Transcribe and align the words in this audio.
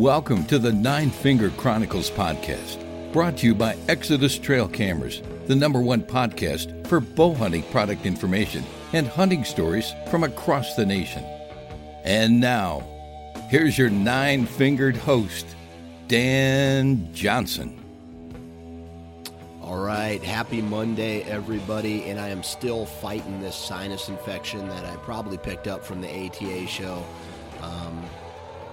Welcome 0.00 0.46
to 0.46 0.58
the 0.58 0.72
Nine 0.72 1.10
Finger 1.10 1.50
Chronicles 1.58 2.10
podcast, 2.10 2.82
brought 3.12 3.36
to 3.36 3.46
you 3.46 3.54
by 3.54 3.76
Exodus 3.86 4.38
Trail 4.38 4.66
Cameras, 4.66 5.20
the 5.46 5.54
number 5.54 5.82
one 5.82 6.00
podcast 6.00 6.86
for 6.86 7.00
bow 7.00 7.34
hunting 7.34 7.62
product 7.64 8.06
information 8.06 8.64
and 8.94 9.06
hunting 9.06 9.44
stories 9.44 9.92
from 10.10 10.24
across 10.24 10.74
the 10.74 10.86
nation. 10.86 11.22
And 12.02 12.40
now, 12.40 12.82
here's 13.50 13.76
your 13.76 13.90
nine 13.90 14.46
fingered 14.46 14.96
host, 14.96 15.44
Dan 16.08 17.12
Johnson. 17.12 17.78
All 19.60 19.80
right, 19.80 20.22
happy 20.22 20.62
Monday, 20.62 21.24
everybody. 21.24 22.04
And 22.04 22.18
I 22.18 22.28
am 22.28 22.42
still 22.42 22.86
fighting 22.86 23.42
this 23.42 23.54
sinus 23.54 24.08
infection 24.08 24.66
that 24.70 24.86
I 24.86 24.96
probably 24.96 25.36
picked 25.36 25.68
up 25.68 25.84
from 25.84 26.00
the 26.00 26.08
ATA 26.08 26.66
show. 26.66 27.04
Um, 27.60 28.02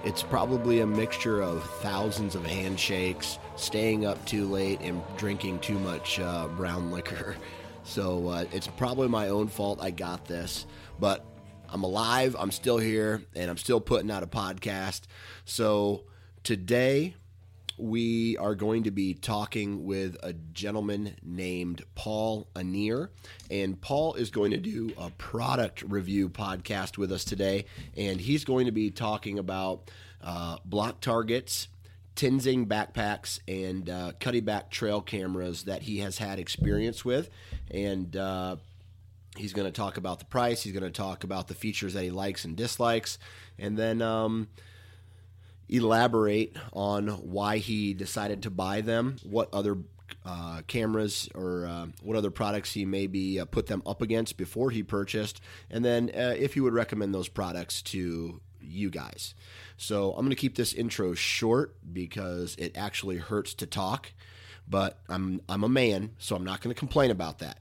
it's 0.08 0.22
probably 0.22 0.80
a 0.80 0.86
mixture 0.86 1.42
of 1.42 1.62
thousands 1.82 2.34
of 2.34 2.42
handshakes, 2.46 3.38
staying 3.56 4.06
up 4.06 4.24
too 4.24 4.46
late, 4.48 4.80
and 4.80 5.02
drinking 5.18 5.58
too 5.58 5.78
much 5.78 6.18
uh, 6.18 6.48
brown 6.48 6.90
liquor. 6.90 7.36
So 7.84 8.26
uh, 8.28 8.44
it's 8.50 8.66
probably 8.66 9.08
my 9.08 9.28
own 9.28 9.48
fault 9.48 9.80
I 9.82 9.90
got 9.90 10.24
this. 10.24 10.64
But 10.98 11.26
I'm 11.68 11.82
alive, 11.82 12.34
I'm 12.38 12.50
still 12.50 12.78
here, 12.78 13.22
and 13.36 13.50
I'm 13.50 13.58
still 13.58 13.82
putting 13.82 14.10
out 14.10 14.22
a 14.22 14.26
podcast. 14.26 15.02
So 15.44 16.04
today, 16.42 17.14
we 17.78 18.36
are 18.38 18.54
going 18.54 18.84
to 18.84 18.90
be 18.90 19.14
talking 19.14 19.84
with 19.84 20.16
a 20.22 20.32
gentleman 20.32 21.16
named 21.22 21.82
Paul 21.94 22.48
Anier. 22.54 23.08
And 23.50 23.80
Paul 23.80 24.14
is 24.14 24.30
going 24.30 24.50
to 24.50 24.56
do 24.56 24.92
a 24.98 25.10
product 25.10 25.82
review 25.82 26.28
podcast 26.28 26.98
with 26.98 27.12
us 27.12 27.24
today. 27.24 27.66
And 27.96 28.20
he's 28.20 28.44
going 28.44 28.66
to 28.66 28.72
be 28.72 28.90
talking 28.90 29.38
about 29.38 29.90
uh, 30.22 30.58
block 30.64 31.00
targets, 31.00 31.68
Tenzing 32.16 32.66
backpacks, 32.66 33.38
and 33.46 33.88
uh, 33.88 34.12
Cuddeback 34.18 34.70
trail 34.70 35.00
cameras 35.00 35.64
that 35.64 35.82
he 35.82 35.98
has 35.98 36.18
had 36.18 36.40
experience 36.40 37.04
with. 37.04 37.30
And 37.70 38.16
uh, 38.16 38.56
he's 39.36 39.52
going 39.52 39.66
to 39.66 39.72
talk 39.72 39.96
about 39.96 40.18
the 40.18 40.24
price, 40.24 40.62
he's 40.62 40.72
going 40.72 40.82
to 40.82 40.90
talk 40.90 41.22
about 41.22 41.46
the 41.46 41.54
features 41.54 41.94
that 41.94 42.02
he 42.02 42.10
likes 42.10 42.44
and 42.44 42.56
dislikes. 42.56 43.18
And 43.58 43.76
then. 43.76 44.02
Um, 44.02 44.48
elaborate 45.68 46.56
on 46.72 47.08
why 47.08 47.58
he 47.58 47.94
decided 47.94 48.42
to 48.42 48.50
buy 48.50 48.80
them, 48.80 49.16
what 49.22 49.48
other 49.52 49.78
uh, 50.24 50.62
cameras 50.66 51.28
or 51.34 51.66
uh, 51.66 51.86
what 52.02 52.16
other 52.16 52.30
products 52.30 52.72
he 52.72 52.84
maybe 52.84 53.40
uh, 53.40 53.44
put 53.44 53.66
them 53.66 53.82
up 53.86 54.02
against 54.02 54.36
before 54.36 54.70
he 54.70 54.82
purchased, 54.82 55.40
and 55.70 55.84
then 55.84 56.10
uh, 56.14 56.34
if 56.36 56.54
he 56.54 56.60
would 56.60 56.74
recommend 56.74 57.14
those 57.14 57.28
products 57.28 57.82
to 57.82 58.40
you 58.60 58.90
guys. 58.90 59.34
So 59.76 60.10
I'm 60.10 60.20
going 60.20 60.30
to 60.30 60.36
keep 60.36 60.56
this 60.56 60.72
intro 60.72 61.14
short 61.14 61.76
because 61.92 62.56
it 62.58 62.76
actually 62.76 63.16
hurts 63.16 63.54
to 63.54 63.66
talk, 63.66 64.12
but 64.68 64.98
I'm 65.08 65.40
I'm 65.48 65.64
a 65.64 65.68
man, 65.68 66.10
so 66.18 66.36
I'm 66.36 66.44
not 66.44 66.60
going 66.60 66.74
to 66.74 66.78
complain 66.78 67.10
about 67.10 67.38
that. 67.38 67.58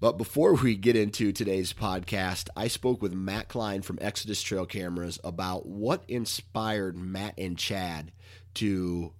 But 0.00 0.16
before 0.16 0.54
we 0.54 0.76
get 0.76 0.96
into 0.96 1.30
today's 1.30 1.74
podcast, 1.74 2.48
I 2.56 2.68
spoke 2.68 3.02
with 3.02 3.12
Matt 3.12 3.48
Klein 3.48 3.82
from 3.82 3.98
Exodus 4.00 4.40
Trail 4.40 4.64
Cameras 4.64 5.20
about 5.22 5.66
what 5.66 6.04
inspired 6.08 6.96
Matt 6.96 7.34
and 7.36 7.58
Chad 7.58 8.10
to 8.54 9.12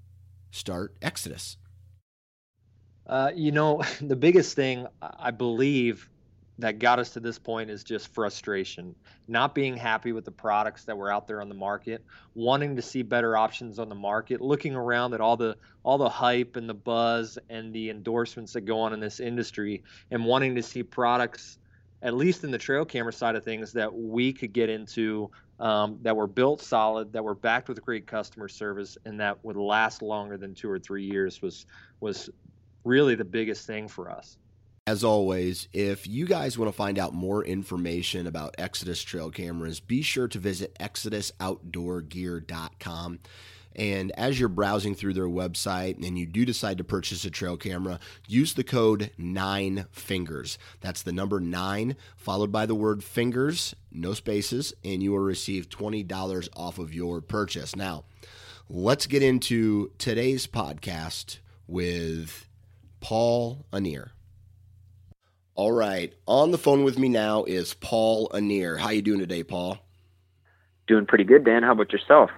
start 0.51 0.97
Exodus. 1.03 1.59
Uh, 3.07 3.31
you 3.35 3.53
know, 3.53 3.83
the 4.01 4.17
biggest 4.17 4.57
thing 4.57 4.87
I 5.03 5.31
believe 5.33 6.09
that 6.61 6.79
got 6.79 6.99
us 6.99 7.11
to 7.11 7.21
this 7.21 7.39
point 7.39 7.71
is 7.71 7.85
just 7.85 8.13
frustration, 8.15 8.95
not 9.29 9.55
being 9.55 9.77
happy 9.77 10.13
with 10.13 10.25
the 10.25 10.31
products 10.31 10.85
that 10.85 10.97
were 10.97 11.13
out 11.13 11.27
there 11.27 11.41
on 11.41 11.49
the 11.49 11.55
market, 11.55 12.05
wanting 12.35 12.77
to 12.77 12.83
see 12.83 13.03
better 13.03 13.37
options 13.37 13.79
on 13.79 13.89
the 13.89 13.95
market, 13.95 14.41
looking 14.41 14.75
around 14.75 15.15
at 15.15 15.21
all 15.21 15.37
the 15.37 15.57
all 15.83 15.99
the 15.99 16.09
hype 16.09 16.57
and 16.57 16.69
the 16.69 16.75
buzz 16.75 17.39
and 17.49 17.73
the 17.73 17.91
endorsements 17.91 18.53
that 18.53 18.63
go 18.63 18.81
on 18.81 18.93
in 18.93 19.01
this 19.01 19.21
industry 19.21 19.83
and 20.11 20.25
wanting 20.25 20.55
to 20.55 20.63
see 20.63 20.83
products 20.83 21.59
at 22.03 22.15
least 22.15 22.45
in 22.45 22.51
the 22.51 22.59
trail 22.59 22.85
camera 22.85 23.13
side 23.13 23.35
of 23.35 23.45
things 23.45 23.73
that 23.73 23.93
we 23.93 24.33
could 24.33 24.53
get 24.53 24.71
into 24.71 25.31
um, 25.59 25.99
that 26.01 26.17
were 26.17 26.27
built 26.27 26.63
solid, 26.63 27.13
that 27.13 27.23
were 27.23 27.35
backed 27.35 27.69
with 27.69 27.83
great 27.85 28.07
customer 28.07 28.49
service, 28.49 28.97
and 29.05 29.21
that 29.21 29.43
would 29.45 29.57
last 29.57 30.01
longer 30.01 30.39
than 30.39 30.55
two 30.55 30.71
or 30.71 30.79
three 30.79 31.05
years 31.05 31.43
was 31.43 31.67
was 32.01 32.31
really 32.85 33.15
the 33.15 33.25
biggest 33.25 33.67
thing 33.67 33.87
for 33.87 34.11
us. 34.11 34.39
As 34.91 35.05
always, 35.05 35.69
if 35.73 36.09
you 36.09 36.27
guys 36.27 36.59
want 36.59 36.69
to 36.69 36.77
find 36.77 36.99
out 36.99 37.15
more 37.15 37.45
information 37.45 38.27
about 38.27 38.57
Exodus 38.59 39.01
trail 39.01 39.31
cameras, 39.31 39.79
be 39.79 40.03
sure 40.03 40.27
to 40.27 40.41
visit 40.41 40.77
exodusoutdoorgear.com. 40.81 43.21
And 43.77 44.11
as 44.19 44.41
you're 44.41 44.49
browsing 44.49 44.97
through 44.97 45.15
their 45.15 45.29
website 45.29 46.05
and 46.05 46.19
you 46.19 46.27
do 46.27 46.45
decide 46.45 46.79
to 46.79 46.85
purchase 46.85 47.25
a 47.25 47.31
trail 47.31 47.57
camera, 47.57 48.01
use 48.27 48.55
the 48.55 48.65
code 48.65 49.13
9 49.17 49.87
fingers. 49.93 50.59
That's 50.81 51.03
the 51.03 51.13
number 51.13 51.39
9 51.39 51.95
followed 52.17 52.51
by 52.51 52.67
the 52.67 52.75
word 52.75 53.05
fingers, 53.05 53.77
no 53.93 54.13
spaces, 54.13 54.75
and 54.83 55.05
you 55.05 55.13
will 55.13 55.21
receive 55.21 55.69
$20 55.69 56.49
off 56.57 56.81
of 56.81 56.93
your 56.93 57.21
purchase. 57.21 57.77
Now, 57.77 58.07
let's 58.69 59.07
get 59.07 59.23
into 59.23 59.93
today's 59.99 60.49
podcast 60.49 61.39
with 61.69 62.49
Paul 63.01 63.67
Anier. 63.73 64.11
All 65.55 65.73
right, 65.73 66.15
on 66.27 66.53
the 66.53 66.59
phone 66.59 66.85
with 66.85 66.99
me 66.99 67.09
now 67.09 67.45
is 67.45 67.75
Paul 67.75 68.29
Anier. 68.33 68.79
How 68.79 68.91
you 68.91 69.03
doing 69.03 69.19
today, 69.19 69.43
Paul? 69.43 69.79
Doing 70.87 71.07
pretty 71.07 71.25
good, 71.25 71.45
Dan. 71.45 71.63
How 71.63 71.73
about 71.73 71.93
yourself? 71.93 72.31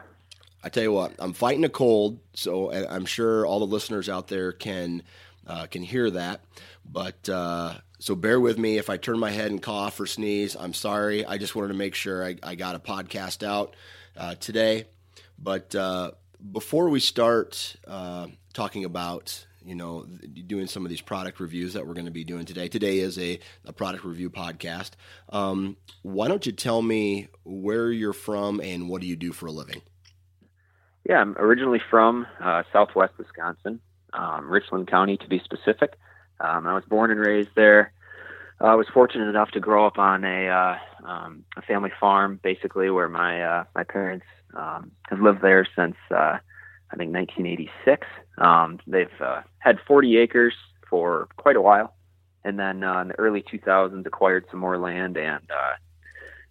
I 0.64 0.68
tell 0.68 0.82
you 0.82 0.92
what, 0.92 1.14
I'm 1.18 1.32
fighting 1.32 1.64
a 1.64 1.68
cold, 1.68 2.20
so 2.34 2.72
I'm 2.72 3.04
sure 3.04 3.44
all 3.44 3.58
the 3.58 3.66
listeners 3.66 4.08
out 4.08 4.28
there 4.28 4.52
can 4.52 5.02
uh, 5.46 5.66
can 5.66 5.82
hear 5.82 6.10
that. 6.10 6.40
But 6.84 7.28
uh, 7.28 7.74
so 7.98 8.14
bear 8.14 8.40
with 8.40 8.58
me 8.58 8.78
if 8.78 8.88
I 8.88 8.96
turn 8.96 9.18
my 9.18 9.30
head 9.30 9.50
and 9.50 9.62
cough 9.62 9.98
or 10.00 10.06
sneeze. 10.06 10.56
I'm 10.58 10.74
sorry. 10.74 11.24
I 11.24 11.38
just 11.38 11.54
wanted 11.54 11.68
to 11.68 11.74
make 11.74 11.94
sure 11.94 12.24
I, 12.24 12.36
I 12.42 12.54
got 12.54 12.74
a 12.74 12.78
podcast 12.78 13.46
out 13.46 13.74
uh, 14.16 14.36
today. 14.36 14.86
But 15.38 15.74
uh, 15.74 16.12
before 16.52 16.88
we 16.88 17.00
start 17.00 17.76
uh, 17.86 18.28
talking 18.52 18.84
about 18.84 19.46
you 19.64 19.74
know, 19.74 20.06
doing 20.46 20.66
some 20.66 20.84
of 20.84 20.90
these 20.90 21.00
product 21.00 21.40
reviews 21.40 21.74
that 21.74 21.86
we're 21.86 21.94
going 21.94 22.06
to 22.06 22.12
be 22.12 22.24
doing 22.24 22.44
today. 22.44 22.68
Today 22.68 22.98
is 22.98 23.18
a, 23.18 23.38
a 23.64 23.72
product 23.72 24.04
review 24.04 24.30
podcast. 24.30 24.90
Um, 25.30 25.76
why 26.02 26.28
don't 26.28 26.44
you 26.46 26.52
tell 26.52 26.82
me 26.82 27.28
where 27.44 27.90
you're 27.90 28.12
from 28.12 28.60
and 28.60 28.88
what 28.88 29.00
do 29.00 29.06
you 29.06 29.16
do 29.16 29.32
for 29.32 29.46
a 29.46 29.52
living? 29.52 29.82
Yeah, 31.08 31.16
I'm 31.16 31.36
originally 31.36 31.80
from 31.90 32.26
uh, 32.40 32.62
Southwest 32.72 33.14
Wisconsin, 33.18 33.80
um, 34.12 34.48
Richland 34.48 34.88
County 34.88 35.16
to 35.16 35.28
be 35.28 35.40
specific. 35.40 35.94
Um, 36.40 36.66
I 36.66 36.74
was 36.74 36.84
born 36.84 37.10
and 37.10 37.20
raised 37.20 37.50
there. 37.56 37.92
I 38.60 38.76
was 38.76 38.86
fortunate 38.94 39.28
enough 39.28 39.50
to 39.52 39.60
grow 39.60 39.86
up 39.86 39.98
on 39.98 40.24
a 40.24 40.48
uh, 40.48 40.78
um, 41.04 41.44
a 41.56 41.62
family 41.62 41.90
farm, 41.98 42.38
basically, 42.42 42.90
where 42.90 43.08
my 43.08 43.42
uh, 43.42 43.64
my 43.74 43.82
parents 43.82 44.26
um, 44.54 44.92
have 45.08 45.20
lived 45.20 45.42
there 45.42 45.66
since 45.74 45.96
uh, 46.14 46.38
I 46.92 46.96
think 46.96 47.12
1986. 47.14 48.06
Um, 48.38 48.78
they've 48.86 49.08
uh, 49.20 49.42
had 49.58 49.78
40 49.86 50.18
acres 50.18 50.54
for 50.88 51.28
quite 51.36 51.56
a 51.56 51.60
while, 51.60 51.94
and 52.44 52.58
then 52.58 52.84
uh, 52.84 53.00
in 53.00 53.08
the 53.08 53.18
early 53.18 53.42
2000s 53.42 54.04
acquired 54.06 54.44
some 54.50 54.60
more 54.60 54.78
land, 54.78 55.16
and 55.16 55.50
uh, 55.50 55.72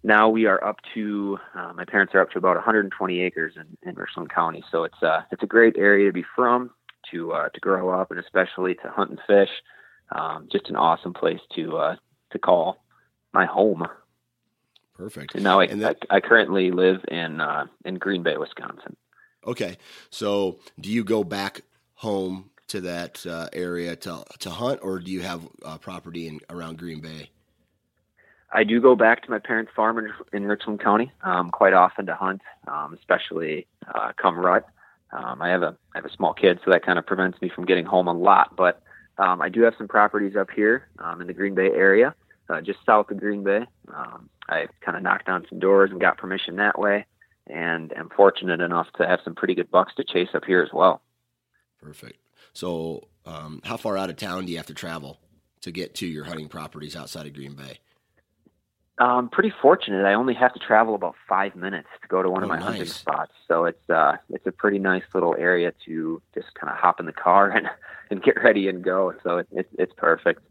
now 0.02 0.28
we 0.28 0.46
are 0.46 0.62
up 0.64 0.78
to 0.94 1.38
uh, 1.54 1.72
my 1.74 1.84
parents 1.84 2.12
are 2.14 2.20
up 2.20 2.30
to 2.32 2.38
about 2.38 2.56
120 2.56 3.20
acres 3.20 3.54
in, 3.56 3.76
in 3.88 3.94
Richland 3.94 4.30
County. 4.30 4.64
So 4.70 4.82
it's 4.84 5.00
uh, 5.02 5.22
it's 5.30 5.42
a 5.44 5.46
great 5.46 5.76
area 5.78 6.06
to 6.08 6.12
be 6.12 6.24
from, 6.34 6.70
to 7.12 7.32
uh, 7.32 7.48
to 7.50 7.60
grow 7.60 7.90
up, 7.90 8.10
and 8.10 8.18
especially 8.18 8.74
to 8.76 8.88
hunt 8.88 9.10
and 9.10 9.20
fish. 9.26 9.50
Um, 10.10 10.48
just 10.50 10.68
an 10.68 10.76
awesome 10.76 11.14
place 11.14 11.40
to 11.54 11.76
uh, 11.76 11.96
to 12.32 12.38
call 12.38 12.82
my 13.32 13.46
home. 13.46 13.86
Perfect. 14.94 15.34
And 15.34 15.44
now 15.44 15.60
I, 15.60 15.64
And 15.64 15.80
that- 15.82 15.98
I, 16.10 16.16
I 16.16 16.20
currently 16.20 16.70
live 16.70 17.04
in 17.08 17.40
uh, 17.40 17.66
in 17.84 17.94
Green 17.96 18.22
Bay, 18.24 18.36
Wisconsin. 18.36 18.96
Okay. 19.46 19.76
So, 20.10 20.58
do 20.80 20.90
you 20.90 21.04
go 21.04 21.24
back 21.24 21.62
home 21.94 22.50
to 22.68 22.80
that 22.80 23.24
uh, 23.26 23.48
area 23.52 23.96
to 23.96 24.24
to 24.40 24.50
hunt, 24.50 24.80
or 24.82 24.98
do 24.98 25.10
you 25.10 25.20
have 25.22 25.48
uh, 25.64 25.78
property 25.78 26.28
in 26.28 26.40
around 26.48 26.78
Green 26.78 27.00
Bay? 27.00 27.30
I 28.52 28.64
do 28.64 28.80
go 28.80 28.94
back 28.94 29.22
to 29.24 29.30
my 29.30 29.38
parents' 29.38 29.72
farm 29.74 29.98
in, 29.98 30.12
in 30.32 30.44
Richland 30.44 30.80
County 30.80 31.10
um, 31.22 31.50
quite 31.50 31.72
often 31.72 32.06
to 32.06 32.14
hunt, 32.14 32.42
um, 32.68 32.94
especially 32.94 33.66
uh, 33.94 34.12
come 34.20 34.38
rut. 34.38 34.66
Um, 35.12 35.40
I 35.42 35.48
have 35.48 35.62
a 35.62 35.76
I 35.94 35.98
have 35.98 36.04
a 36.04 36.12
small 36.12 36.34
kid, 36.34 36.60
so 36.64 36.70
that 36.70 36.84
kind 36.84 36.98
of 36.98 37.06
prevents 37.06 37.40
me 37.40 37.50
from 37.54 37.64
getting 37.64 37.84
home 37.84 38.08
a 38.08 38.12
lot. 38.12 38.56
But 38.56 38.82
um, 39.18 39.42
I 39.42 39.48
do 39.48 39.62
have 39.62 39.74
some 39.76 39.88
properties 39.88 40.36
up 40.36 40.50
here 40.50 40.88
um, 40.98 41.20
in 41.20 41.26
the 41.26 41.34
Green 41.34 41.54
Bay 41.54 41.70
area, 41.70 42.14
uh, 42.48 42.60
just 42.60 42.78
south 42.86 43.10
of 43.10 43.18
Green 43.18 43.42
Bay. 43.42 43.66
Um, 43.94 44.28
I 44.48 44.66
kind 44.80 44.96
of 44.96 45.02
knocked 45.02 45.28
on 45.28 45.46
some 45.48 45.58
doors 45.58 45.90
and 45.90 46.00
got 46.00 46.18
permission 46.18 46.56
that 46.56 46.78
way, 46.78 47.06
and 47.48 47.92
am 47.96 48.08
fortunate 48.16 48.60
enough 48.60 48.86
to 48.98 49.06
have 49.06 49.20
some 49.24 49.34
pretty 49.34 49.54
good 49.54 49.70
bucks 49.70 49.94
to 49.96 50.04
chase 50.04 50.28
up 50.34 50.44
here 50.44 50.62
as 50.62 50.70
well. 50.72 51.02
Perfect. 51.80 52.18
So, 52.52 53.08
um, 53.24 53.60
how 53.64 53.76
far 53.76 53.96
out 53.96 54.10
of 54.10 54.16
town 54.16 54.46
do 54.46 54.52
you 54.52 54.58
have 54.58 54.66
to 54.66 54.74
travel 54.74 55.18
to 55.62 55.70
get 55.70 55.94
to 55.96 56.06
your 56.06 56.24
hunting 56.24 56.48
properties 56.48 56.94
outside 56.96 57.26
of 57.26 57.34
Green 57.34 57.54
Bay? 57.54 57.78
I'm 58.98 59.28
pretty 59.28 59.52
fortunate. 59.62 60.04
I 60.04 60.14
only 60.14 60.34
have 60.34 60.52
to 60.52 60.60
travel 60.60 60.94
about 60.94 61.14
five 61.28 61.56
minutes 61.56 61.88
to 62.02 62.08
go 62.08 62.22
to 62.22 62.30
one 62.30 62.42
of 62.42 62.50
Oh, 62.50 62.54
my 62.54 62.60
hunting 62.60 62.84
spots, 62.84 63.32
so 63.48 63.64
it's 63.64 63.88
uh, 63.90 64.16
it's 64.30 64.46
a 64.46 64.52
pretty 64.52 64.78
nice 64.78 65.02
little 65.14 65.34
area 65.36 65.72
to 65.86 66.20
just 66.34 66.54
kind 66.54 66.70
of 66.70 66.78
hop 66.78 67.00
in 67.00 67.06
the 67.06 67.12
car 67.12 67.50
and 67.56 67.68
and 68.10 68.22
get 68.22 68.40
ready 68.42 68.68
and 68.68 68.84
go. 68.84 69.14
So 69.24 69.38
it, 69.38 69.48
it, 69.50 69.68
it's 69.78 69.92
perfect. 69.96 70.42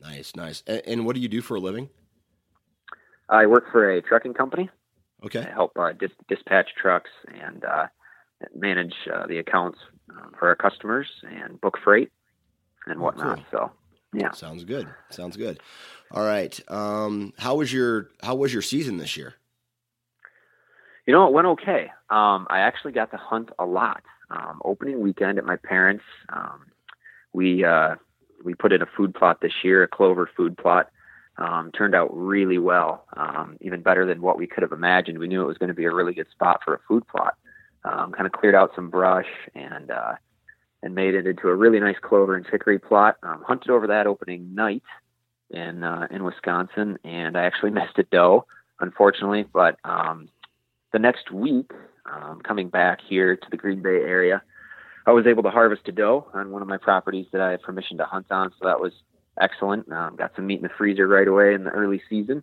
Nice, 0.00 0.36
nice. 0.36 0.62
And, 0.66 0.82
and 0.86 1.06
what 1.06 1.14
do 1.14 1.22
you 1.22 1.28
do 1.28 1.40
for 1.40 1.56
a 1.56 1.60
living? 1.60 1.88
I 3.28 3.46
work 3.46 3.64
for 3.72 3.90
a 3.90 4.02
trucking 4.02 4.34
company. 4.34 4.68
Okay. 5.24 5.46
help 5.54 5.72
uh, 5.78 5.92
dis- 5.92 6.10
dispatch 6.28 6.68
trucks 6.80 7.10
and 7.32 7.64
uh, 7.64 7.86
manage 8.54 8.94
uh, 9.12 9.26
the 9.26 9.38
accounts 9.38 9.78
uh, 10.10 10.28
for 10.38 10.48
our 10.48 10.56
customers 10.56 11.08
and 11.22 11.60
book 11.60 11.78
freight 11.82 12.10
and 12.86 12.98
Oh, 13.00 13.04
whatnot. 13.04 13.36
cool. 13.36 13.44
So 13.50 13.72
yeah, 14.12 14.32
Sounds 14.32 14.64
good. 14.64 14.88
Sounds 15.10 15.36
good. 15.36 15.60
All 16.10 16.24
right. 16.24 16.58
Um, 16.68 17.32
how 17.38 17.54
was 17.56 17.72
your 17.72 18.10
How 18.22 18.34
was 18.34 18.52
your 18.52 18.62
season 18.62 18.96
this 18.98 19.16
year? 19.16 19.34
You 21.06 21.12
know, 21.12 21.26
it 21.26 21.32
went 21.32 21.46
okay. 21.48 21.90
Um, 22.10 22.46
I 22.50 22.60
actually 22.60 22.92
got 22.92 23.10
to 23.10 23.16
hunt 23.16 23.50
a 23.58 23.64
lot. 23.66 24.02
Um, 24.30 24.60
opening 24.64 25.00
weekend 25.00 25.38
at 25.38 25.44
my 25.44 25.56
parents, 25.56 26.04
um, 26.32 26.66
we 27.32 27.64
uh, 27.64 27.96
we 28.44 28.54
put 28.54 28.72
in 28.72 28.80
a 28.82 28.86
food 28.96 29.14
plot 29.14 29.40
this 29.40 29.52
year, 29.62 29.82
a 29.82 29.88
clover 29.88 30.28
food 30.36 30.56
plot. 30.56 30.90
Um, 31.38 31.72
turned 31.72 31.94
out 31.94 32.14
really 32.14 32.58
well, 32.58 33.06
um, 33.16 33.56
even 33.62 33.80
better 33.80 34.04
than 34.04 34.20
what 34.20 34.36
we 34.36 34.46
could 34.46 34.62
have 34.62 34.72
imagined. 34.72 35.18
We 35.18 35.28
knew 35.28 35.42
it 35.42 35.46
was 35.46 35.56
going 35.56 35.68
to 35.68 35.74
be 35.74 35.86
a 35.86 35.90
really 35.90 36.12
good 36.12 36.30
spot 36.30 36.60
for 36.62 36.74
a 36.74 36.80
food 36.86 37.08
plot. 37.08 37.36
Um, 37.84 38.12
kind 38.12 38.26
of 38.26 38.32
cleared 38.32 38.54
out 38.54 38.72
some 38.76 38.90
brush 38.90 39.26
and 39.54 39.90
uh, 39.90 40.12
and 40.82 40.94
made 40.94 41.14
it 41.14 41.26
into 41.26 41.48
a 41.48 41.54
really 41.54 41.80
nice 41.80 41.96
clover 42.02 42.36
and 42.36 42.46
chicory 42.46 42.78
plot. 42.78 43.16
Um, 43.22 43.42
hunted 43.46 43.70
over 43.70 43.86
that 43.88 44.06
opening 44.06 44.54
night 44.54 44.82
in 45.50 45.82
uh, 45.82 46.06
in 46.10 46.24
Wisconsin, 46.24 46.98
and 47.04 47.36
I 47.36 47.44
actually 47.44 47.70
missed 47.72 47.98
a 47.98 48.04
doe, 48.04 48.46
unfortunately. 48.80 49.44
But 49.52 49.78
um, 49.84 50.28
the 50.92 50.98
next 50.98 51.30
week, 51.30 51.70
um, 52.10 52.40
coming 52.42 52.68
back 52.68 53.00
here 53.08 53.36
to 53.36 53.46
the 53.50 53.56
Green 53.56 53.82
Bay 53.82 54.00
area, 54.02 54.42
I 55.06 55.12
was 55.12 55.26
able 55.26 55.42
to 55.44 55.50
harvest 55.50 55.88
a 55.88 55.92
doe 55.92 56.26
on 56.34 56.50
one 56.50 56.62
of 56.62 56.68
my 56.68 56.78
properties 56.78 57.26
that 57.32 57.40
I 57.40 57.52
had 57.52 57.62
permission 57.62 57.98
to 57.98 58.04
hunt 58.04 58.26
on. 58.30 58.50
So 58.50 58.68
that 58.68 58.80
was 58.80 58.92
excellent. 59.40 59.90
Um, 59.90 60.16
got 60.16 60.32
some 60.36 60.46
meat 60.46 60.56
in 60.56 60.62
the 60.62 60.68
freezer 60.76 61.06
right 61.06 61.28
away 61.28 61.54
in 61.54 61.64
the 61.64 61.70
early 61.70 62.02
season, 62.08 62.42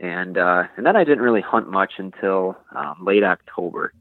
and 0.00 0.36
uh, 0.38 0.64
and 0.76 0.86
then 0.86 0.96
I 0.96 1.04
didn't 1.04 1.22
really 1.22 1.40
hunt 1.40 1.70
much 1.70 1.94
until 1.98 2.56
um, 2.74 2.96
late 3.02 3.24
October. 3.24 3.92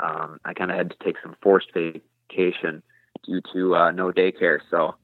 Um, 0.00 0.38
I 0.44 0.54
kind 0.54 0.70
of 0.70 0.76
had 0.76 0.90
to 0.90 0.96
take 1.04 1.16
some 1.22 1.36
forced 1.42 1.72
vacation 1.74 2.82
due 3.24 3.40
to 3.52 3.76
uh, 3.76 3.90
no 3.92 4.10
daycare. 4.10 4.60
So 4.70 4.94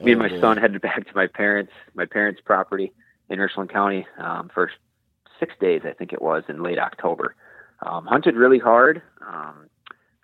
me 0.00 0.12
and 0.12 0.20
Oh, 0.20 0.24
my 0.24 0.28
boy. 0.28 0.40
son 0.40 0.56
headed 0.56 0.80
back 0.82 1.06
to 1.06 1.14
my 1.14 1.26
parents 1.26 1.72
my 1.94 2.06
parents' 2.06 2.40
property 2.44 2.92
in 3.28 3.38
Richland 3.38 3.70
County 3.70 4.06
um, 4.18 4.50
for 4.52 4.70
six 5.38 5.54
days, 5.60 5.82
I 5.84 5.92
think 5.92 6.12
it 6.12 6.20
was, 6.20 6.44
in 6.48 6.62
late 6.62 6.78
October. 6.78 7.34
Um, 7.84 8.04
hunted 8.06 8.34
really 8.36 8.58
hard. 8.58 9.00
Um, 9.26 9.70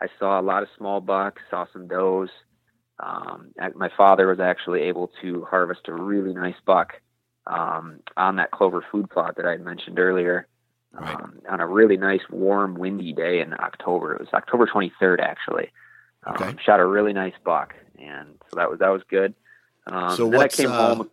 I 0.00 0.08
saw 0.18 0.38
a 0.38 0.42
lot 0.42 0.62
of 0.62 0.68
small 0.76 1.00
bucks, 1.00 1.40
saw 1.50 1.64
some 1.72 1.88
does. 1.88 2.28
Um, 2.98 3.52
my 3.74 3.90
father 3.96 4.26
was 4.26 4.40
actually 4.40 4.82
able 4.82 5.10
to 5.22 5.44
harvest 5.44 5.82
a 5.88 5.92
really 5.92 6.32
nice 6.32 6.56
buck 6.64 6.94
um, 7.46 8.00
on 8.16 8.36
that 8.36 8.50
clover 8.50 8.84
food 8.90 9.10
plot 9.10 9.36
that 9.36 9.46
I 9.46 9.52
had 9.52 9.60
mentioned 9.60 9.98
earlier. 9.98 10.46
Right. 10.92 11.14
Um, 11.14 11.40
on 11.50 11.60
a 11.60 11.66
really 11.66 11.98
nice, 11.98 12.22
warm, 12.30 12.74
windy 12.74 13.12
day 13.12 13.40
in 13.40 13.52
October. 13.52 14.14
It 14.14 14.20
was 14.20 14.28
October 14.32 14.66
23rd, 14.66 15.20
actually. 15.20 15.70
Um, 16.24 16.34
Okay. 16.34 16.56
Shot 16.64 16.80
a 16.80 16.86
really 16.86 17.12
nice 17.12 17.34
buck, 17.44 17.74
and 17.98 18.38
so 18.50 18.56
that 18.56 18.70
was 18.70 18.80
that 18.80 18.88
was 18.88 19.02
good. 19.08 19.34
Um, 19.86 20.16
so 20.16 20.26
what's 20.26 20.56
came 20.56 20.72
uh, 20.72 20.94
home. 20.94 21.10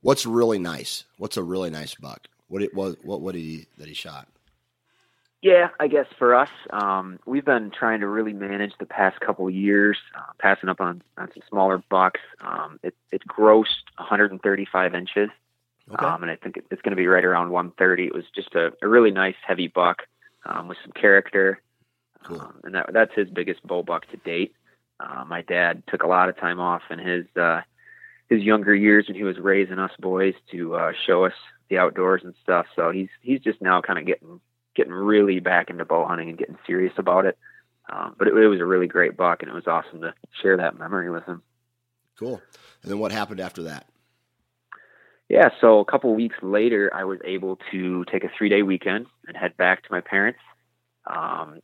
what's 0.00 0.26
really 0.26 0.58
nice? 0.58 1.04
What's 1.18 1.36
a 1.36 1.42
really 1.42 1.70
nice 1.70 1.94
buck? 1.94 2.26
What 2.48 2.62
it 2.62 2.74
was? 2.74 2.96
What 3.02 3.20
what 3.20 3.34
did 3.34 3.40
he 3.40 3.66
that 3.76 3.86
he 3.86 3.94
shot? 3.94 4.26
Yeah, 5.40 5.68
I 5.78 5.86
guess 5.86 6.06
for 6.18 6.34
us, 6.34 6.48
um, 6.70 7.20
we've 7.24 7.44
been 7.44 7.70
trying 7.70 8.00
to 8.00 8.08
really 8.08 8.32
manage 8.32 8.72
the 8.80 8.86
past 8.86 9.20
couple 9.20 9.46
of 9.46 9.54
years, 9.54 9.96
uh, 10.16 10.32
passing 10.40 10.68
up 10.68 10.80
on, 10.80 11.00
on 11.16 11.28
some 11.32 11.42
smaller 11.48 11.80
bucks. 11.88 12.20
Um, 12.40 12.80
it, 12.82 12.94
it 13.12 13.22
grossed 13.26 13.86
135 13.98 14.94
inches, 14.94 15.30
Okay. 15.90 16.04
um, 16.04 16.22
and 16.22 16.30
I 16.32 16.36
think 16.36 16.56
it, 16.56 16.64
it's 16.72 16.82
going 16.82 16.90
to 16.90 16.96
be 17.00 17.06
right 17.06 17.24
around 17.24 17.50
130. 17.50 18.06
It 18.06 18.14
was 18.14 18.24
just 18.34 18.54
a, 18.56 18.72
a 18.82 18.88
really 18.88 19.12
nice, 19.12 19.36
heavy 19.46 19.68
buck 19.68 20.02
um, 20.44 20.66
with 20.66 20.78
some 20.82 20.92
character, 20.92 21.62
Cool. 22.24 22.40
um, 22.40 22.60
and 22.64 22.74
that, 22.74 22.90
that's 22.92 23.14
his 23.14 23.30
biggest 23.30 23.64
bull 23.64 23.84
buck 23.84 24.10
to 24.10 24.16
date. 24.18 24.54
Uh, 24.98 25.24
my 25.24 25.42
dad 25.42 25.84
took 25.86 26.02
a 26.02 26.08
lot 26.08 26.28
of 26.28 26.36
time 26.36 26.58
off 26.58 26.82
in 26.90 26.98
his 26.98 27.24
uh, 27.36 27.60
his 28.28 28.42
younger 28.42 28.74
years 28.74 29.06
when 29.06 29.16
he 29.16 29.22
was 29.22 29.38
raising 29.38 29.78
us 29.78 29.92
boys 30.00 30.34
to 30.50 30.74
uh, 30.74 30.92
show 31.06 31.24
us 31.24 31.32
the 31.70 31.78
outdoors 31.78 32.22
and 32.24 32.34
stuff. 32.42 32.66
So 32.74 32.90
he's 32.90 33.08
he's 33.22 33.40
just 33.40 33.62
now 33.62 33.80
kind 33.80 34.00
of 34.00 34.04
getting 34.06 34.40
getting 34.74 34.92
really 34.92 35.40
back 35.40 35.70
into 35.70 35.84
bow 35.84 36.06
hunting 36.06 36.28
and 36.28 36.38
getting 36.38 36.58
serious 36.66 36.92
about 36.96 37.26
it. 37.26 37.38
Um, 37.90 38.14
but 38.18 38.28
it, 38.28 38.34
it 38.36 38.48
was 38.48 38.60
a 38.60 38.66
really 38.66 38.86
great 38.86 39.16
buck, 39.16 39.42
and 39.42 39.50
it 39.50 39.54
was 39.54 39.66
awesome 39.66 40.02
to 40.02 40.14
share 40.42 40.56
that 40.58 40.78
memory 40.78 41.10
with 41.10 41.24
him. 41.24 41.42
Cool. 42.18 42.40
And 42.82 42.90
then 42.90 42.98
what 42.98 43.12
happened 43.12 43.40
after 43.40 43.64
that? 43.64 43.86
Yeah, 45.28 45.50
so 45.60 45.80
a 45.80 45.84
couple 45.84 46.14
weeks 46.14 46.36
later, 46.42 46.90
I 46.94 47.04
was 47.04 47.18
able 47.24 47.58
to 47.70 48.04
take 48.10 48.24
a 48.24 48.30
three 48.36 48.48
day 48.48 48.62
weekend 48.62 49.06
and 49.26 49.36
head 49.36 49.56
back 49.56 49.82
to 49.82 49.88
my 49.90 50.00
parents. 50.00 50.40
Um, 51.06 51.60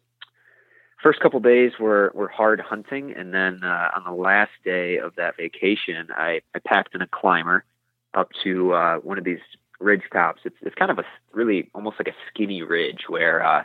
first 1.03 1.21
couple 1.21 1.41
days 1.41 1.73
were, 1.81 2.13
were 2.15 2.29
hard 2.29 2.61
hunting, 2.61 3.13
and 3.17 3.33
then 3.33 3.61
uh, 3.63 3.89
on 3.97 4.05
the 4.05 4.23
last 4.23 4.53
day 4.65 4.99
of 4.99 5.15
that 5.17 5.37
vacation, 5.37 6.09
I, 6.15 6.41
I 6.55 6.59
packed 6.59 6.95
in 6.95 7.03
a 7.03 7.07
climber 7.07 7.65
up 8.13 8.31
to 8.45 8.73
uh, 8.73 8.97
one 8.97 9.19
of 9.19 9.25
these 9.25 9.41
ridge 9.81 10.03
tops. 10.13 10.43
It's, 10.45 10.57
it's 10.63 10.75
kind 10.75 10.91
of 10.91 10.99
a 10.99 11.05
really 11.33 11.71
almost 11.75 11.97
like 11.99 12.09
a 12.09 12.17
skinny 12.29 12.63
ridge 12.63 13.05
where 13.09 13.45
uh, 13.45 13.65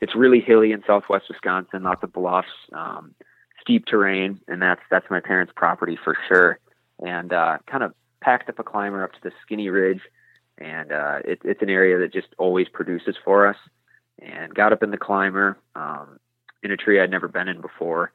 it's 0.00 0.14
really 0.14 0.40
hilly 0.40 0.72
in 0.72 0.82
southwest 0.86 1.26
Wisconsin, 1.28 1.82
lots 1.82 2.02
of 2.02 2.12
bluffs, 2.12 2.48
um, 2.72 3.14
steep 3.60 3.86
terrain, 3.86 4.40
and 4.48 4.62
that's 4.62 4.80
that's 4.90 5.06
my 5.10 5.20
parents' 5.20 5.52
property 5.54 5.98
for 6.02 6.16
sure. 6.28 6.58
And 7.00 7.32
uh, 7.32 7.58
kind 7.66 7.82
of 7.82 7.94
packed 8.20 8.48
up 8.48 8.58
a 8.58 8.64
climber 8.64 9.04
up 9.04 9.12
to 9.12 9.18
the 9.22 9.32
skinny 9.42 9.68
ridge, 9.68 10.00
and 10.58 10.92
uh, 10.92 11.18
it, 11.24 11.40
it's 11.44 11.62
an 11.62 11.70
area 11.70 11.98
that 11.98 12.12
just 12.12 12.28
always 12.38 12.68
produces 12.68 13.16
for 13.24 13.46
us. 13.46 13.56
And 14.20 14.52
got 14.52 14.72
up 14.72 14.82
in 14.82 14.90
the 14.90 14.98
climber 14.98 15.58
um, 15.76 16.18
in 16.64 16.72
a 16.72 16.76
tree 16.76 17.00
I'd 17.00 17.10
never 17.10 17.28
been 17.28 17.46
in 17.46 17.60
before. 17.60 18.10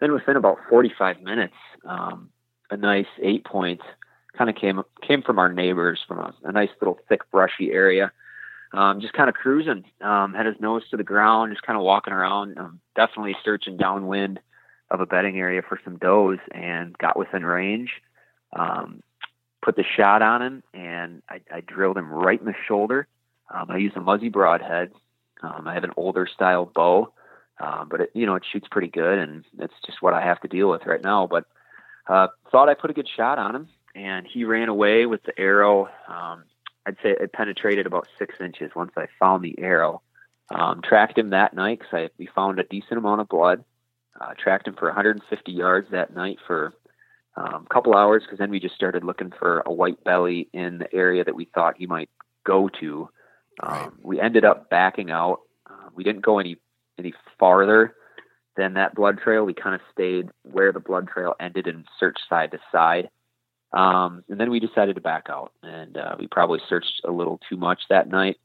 Then 0.00 0.12
within 0.12 0.36
about 0.36 0.58
45 0.68 1.22
minutes, 1.22 1.54
um, 1.86 2.28
a 2.70 2.76
nice 2.76 3.06
eight 3.22 3.44
point 3.44 3.80
kind 4.36 4.50
of 4.50 4.56
came 4.56 4.82
came 5.02 5.22
from 5.22 5.38
our 5.38 5.52
neighbors 5.52 6.00
from 6.06 6.18
a, 6.18 6.34
a 6.44 6.52
nice 6.52 6.70
little 6.80 6.98
thick 7.08 7.22
brushy 7.30 7.72
area. 7.72 8.12
um, 8.72 9.00
just 9.00 9.14
kind 9.14 9.28
of 9.28 9.34
cruising. 9.34 9.84
Um, 10.00 10.34
had 10.34 10.46
his 10.46 10.60
nose 10.60 10.88
to 10.90 10.96
the 10.96 11.04
ground, 11.04 11.52
just 11.52 11.66
kind 11.66 11.76
of 11.76 11.84
walking 11.84 12.12
around. 12.12 12.58
Um, 12.58 12.80
definitely 12.94 13.36
searching 13.44 13.76
downwind 13.76 14.40
of 14.90 15.00
a 15.00 15.06
bedding 15.06 15.38
area 15.38 15.62
for 15.66 15.80
some 15.84 15.96
does, 15.96 16.38
and 16.52 16.96
got 16.98 17.18
within 17.18 17.44
range. 17.44 17.90
Um, 18.52 19.02
put 19.62 19.76
the 19.76 19.84
shot 19.96 20.22
on 20.22 20.42
him, 20.42 20.62
and 20.74 21.22
I, 21.28 21.40
I 21.52 21.60
drilled 21.60 21.98
him 21.98 22.12
right 22.12 22.38
in 22.38 22.46
the 22.46 22.54
shoulder. 22.68 23.06
Um, 23.52 23.70
I 23.70 23.78
use 23.78 23.92
a 23.96 24.00
Muzzy 24.00 24.28
broadhead. 24.28 24.92
Um, 25.42 25.66
I 25.66 25.74
have 25.74 25.84
an 25.84 25.92
older 25.96 26.26
style 26.32 26.70
bow, 26.74 27.12
um, 27.60 27.88
but 27.90 28.00
it, 28.02 28.10
you 28.14 28.26
know 28.26 28.34
it 28.34 28.44
shoots 28.50 28.68
pretty 28.70 28.88
good, 28.88 29.18
and 29.18 29.44
it's 29.58 29.74
just 29.84 30.02
what 30.02 30.14
I 30.14 30.22
have 30.22 30.40
to 30.42 30.48
deal 30.48 30.68
with 30.70 30.86
right 30.86 31.02
now. 31.02 31.26
But 31.26 31.44
uh, 32.08 32.28
thought 32.50 32.68
I 32.68 32.74
put 32.74 32.90
a 32.90 32.94
good 32.94 33.08
shot 33.16 33.38
on 33.38 33.54
him, 33.54 33.68
and 33.96 34.26
he 34.26 34.44
ran 34.44 34.68
away 34.68 35.06
with 35.06 35.22
the 35.24 35.36
arrow. 35.38 35.88
Um, 36.06 36.44
I'd 36.84 36.96
say 37.02 37.16
it 37.18 37.32
penetrated 37.32 37.86
about 37.86 38.06
six 38.18 38.34
inches 38.40 38.70
once 38.76 38.92
I 38.96 39.06
found 39.18 39.42
the 39.42 39.58
arrow. 39.58 40.02
Um, 40.54 40.82
tracked 40.82 41.18
him 41.18 41.30
that 41.30 41.54
night 41.54 41.80
because 41.80 42.10
we 42.18 42.28
found 42.32 42.60
a 42.60 42.64
decent 42.64 42.98
amount 42.98 43.22
of 43.22 43.28
blood. 43.28 43.64
Uh, 44.20 44.34
tracked 44.38 44.68
him 44.68 44.74
for 44.78 44.86
150 44.86 45.50
yards 45.50 45.90
that 45.90 46.14
night 46.14 46.38
for 46.46 46.72
um, 47.36 47.66
a 47.68 47.74
couple 47.74 47.94
hours 47.94 48.22
because 48.22 48.38
then 48.38 48.50
we 48.50 48.60
just 48.60 48.74
started 48.74 49.02
looking 49.02 49.32
for 49.36 49.62
a 49.66 49.72
white 49.72 50.02
belly 50.04 50.48
in 50.52 50.78
the 50.78 50.94
area 50.94 51.24
that 51.24 51.34
we 51.34 51.46
thought 51.46 51.76
he 51.76 51.86
might 51.86 52.10
go 52.44 52.68
to. 52.80 53.08
Um, 53.62 53.72
right. 53.72 53.90
We 54.02 54.20
ended 54.20 54.44
up 54.44 54.70
backing 54.70 55.10
out. 55.10 55.40
Uh, 55.68 55.88
we 55.94 56.04
didn't 56.04 56.24
go 56.24 56.38
any 56.38 56.56
any 56.98 57.12
farther 57.38 57.94
than 58.56 58.74
that 58.74 58.94
blood 58.94 59.18
trail. 59.18 59.44
We 59.44 59.54
kind 59.54 59.74
of 59.74 59.80
stayed 59.92 60.28
where 60.42 60.72
the 60.72 60.80
blood 60.80 61.08
trail 61.08 61.34
ended 61.40 61.66
and 61.66 61.84
searched 61.98 62.22
side 62.28 62.52
to 62.52 62.58
side. 62.72 63.10
Um, 63.76 64.24
and 64.30 64.40
then 64.40 64.50
we 64.50 64.58
decided 64.58 64.94
to 64.94 65.02
back 65.02 65.26
out, 65.28 65.52
and 65.62 65.98
uh, 65.98 66.16
we 66.18 66.26
probably 66.28 66.60
searched 66.66 67.02
a 67.04 67.10
little 67.12 67.38
too 67.46 67.58
much 67.58 67.80
that 67.90 68.08
night. 68.08 68.38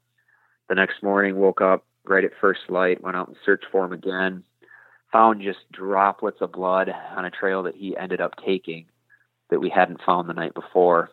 The 0.68 0.76
next 0.76 1.02
morning, 1.02 1.38
woke 1.38 1.62
up 1.62 1.86
right 2.04 2.26
at 2.26 2.32
first 2.42 2.60
light, 2.68 3.02
went 3.02 3.16
out 3.16 3.30
and 3.30 3.38
searched 3.46 3.66
for 3.72 3.86
him 3.86 3.94
again. 3.94 4.44
Found 5.14 5.42
just 5.42 5.60
droplets 5.72 6.42
of 6.42 6.52
blood 6.52 6.90
on 7.16 7.24
a 7.24 7.32
trail 7.32 7.64
that 7.64 7.76
he 7.76 7.96
ended 7.96 8.20
up 8.20 8.34
taking 8.46 8.88
that 9.50 9.62
we 9.62 9.70
hadn't 9.70 10.02
found 10.06 10.28
the 10.28 10.34
night 10.34 10.54
before. 10.54 11.12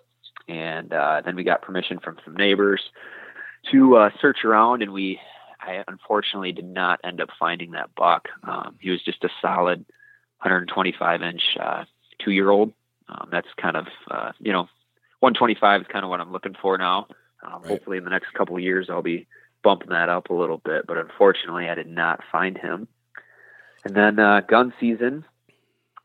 And 0.48 0.92
uh, 0.92 1.22
then 1.24 1.36
we 1.36 1.44
got 1.44 1.62
permission 1.62 2.00
from 2.02 2.18
some 2.24 2.34
neighbors 2.34 2.80
to 3.70 3.96
uh, 3.96 4.10
search 4.20 4.44
around, 4.44 4.82
and 4.82 4.92
we, 4.92 5.20
I 5.60 5.84
unfortunately 5.86 6.50
did 6.50 6.64
not 6.64 6.98
end 7.04 7.20
up 7.20 7.28
finding 7.38 7.72
that 7.72 7.94
buck. 7.94 8.28
Um, 8.42 8.76
he 8.80 8.90
was 8.90 9.02
just 9.04 9.22
a 9.22 9.28
solid 9.40 9.84
125 10.40 11.22
inch 11.22 11.42
uh, 11.60 11.84
two 12.18 12.32
year 12.32 12.50
old. 12.50 12.72
Um, 13.08 13.28
that's 13.30 13.48
kind 13.60 13.76
of, 13.76 13.86
uh, 14.10 14.32
you 14.38 14.52
know, 14.52 14.68
125 15.20 15.82
is 15.82 15.86
kind 15.88 16.04
of 16.04 16.10
what 16.10 16.20
I'm 16.20 16.32
looking 16.32 16.54
for 16.60 16.78
now. 16.78 17.06
Um, 17.42 17.62
right. 17.62 17.70
Hopefully, 17.70 17.98
in 17.98 18.04
the 18.04 18.10
next 18.10 18.32
couple 18.34 18.56
of 18.56 18.62
years, 18.62 18.88
I'll 18.90 19.02
be 19.02 19.26
bumping 19.62 19.90
that 19.90 20.08
up 20.08 20.30
a 20.30 20.34
little 20.34 20.58
bit. 20.58 20.86
But 20.86 20.98
unfortunately, 20.98 21.68
I 21.68 21.74
did 21.74 21.88
not 21.88 22.20
find 22.30 22.56
him. 22.56 22.88
And 23.84 23.94
then 23.94 24.18
uh, 24.18 24.40
gun 24.40 24.72
season, 24.80 25.24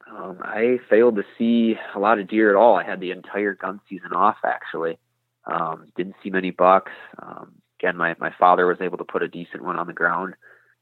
um, 0.10 0.39
I 0.41 0.79
failed 0.89 1.15
to 1.15 1.24
see 1.38 1.75
a 1.95 2.00
lot 2.00 2.19
of 2.19 2.27
deer 2.27 2.50
at 2.50 2.55
all. 2.55 2.75
I 2.75 2.83
had 2.83 3.00
the 3.00 3.12
entire 3.12 3.53
gun 3.53 3.79
season 3.89 4.13
off 4.13 4.38
actually. 4.43 5.00
Um, 5.45 5.88
didn't 5.95 6.15
see 6.24 6.29
many 6.29 6.51
bucks. 6.51 6.91
Um, 7.22 7.55
again, 7.79 7.98
my, 7.98 8.15
my 8.19 8.33
father 8.39 8.65
was 8.65 8.77
able 8.79 8.98
to 8.98 9.03
put 9.03 9.24
a 9.24 9.27
decent 9.27 9.63
one 9.63 9.77
on 9.77 9.88
the 9.88 9.93
ground, 9.93 10.36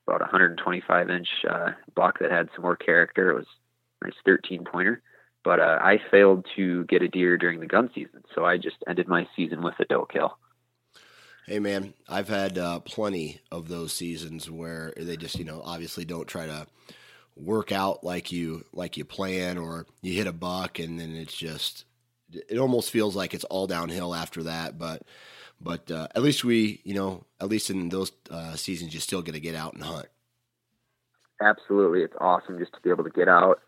about 0.08 0.22
125 0.22 1.10
inch 1.10 1.28
uh, 1.50 1.72
buck 1.96 2.20
that 2.20 2.32
had 2.32 2.50
some 2.54 2.64
more 2.64 2.76
character. 2.76 3.32
It 3.32 3.36
was 3.36 3.48
a 4.02 4.06
nice 4.06 4.14
13 4.26 4.66
pointer, 4.66 5.02
but 5.44 5.60
uh, 5.60 5.80
I 5.82 6.00
failed 6.10 6.46
to 6.56 6.86
get 6.86 7.02
a 7.02 7.08
deer 7.08 7.38
during 7.38 7.60
the 7.60 7.68
gun 7.68 7.90
season, 7.94 8.24
so 8.36 8.46
I 8.46 8.58
just 8.58 8.78
ended 8.88 9.08
my 9.08 9.28
season 9.36 9.62
with 9.62 9.76
a 9.80 9.86
doe 9.86 10.06
kill. 10.06 10.38
Hey 11.48 11.60
man, 11.60 11.94
I've 12.08 12.30
had 12.30 12.58
uh, 12.58 12.80
plenty 12.80 13.42
of 13.52 13.68
those 13.68 13.94
seasons 13.94 14.50
where 14.50 14.94
they 14.96 15.18
just 15.18 15.38
you 15.40 15.46
know 15.46 15.62
obviously 15.66 16.06
don't 16.06 16.28
try 16.28 16.46
to 16.46 16.68
work 17.36 17.72
out 17.72 18.04
like 18.04 18.32
you 18.32 18.66
like 18.74 18.98
you 18.98 19.06
plan, 19.06 19.58
or 19.58 19.88
you 20.02 20.14
hit 20.14 20.28
a 20.28 20.34
buck 20.34 20.80
and 20.80 21.00
then 21.00 21.16
it's 21.16 21.36
just 21.36 21.86
it 22.32 22.58
almost 22.58 22.92
feels 22.92 23.16
like 23.16 23.34
it's 23.34 23.44
all 23.46 23.68
downhill 23.68 24.14
after 24.14 24.44
that. 24.44 24.78
But 24.78 25.04
but 25.60 25.90
uh, 25.92 26.08
at 26.16 26.22
least 26.22 26.44
we, 26.44 26.82
you 26.84 26.94
know, 26.94 27.26
at 27.40 27.50
least 27.50 27.70
in 27.70 27.90
those 27.90 28.12
uh, 28.30 28.56
seasons, 28.56 28.94
you 28.94 29.00
still 29.00 29.22
get 29.22 29.34
to 29.34 29.40
get 29.40 29.56
out 29.56 29.74
and 29.74 29.84
hunt. 29.84 30.08
Absolutely, 31.42 32.02
it's 32.04 32.16
awesome 32.22 32.60
just 32.60 32.74
to 32.74 32.82
be 32.82 32.92
able 32.92 33.04
to 33.04 33.10
get 33.10 33.28
out 33.28 33.60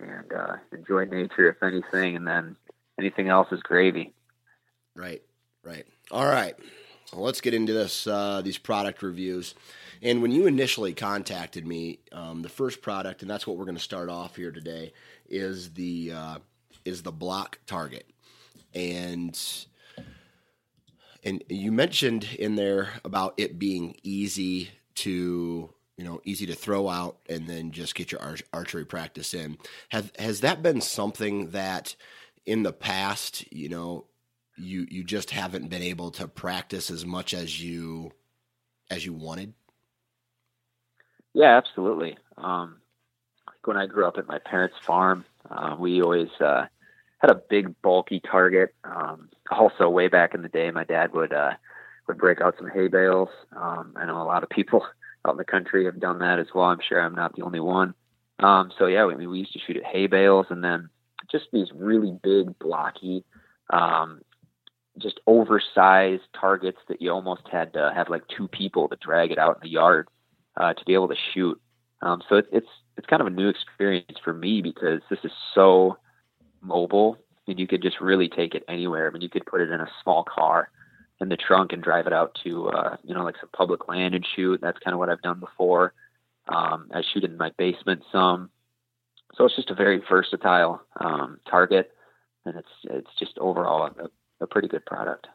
and 0.00 0.32
uh, 0.32 0.56
enjoy 0.72 1.04
nature, 1.04 1.48
if 1.48 1.62
anything, 1.62 2.16
and 2.16 2.26
then 2.26 2.56
anything 2.98 3.28
else 3.28 3.48
is 3.52 3.60
gravy. 3.62 4.12
Right, 4.94 5.22
right. 5.62 5.86
All 6.10 6.26
right, 6.26 6.54
well, 7.12 7.22
let's 7.22 7.40
get 7.40 7.54
into 7.54 7.72
this. 7.72 8.06
Uh, 8.06 8.40
these 8.42 8.58
product 8.58 9.02
reviews. 9.02 9.54
And 10.02 10.22
when 10.22 10.30
you 10.30 10.46
initially 10.46 10.94
contacted 10.94 11.66
me, 11.66 11.98
um, 12.12 12.42
the 12.42 12.48
first 12.48 12.80
product, 12.80 13.22
and 13.22 13.30
that's 13.30 13.46
what 13.46 13.56
we're 13.56 13.66
going 13.66 13.76
to 13.76 13.82
start 13.82 14.08
off 14.08 14.36
here 14.36 14.50
today, 14.50 14.92
is 15.28 15.74
the 15.74 16.12
uh, 16.12 16.38
is 16.84 17.02
the 17.02 17.12
block 17.12 17.58
target, 17.66 18.06
and 18.74 19.38
and 21.22 21.44
you 21.48 21.70
mentioned 21.70 22.24
in 22.38 22.56
there 22.56 22.90
about 23.04 23.34
it 23.36 23.58
being 23.58 23.96
easy 24.02 24.70
to 24.96 25.70
you 26.00 26.06
know 26.06 26.18
easy 26.24 26.46
to 26.46 26.54
throw 26.54 26.88
out 26.88 27.18
and 27.28 27.46
then 27.46 27.72
just 27.72 27.94
get 27.94 28.10
your 28.10 28.22
archery 28.54 28.86
practice 28.86 29.34
in. 29.34 29.58
Have 29.90 30.10
has 30.18 30.40
that 30.40 30.62
been 30.62 30.80
something 30.80 31.50
that 31.50 31.94
in 32.46 32.62
the 32.62 32.72
past 32.72 33.52
you 33.52 33.68
know 33.68 34.06
you 34.56 34.86
you 34.88 35.04
just 35.04 35.30
haven't 35.30 35.68
been 35.68 35.82
able 35.82 36.10
to 36.12 36.26
practice 36.26 36.90
as 36.90 37.04
much 37.04 37.34
as 37.34 37.62
you 37.62 38.12
as 38.90 39.04
you 39.04 39.12
wanted? 39.12 39.52
Yeah, 41.34 41.58
absolutely. 41.58 42.16
Um, 42.38 42.78
when 43.66 43.76
I 43.76 43.84
grew 43.84 44.06
up 44.06 44.16
at 44.16 44.26
my 44.26 44.38
parents' 44.38 44.76
farm, 44.86 45.26
uh, 45.50 45.76
we 45.78 46.00
always 46.00 46.30
uh, 46.40 46.64
had 47.18 47.30
a 47.30 47.42
big 47.50 47.74
bulky 47.82 48.20
target. 48.20 48.74
Um, 48.84 49.28
also, 49.50 49.90
way 49.90 50.08
back 50.08 50.34
in 50.34 50.40
the 50.40 50.48
day, 50.48 50.70
my 50.70 50.84
dad 50.84 51.12
would 51.12 51.34
uh, 51.34 51.52
would 52.08 52.16
break 52.16 52.40
out 52.40 52.54
some 52.56 52.70
hay 52.70 52.88
bales. 52.88 53.28
Um, 53.54 53.92
I 53.96 54.06
know 54.06 54.22
a 54.22 54.24
lot 54.24 54.42
of 54.42 54.48
people 54.48 54.82
out 55.26 55.32
in 55.32 55.36
the 55.36 55.44
country 55.44 55.84
have 55.84 56.00
done 56.00 56.20
that 56.20 56.38
as 56.38 56.46
well. 56.54 56.66
I'm 56.66 56.80
sure 56.86 57.00
I'm 57.00 57.14
not 57.14 57.36
the 57.36 57.42
only 57.42 57.60
one. 57.60 57.94
Um, 58.38 58.70
so 58.78 58.86
yeah, 58.86 59.04
we, 59.06 59.26
we 59.26 59.38
used 59.38 59.52
to 59.52 59.58
shoot 59.58 59.76
at 59.76 59.84
hay 59.84 60.06
bales, 60.06 60.46
and 60.50 60.64
then 60.64 60.88
just 61.30 61.46
these 61.52 61.68
really 61.74 62.18
big, 62.22 62.58
blocky, 62.58 63.24
um, 63.70 64.22
just 64.98 65.20
oversized 65.26 66.22
targets 66.38 66.78
that 66.88 67.00
you 67.00 67.10
almost 67.10 67.42
had 67.50 67.72
to 67.74 67.92
have 67.94 68.08
like 68.08 68.22
two 68.36 68.48
people 68.48 68.88
to 68.88 68.96
drag 68.96 69.30
it 69.30 69.38
out 69.38 69.56
in 69.56 69.60
the 69.62 69.72
yard 69.72 70.08
uh, 70.56 70.72
to 70.72 70.84
be 70.84 70.94
able 70.94 71.08
to 71.08 71.16
shoot. 71.34 71.60
Um, 72.02 72.22
so 72.28 72.36
it, 72.36 72.46
it's 72.50 72.68
it's 72.96 73.06
kind 73.06 73.20
of 73.20 73.26
a 73.26 73.30
new 73.30 73.48
experience 73.48 74.18
for 74.24 74.32
me 74.32 74.62
because 74.62 75.00
this 75.10 75.18
is 75.22 75.32
so 75.54 75.98
mobile 76.60 77.16
and 77.46 77.58
you 77.58 77.66
could 77.66 77.82
just 77.82 78.00
really 78.00 78.28
take 78.28 78.54
it 78.54 78.64
anywhere. 78.68 79.08
I 79.08 79.10
mean, 79.10 79.22
you 79.22 79.28
could 79.28 79.46
put 79.46 79.60
it 79.60 79.70
in 79.70 79.80
a 79.80 79.88
small 80.02 80.24
car 80.24 80.70
in 81.20 81.28
the 81.28 81.36
trunk 81.36 81.72
and 81.72 81.82
drive 81.82 82.06
it 82.06 82.12
out 82.12 82.38
to, 82.44 82.68
uh, 82.68 82.96
you 83.04 83.14
know, 83.14 83.24
like 83.24 83.36
some 83.40 83.50
public 83.52 83.88
land 83.88 84.14
and 84.14 84.26
shoot. 84.36 84.60
That's 84.60 84.78
kind 84.78 84.94
of 84.94 84.98
what 84.98 85.10
I've 85.10 85.22
done 85.22 85.40
before. 85.40 85.92
Um, 86.48 86.90
I 86.92 87.02
shoot 87.12 87.24
in 87.24 87.36
my 87.36 87.50
basement 87.58 88.02
some. 88.10 88.50
So 89.34 89.44
it's 89.44 89.56
just 89.56 89.70
a 89.70 89.74
very 89.74 90.02
versatile 90.08 90.82
um, 90.98 91.38
target, 91.48 91.92
and 92.44 92.56
it's 92.56 92.68
it's 92.84 93.10
just 93.18 93.38
overall 93.38 93.84
a, 93.84 94.10
a 94.42 94.46
pretty 94.46 94.66
good 94.68 94.84
product 94.84 95.28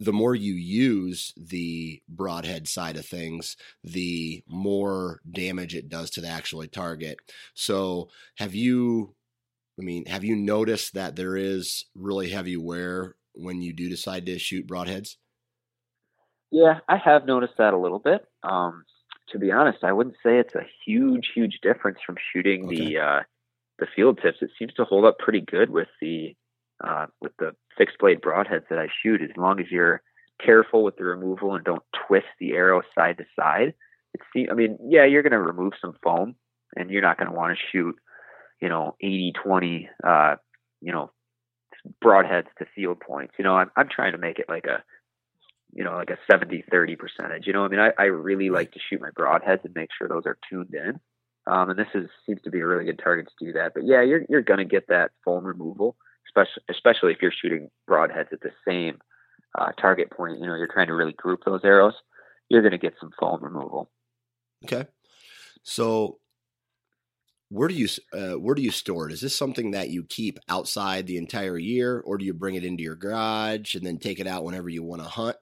the 0.00 0.12
more 0.12 0.34
you 0.34 0.54
use 0.54 1.32
the 1.36 2.00
broadhead 2.08 2.68
side 2.68 2.96
of 2.96 3.04
things, 3.04 3.56
the 3.82 4.42
more 4.46 5.20
damage 5.28 5.74
it 5.74 5.88
does 5.88 6.10
to 6.10 6.20
the 6.20 6.28
actual 6.28 6.64
target. 6.66 7.18
So, 7.54 8.08
have 8.36 8.54
you, 8.54 9.14
I 9.78 9.82
mean, 9.82 10.06
have 10.06 10.24
you 10.24 10.36
noticed 10.36 10.94
that 10.94 11.16
there 11.16 11.36
is 11.36 11.86
really 11.94 12.30
heavy 12.30 12.56
wear 12.56 13.16
when 13.38 13.62
you 13.62 13.72
do 13.72 13.88
decide 13.88 14.26
to 14.26 14.38
shoot 14.38 14.66
broadheads? 14.66 15.16
Yeah, 16.50 16.80
I 16.88 16.96
have 16.96 17.26
noticed 17.26 17.54
that 17.58 17.74
a 17.74 17.78
little 17.78 17.98
bit. 17.98 18.24
Um, 18.42 18.84
to 19.30 19.38
be 19.38 19.52
honest, 19.52 19.84
I 19.84 19.92
wouldn't 19.92 20.16
say 20.22 20.38
it's 20.38 20.54
a 20.54 20.66
huge, 20.86 21.30
huge 21.34 21.58
difference 21.62 21.98
from 22.04 22.16
shooting 22.32 22.66
okay. 22.66 22.76
the 22.76 22.98
uh, 22.98 23.20
the 23.78 23.86
field 23.94 24.20
tips. 24.22 24.38
It 24.40 24.50
seems 24.58 24.72
to 24.74 24.84
hold 24.84 25.04
up 25.04 25.18
pretty 25.18 25.42
good 25.42 25.70
with 25.70 25.88
the 26.00 26.34
uh, 26.82 27.06
with 27.20 27.32
the 27.38 27.52
fixed 27.76 27.98
blade 27.98 28.20
broadheads 28.20 28.68
that 28.70 28.78
I 28.78 28.88
shoot, 29.02 29.20
as 29.22 29.36
long 29.36 29.60
as 29.60 29.66
you're 29.70 30.02
careful 30.44 30.84
with 30.84 30.96
the 30.96 31.04
removal 31.04 31.54
and 31.54 31.64
don't 31.64 31.82
twist 32.06 32.26
the 32.38 32.52
arrow 32.52 32.82
side 32.94 33.18
to 33.18 33.24
side. 33.36 33.74
it 34.14 34.20
seems. 34.32 34.48
I 34.50 34.54
mean, 34.54 34.78
yeah, 34.88 35.04
you're 35.04 35.22
going 35.22 35.32
to 35.32 35.40
remove 35.40 35.72
some 35.80 35.94
foam 36.02 36.36
and 36.76 36.90
you're 36.90 37.02
not 37.02 37.18
going 37.18 37.28
to 37.30 37.36
want 37.36 37.56
to 37.56 37.64
shoot, 37.72 37.96
you 38.60 38.68
know, 38.68 38.96
80, 39.00 39.32
20, 39.42 39.88
uh, 40.04 40.36
you 40.80 40.92
know, 40.92 41.10
broadheads 42.02 42.48
to 42.58 42.66
field 42.74 43.00
points. 43.00 43.34
You 43.38 43.44
know, 43.44 43.56
I'm, 43.56 43.70
I'm 43.76 43.88
trying 43.88 44.12
to 44.12 44.18
make 44.18 44.38
it 44.38 44.46
like 44.48 44.66
a, 44.66 44.82
you 45.72 45.84
know, 45.84 45.96
like 45.96 46.10
a 46.10 46.18
70, 46.30 46.64
30 46.70 46.96
percentage. 46.96 47.46
You 47.46 47.52
know, 47.52 47.64
I 47.64 47.68
mean, 47.68 47.80
I, 47.80 47.90
I 47.98 48.04
really 48.04 48.50
like 48.50 48.72
to 48.72 48.80
shoot 48.88 49.00
my 49.00 49.10
broadheads 49.10 49.64
and 49.64 49.74
make 49.74 49.90
sure 49.96 50.08
those 50.08 50.26
are 50.26 50.38
tuned 50.50 50.74
in. 50.74 51.00
Um, 51.46 51.70
and 51.70 51.78
this 51.78 51.88
is, 51.94 52.08
seems 52.26 52.42
to 52.42 52.50
be 52.50 52.60
a 52.60 52.66
really 52.66 52.84
good 52.84 53.00
target 53.02 53.26
to 53.26 53.44
do 53.44 53.52
that. 53.54 53.72
But 53.74 53.84
yeah, 53.86 54.02
you're, 54.02 54.22
you're 54.28 54.42
going 54.42 54.58
to 54.58 54.64
get 54.64 54.88
that 54.88 55.10
foam 55.24 55.44
removal 55.44 55.96
especially 56.28 56.62
especially 56.68 57.12
if 57.12 57.18
you're 57.22 57.32
shooting 57.32 57.70
broadheads 57.88 58.32
at 58.32 58.40
the 58.40 58.50
same 58.66 58.98
uh, 59.58 59.72
target 59.80 60.10
point, 60.10 60.38
you 60.38 60.46
know, 60.46 60.54
you're 60.54 60.72
trying 60.72 60.86
to 60.88 60.94
really 60.94 61.12
group 61.12 61.40
those 61.44 61.60
arrows, 61.64 61.94
you're 62.48 62.62
going 62.62 62.72
to 62.72 62.78
get 62.78 62.94
some 63.00 63.10
foam 63.18 63.42
removal. 63.42 63.90
Okay. 64.64 64.86
So 65.62 66.18
where 67.50 67.68
do 67.68 67.74
you 67.74 67.88
uh, 68.12 68.38
where 68.38 68.54
do 68.54 68.62
you 68.62 68.70
store 68.70 69.08
it? 69.08 69.12
Is 69.12 69.20
this 69.20 69.36
something 69.36 69.70
that 69.70 69.90
you 69.90 70.04
keep 70.04 70.38
outside 70.48 71.06
the 71.06 71.16
entire 71.16 71.56
year, 71.56 72.00
or 72.00 72.18
do 72.18 72.24
you 72.24 72.34
bring 72.34 72.56
it 72.56 72.64
into 72.64 72.82
your 72.82 72.96
garage 72.96 73.74
and 73.74 73.84
then 73.84 73.98
take 73.98 74.20
it 74.20 74.26
out 74.26 74.44
whenever 74.44 74.68
you 74.68 74.82
want 74.82 75.02
to 75.02 75.08
hunt? 75.08 75.36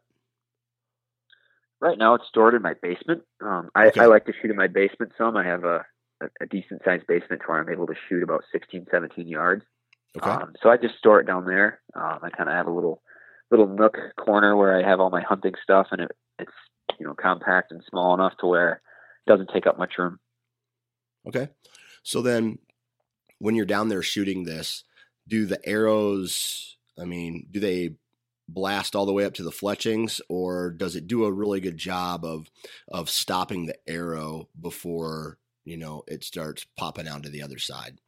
Right 1.80 1.98
now, 1.98 2.14
it's 2.14 2.26
stored 2.28 2.54
in 2.54 2.62
my 2.62 2.74
basement. 2.80 3.22
Um, 3.44 3.70
I, 3.74 3.88
okay. 3.88 4.00
I, 4.00 4.06
like 4.06 4.24
to 4.26 4.32
shoot 4.40 4.50
in 4.50 4.56
my 4.56 4.66
basement 4.66 5.12
some. 5.18 5.36
I 5.36 5.44
have 5.44 5.64
a, 5.64 5.84
a, 6.22 6.26
a 6.40 6.46
decent 6.46 6.82
sized 6.84 7.06
basement 7.06 7.42
to 7.42 7.48
where 7.48 7.60
I'm 7.60 7.68
able 7.68 7.86
to 7.86 7.94
shoot 8.08 8.22
about 8.22 8.44
16, 8.50 8.86
17 8.90 9.28
yards. 9.28 9.64
Okay. 10.16 10.30
Um, 10.30 10.54
so 10.62 10.70
I 10.70 10.78
just 10.78 10.96
store 10.96 11.20
it 11.20 11.26
down 11.26 11.44
there. 11.44 11.80
Um, 11.94 12.20
I 12.22 12.30
kind 12.30 12.48
of 12.48 12.54
have 12.54 12.66
a 12.66 12.72
little 12.72 13.02
little 13.50 13.68
nook 13.68 13.96
corner 14.16 14.56
where 14.56 14.76
I 14.76 14.88
have 14.88 15.00
all 15.00 15.10
my 15.10 15.22
hunting 15.22 15.54
stuff, 15.62 15.88
and 15.90 16.00
it, 16.00 16.10
it's 16.38 16.52
you 16.98 17.06
know 17.06 17.14
compact 17.14 17.72
and 17.72 17.82
small 17.90 18.14
enough 18.14 18.32
to 18.40 18.46
where 18.46 18.80
it 19.26 19.30
doesn't 19.30 19.50
take 19.52 19.66
up 19.66 19.78
much 19.78 19.98
room. 19.98 20.18
Okay. 21.28 21.48
So 22.06 22.22
then, 22.22 22.60
when 23.40 23.56
you're 23.56 23.66
down 23.66 23.88
there 23.88 24.00
shooting 24.00 24.44
this, 24.44 24.84
do 25.26 25.44
the 25.44 25.58
arrows? 25.68 26.76
I 26.96 27.04
mean, 27.04 27.48
do 27.50 27.58
they 27.58 27.96
blast 28.48 28.94
all 28.94 29.06
the 29.06 29.12
way 29.12 29.24
up 29.24 29.34
to 29.34 29.42
the 29.42 29.50
fletchings, 29.50 30.20
or 30.28 30.70
does 30.70 30.94
it 30.94 31.08
do 31.08 31.24
a 31.24 31.32
really 31.32 31.58
good 31.58 31.76
job 31.76 32.24
of 32.24 32.48
of 32.86 33.10
stopping 33.10 33.66
the 33.66 33.76
arrow 33.88 34.48
before 34.58 35.38
you 35.64 35.76
know 35.76 36.04
it 36.06 36.22
starts 36.22 36.64
popping 36.78 37.08
out 37.08 37.24
to 37.24 37.28
the 37.28 37.42
other 37.42 37.58
side? 37.58 37.98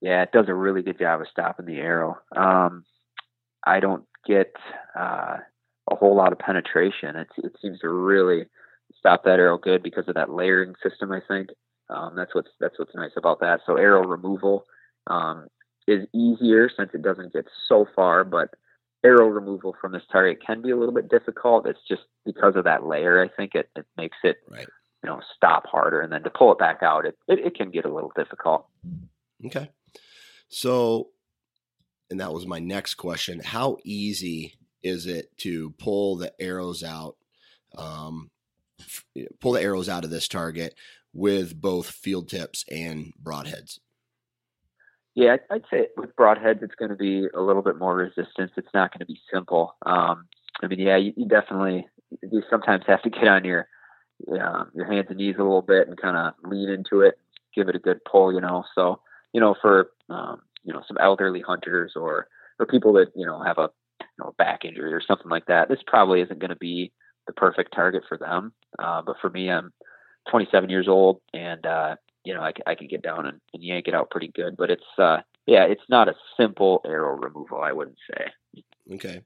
Yeah, 0.00 0.22
it 0.22 0.30
does 0.30 0.46
a 0.46 0.54
really 0.54 0.82
good 0.82 1.00
job 1.00 1.20
of 1.20 1.26
stopping 1.32 1.66
the 1.66 1.78
arrow. 1.78 2.16
Um, 2.36 2.84
I 3.66 3.80
don't 3.80 4.04
get 4.24 4.54
uh, 4.96 5.38
a 5.90 5.96
whole 5.96 6.14
lot 6.14 6.30
of 6.30 6.38
penetration. 6.38 7.16
It, 7.16 7.26
it 7.38 7.56
seems 7.60 7.80
to 7.80 7.88
really 7.88 8.44
stop 8.96 9.24
that 9.24 9.40
arrow 9.40 9.58
good 9.58 9.82
because 9.82 10.06
of 10.06 10.14
that 10.14 10.30
layering 10.30 10.74
system. 10.80 11.10
I 11.10 11.20
think 11.26 11.48
um, 11.90 12.14
that's 12.16 12.34
what's 12.34 12.50
that's 12.60 12.78
what's 12.78 12.94
nice 12.94 13.12
about 13.16 13.40
that. 13.40 13.60
So 13.66 13.76
arrow 13.76 14.06
removal 14.06 14.66
um, 15.06 15.48
is 15.88 16.06
easier 16.14 16.70
since 16.74 16.90
it 16.94 17.02
doesn't 17.02 17.32
get 17.32 17.46
so 17.68 17.86
far, 17.94 18.24
but 18.24 18.50
arrow 19.04 19.28
removal 19.28 19.74
from 19.80 19.92
this 19.92 20.02
target 20.10 20.38
can 20.44 20.62
be 20.62 20.70
a 20.70 20.76
little 20.76 20.94
bit 20.94 21.08
difficult. 21.08 21.66
It's 21.66 21.80
just 21.88 22.02
because 22.24 22.54
of 22.56 22.64
that 22.64 22.86
layer. 22.86 23.22
I 23.22 23.28
think 23.28 23.54
it, 23.54 23.68
it 23.76 23.86
makes 23.96 24.18
it 24.22 24.36
right. 24.48 24.66
you 25.02 25.10
know 25.10 25.20
stop 25.36 25.66
harder, 25.66 26.00
and 26.00 26.12
then 26.12 26.22
to 26.22 26.30
pull 26.30 26.52
it 26.52 26.58
back 26.58 26.82
out, 26.82 27.06
it, 27.06 27.18
it, 27.26 27.38
it 27.40 27.54
can 27.56 27.70
get 27.70 27.84
a 27.84 27.92
little 27.92 28.12
difficult. 28.16 28.66
Okay, 29.46 29.70
so 30.48 31.08
and 32.10 32.20
that 32.20 32.32
was 32.32 32.46
my 32.46 32.60
next 32.60 32.94
question: 32.94 33.40
How 33.40 33.78
easy 33.84 34.54
is 34.82 35.06
it 35.06 35.36
to 35.38 35.70
pull 35.78 36.16
the 36.16 36.32
arrows 36.40 36.84
out? 36.84 37.16
Um, 37.76 38.30
pull 39.40 39.52
the 39.52 39.62
arrows 39.62 39.88
out 39.88 40.04
of 40.04 40.10
this 40.10 40.26
target 40.26 40.74
with 41.12 41.60
both 41.60 41.86
field 41.90 42.28
tips 42.28 42.64
and 42.70 43.12
broadheads. 43.22 43.78
Yeah, 45.14 45.36
I'd 45.50 45.64
say 45.70 45.88
with 45.96 46.14
broadheads, 46.16 46.62
it's 46.62 46.74
going 46.76 46.90
to 46.90 46.96
be 46.96 47.26
a 47.34 47.40
little 47.40 47.62
bit 47.62 47.78
more 47.78 47.96
resistance. 47.96 48.52
It's 48.56 48.72
not 48.72 48.92
going 48.92 49.00
to 49.00 49.06
be 49.06 49.20
simple. 49.32 49.74
Um, 49.84 50.26
I 50.62 50.68
mean, 50.68 50.78
yeah, 50.78 50.96
you, 50.96 51.12
you, 51.16 51.26
definitely 51.26 51.86
you 52.22 52.42
sometimes 52.48 52.84
have 52.86 53.02
to 53.02 53.10
get 53.10 53.26
on 53.26 53.44
your 53.44 53.66
uh, 54.28 54.64
your 54.74 54.90
hands 54.90 55.06
and 55.08 55.18
knees 55.18 55.36
a 55.38 55.42
little 55.42 55.62
bit 55.62 55.88
and 55.88 56.00
kind 56.00 56.16
of 56.16 56.34
lean 56.48 56.68
into 56.68 57.00
it, 57.00 57.18
give 57.54 57.68
it 57.68 57.74
a 57.74 57.80
good 57.80 58.00
pull, 58.04 58.32
you 58.32 58.40
know. 58.40 58.64
So, 58.74 59.00
you 59.32 59.40
know, 59.40 59.56
for 59.60 59.90
um, 60.08 60.42
you 60.62 60.72
know 60.72 60.82
some 60.86 60.98
elderly 61.00 61.40
hunters 61.40 61.92
or 61.96 62.28
or 62.58 62.66
people 62.66 62.92
that 62.94 63.08
you 63.16 63.26
know 63.26 63.42
have 63.42 63.58
a 63.58 63.70
you 64.00 64.24
know 64.24 64.34
back 64.38 64.64
injury 64.64 64.92
or 64.92 65.02
something 65.02 65.30
like 65.30 65.46
that, 65.46 65.68
this 65.68 65.80
probably 65.86 66.20
isn't 66.20 66.38
going 66.38 66.50
to 66.50 66.56
be 66.56 66.92
the 67.26 67.32
perfect 67.32 67.74
target 67.74 68.04
for 68.08 68.16
them. 68.16 68.52
Uh, 68.78 69.02
but 69.02 69.16
for 69.20 69.30
me, 69.30 69.50
I'm 69.50 69.72
27 70.30 70.70
years 70.70 70.88
old 70.88 71.20
and 71.32 71.64
uh, 71.64 71.96
you 72.24 72.34
know, 72.34 72.42
I, 72.42 72.52
I 72.66 72.74
could 72.74 72.90
get 72.90 73.02
down 73.02 73.26
and, 73.26 73.40
and 73.54 73.62
yank 73.62 73.88
it 73.88 73.94
out 73.94 74.10
pretty 74.10 74.28
good. 74.34 74.56
But 74.56 74.70
it's, 74.70 74.84
uh, 74.98 75.18
yeah, 75.46 75.64
it's 75.64 75.82
not 75.88 76.08
a 76.08 76.14
simple 76.38 76.80
arrow 76.84 77.16
removal. 77.16 77.60
I 77.60 77.72
wouldn't 77.72 77.98
say. 78.10 78.62
Okay, 78.94 79.22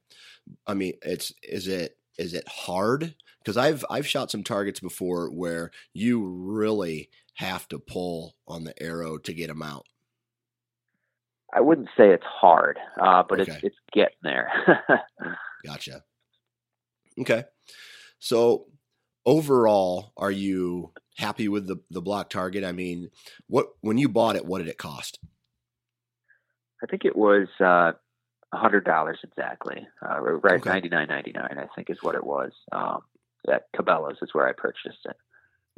I 0.66 0.74
mean, 0.74 0.94
it's 1.02 1.32
is 1.42 1.68
it 1.68 1.96
is 2.18 2.34
it 2.34 2.46
hard? 2.48 3.14
Because 3.38 3.56
I've 3.56 3.84
I've 3.90 4.06
shot 4.06 4.30
some 4.30 4.44
targets 4.44 4.80
before 4.80 5.28
where 5.28 5.70
you 5.92 6.24
really 6.24 7.10
have 7.34 7.66
to 7.68 7.78
pull 7.78 8.36
on 8.46 8.64
the 8.64 8.80
arrow 8.82 9.18
to 9.18 9.32
get 9.32 9.48
them 9.48 9.62
out. 9.62 9.86
I 11.52 11.60
wouldn't 11.60 11.88
say 11.96 12.10
it's 12.10 12.24
hard, 12.24 12.78
uh, 13.00 13.22
but 13.28 13.40
okay. 13.40 13.52
it's 13.52 13.64
it's 13.64 13.76
getting 13.92 14.16
there. 14.22 14.50
gotcha. 15.66 16.04
Okay, 17.18 17.44
so 18.18 18.66
overall, 19.26 20.12
are 20.16 20.30
you 20.30 20.92
happy 21.16 21.48
with 21.48 21.66
the 21.66 21.76
the 21.90 22.02
block 22.02 22.30
target? 22.30 22.64
I 22.64 22.72
mean, 22.72 23.10
what 23.46 23.68
when 23.80 23.98
you 23.98 24.08
bought 24.08 24.36
it, 24.36 24.46
what 24.46 24.58
did 24.58 24.68
it 24.68 24.78
cost? 24.78 25.18
I 26.82 26.86
think 26.86 27.04
it 27.04 27.16
was 27.16 27.48
uh, 27.60 27.92
hundred 28.52 28.84
dollars 28.84 29.18
exactly. 29.22 29.86
Uh, 30.02 30.20
right, 30.20 30.60
okay. 30.60 30.70
ninety 30.70 30.88
nine 30.88 31.08
ninety 31.08 31.32
nine. 31.32 31.56
I 31.58 31.66
think 31.74 31.90
is 31.90 32.02
what 32.02 32.14
it 32.14 32.24
was. 32.24 32.52
Um, 32.72 33.02
at 33.50 33.70
Cabela's 33.72 34.18
is 34.22 34.32
where 34.32 34.48
I 34.48 34.52
purchased 34.52 35.04
it. 35.04 35.16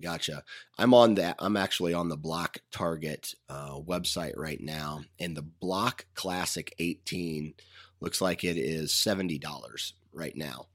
Gotcha. 0.00 0.44
I'm 0.78 0.92
on 0.92 1.14
that. 1.14 1.36
I'm 1.38 1.56
actually 1.56 1.94
on 1.94 2.08
the 2.08 2.18
Block 2.18 2.58
Target 2.70 3.34
uh, 3.48 3.80
website 3.80 4.34
right 4.36 4.60
now, 4.60 5.02
and 5.18 5.36
the 5.36 5.42
Block 5.42 6.06
Classic 6.14 6.74
18 6.78 7.54
looks 8.00 8.20
like 8.20 8.44
it 8.44 8.58
is 8.58 8.92
seventy 8.92 9.38
dollars 9.38 9.94
right 10.12 10.36
now. 10.36 10.66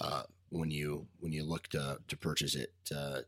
Uh, 0.00 0.22
when 0.54 0.70
you 0.70 1.06
when 1.20 1.32
you 1.32 1.44
look 1.44 1.68
to 1.68 1.98
to 2.08 2.16
purchase 2.16 2.54
it 2.54 2.72
uh, 2.94 3.20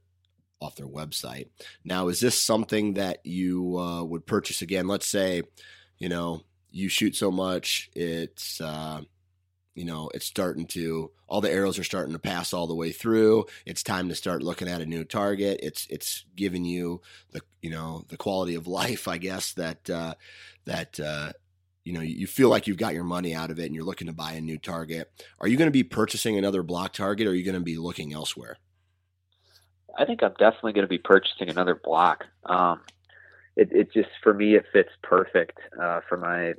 off 0.61 0.77
their 0.77 0.87
website. 0.87 1.49
Now, 1.85 2.09
is 2.09 2.21
this 2.21 2.41
something 2.41 2.95
that 2.95 3.25
you 3.25 3.79
uh, 3.79 4.05
would 4.05 4.27
purchase 4.27 4.63
again? 4.63 4.87
Let's 4.87 5.09
say, 5.09 5.43
you 5.99 6.09
know, 6.09 6.43
you 6.71 6.89
shoot 6.89 7.17
so 7.17 7.31
much, 7.31 7.91
it's 7.95 8.61
uh, 8.61 9.03
you 9.75 9.85
know, 9.85 10.11
it's 10.15 10.27
starting 10.27 10.67
to 10.69 11.11
all 11.29 11.41
the 11.41 11.53
arrows 11.53 11.79
are 11.79 11.85
starting 11.85 12.13
to 12.13 12.19
pass 12.19 12.53
all 12.53 12.67
the 12.67 12.75
way 12.75 12.93
through. 12.93 13.47
It's 13.67 13.83
time 13.83 14.09
to 14.09 14.15
start 14.15 14.43
looking 14.43 14.69
at 14.69 14.81
a 14.81 14.87
new 14.87 15.05
target. 15.05 15.61
It's 15.63 15.87
it's 15.91 16.25
giving 16.35 16.65
you 16.65 17.03
the 17.33 17.43
you 17.61 17.71
know 17.71 18.05
the 18.09 18.17
quality 18.17 18.55
of 18.55 18.67
life, 18.67 19.09
I 19.09 19.19
guess 19.19 19.53
that 19.55 19.91
uh, 19.91 20.15
that 20.65 20.99
uh, 21.01 21.33
you 21.87 21.93
know 21.93 22.01
you 22.01 22.27
feel 22.27 22.49
like 22.49 22.67
you've 22.67 22.77
got 22.77 22.95
your 22.95 23.05
money 23.05 23.35
out 23.35 23.51
of 23.51 23.59
it 23.59 23.67
and 23.67 23.75
you're 23.75 23.85
looking 23.85 24.09
to 24.09 24.13
buy 24.13 24.33
a 24.33 24.41
new 24.41 24.59
target 24.59 25.11
are 25.41 25.47
you 25.47 25.57
going 25.57 25.69
to 25.69 25.73
be 25.73 25.85
purchasing 25.85 26.37
another 26.37 26.63
block 26.63 26.93
target 26.93 27.27
or 27.27 27.31
are 27.31 27.35
you 27.35 27.45
going 27.45 27.55
to 27.55 27.61
be 27.61 27.77
looking 27.77 28.13
elsewhere? 28.13 28.59
I 29.99 30.05
think 30.05 30.23
i'm 30.23 30.35
definitely 30.39 30.73
going 30.73 30.85
to 30.85 30.89
be 30.89 30.99
purchasing 30.99 31.49
another 31.49 31.81
block. 31.83 32.25
Um, 32.45 32.81
it, 33.57 33.71
it 33.73 33.93
just 33.93 34.11
for 34.23 34.35
me 34.35 34.57
it 34.57 34.67
fits 34.73 34.91
perfect 35.03 35.59
uh, 35.81 36.01
for 36.09 36.19
my 36.19 36.55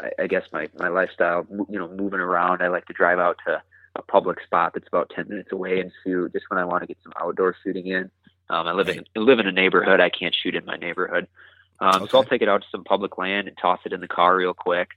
I, 0.00 0.22
I, 0.22 0.26
guess 0.28 0.44
my 0.52 0.68
my 0.78 0.88
lifestyle 0.88 1.46
you 1.68 1.78
know 1.78 1.88
moving 1.88 2.20
around. 2.20 2.62
I 2.62 2.68
like 2.68 2.86
to 2.86 2.94
drive 2.94 3.18
out 3.18 3.36
to 3.46 3.62
a 3.96 4.02
public 4.02 4.38
spot 4.44 4.72
that's 4.72 4.86
about 4.86 5.10
10 5.14 5.28
minutes 5.28 5.50
away 5.52 5.80
and 5.80 5.90
shoot 6.04 6.32
just 6.32 6.44
when 6.48 6.60
i 6.60 6.64
want 6.64 6.80
to 6.80 6.86
get 6.86 6.96
some 7.02 7.12
outdoor 7.20 7.56
shooting 7.64 7.88
in. 7.88 8.10
Um, 8.48 8.66
i 8.66 8.72
live 8.72 8.88
in 8.88 9.04
I 9.16 9.20
live 9.20 9.40
in 9.40 9.46
a 9.46 9.52
neighborhood. 9.52 10.00
I 10.00 10.10
can't 10.10 10.34
shoot 10.34 10.54
in 10.54 10.64
my 10.64 10.76
neighborhood 10.76 11.26
um, 11.80 12.02
okay. 12.02 12.10
So 12.10 12.18
I'll 12.18 12.24
take 12.24 12.42
it 12.42 12.48
out 12.48 12.62
to 12.62 12.68
some 12.70 12.84
public 12.84 13.18
land 13.18 13.48
and 13.48 13.56
toss 13.56 13.80
it 13.84 13.92
in 13.92 14.00
the 14.00 14.08
car 14.08 14.36
real 14.36 14.54
quick. 14.54 14.90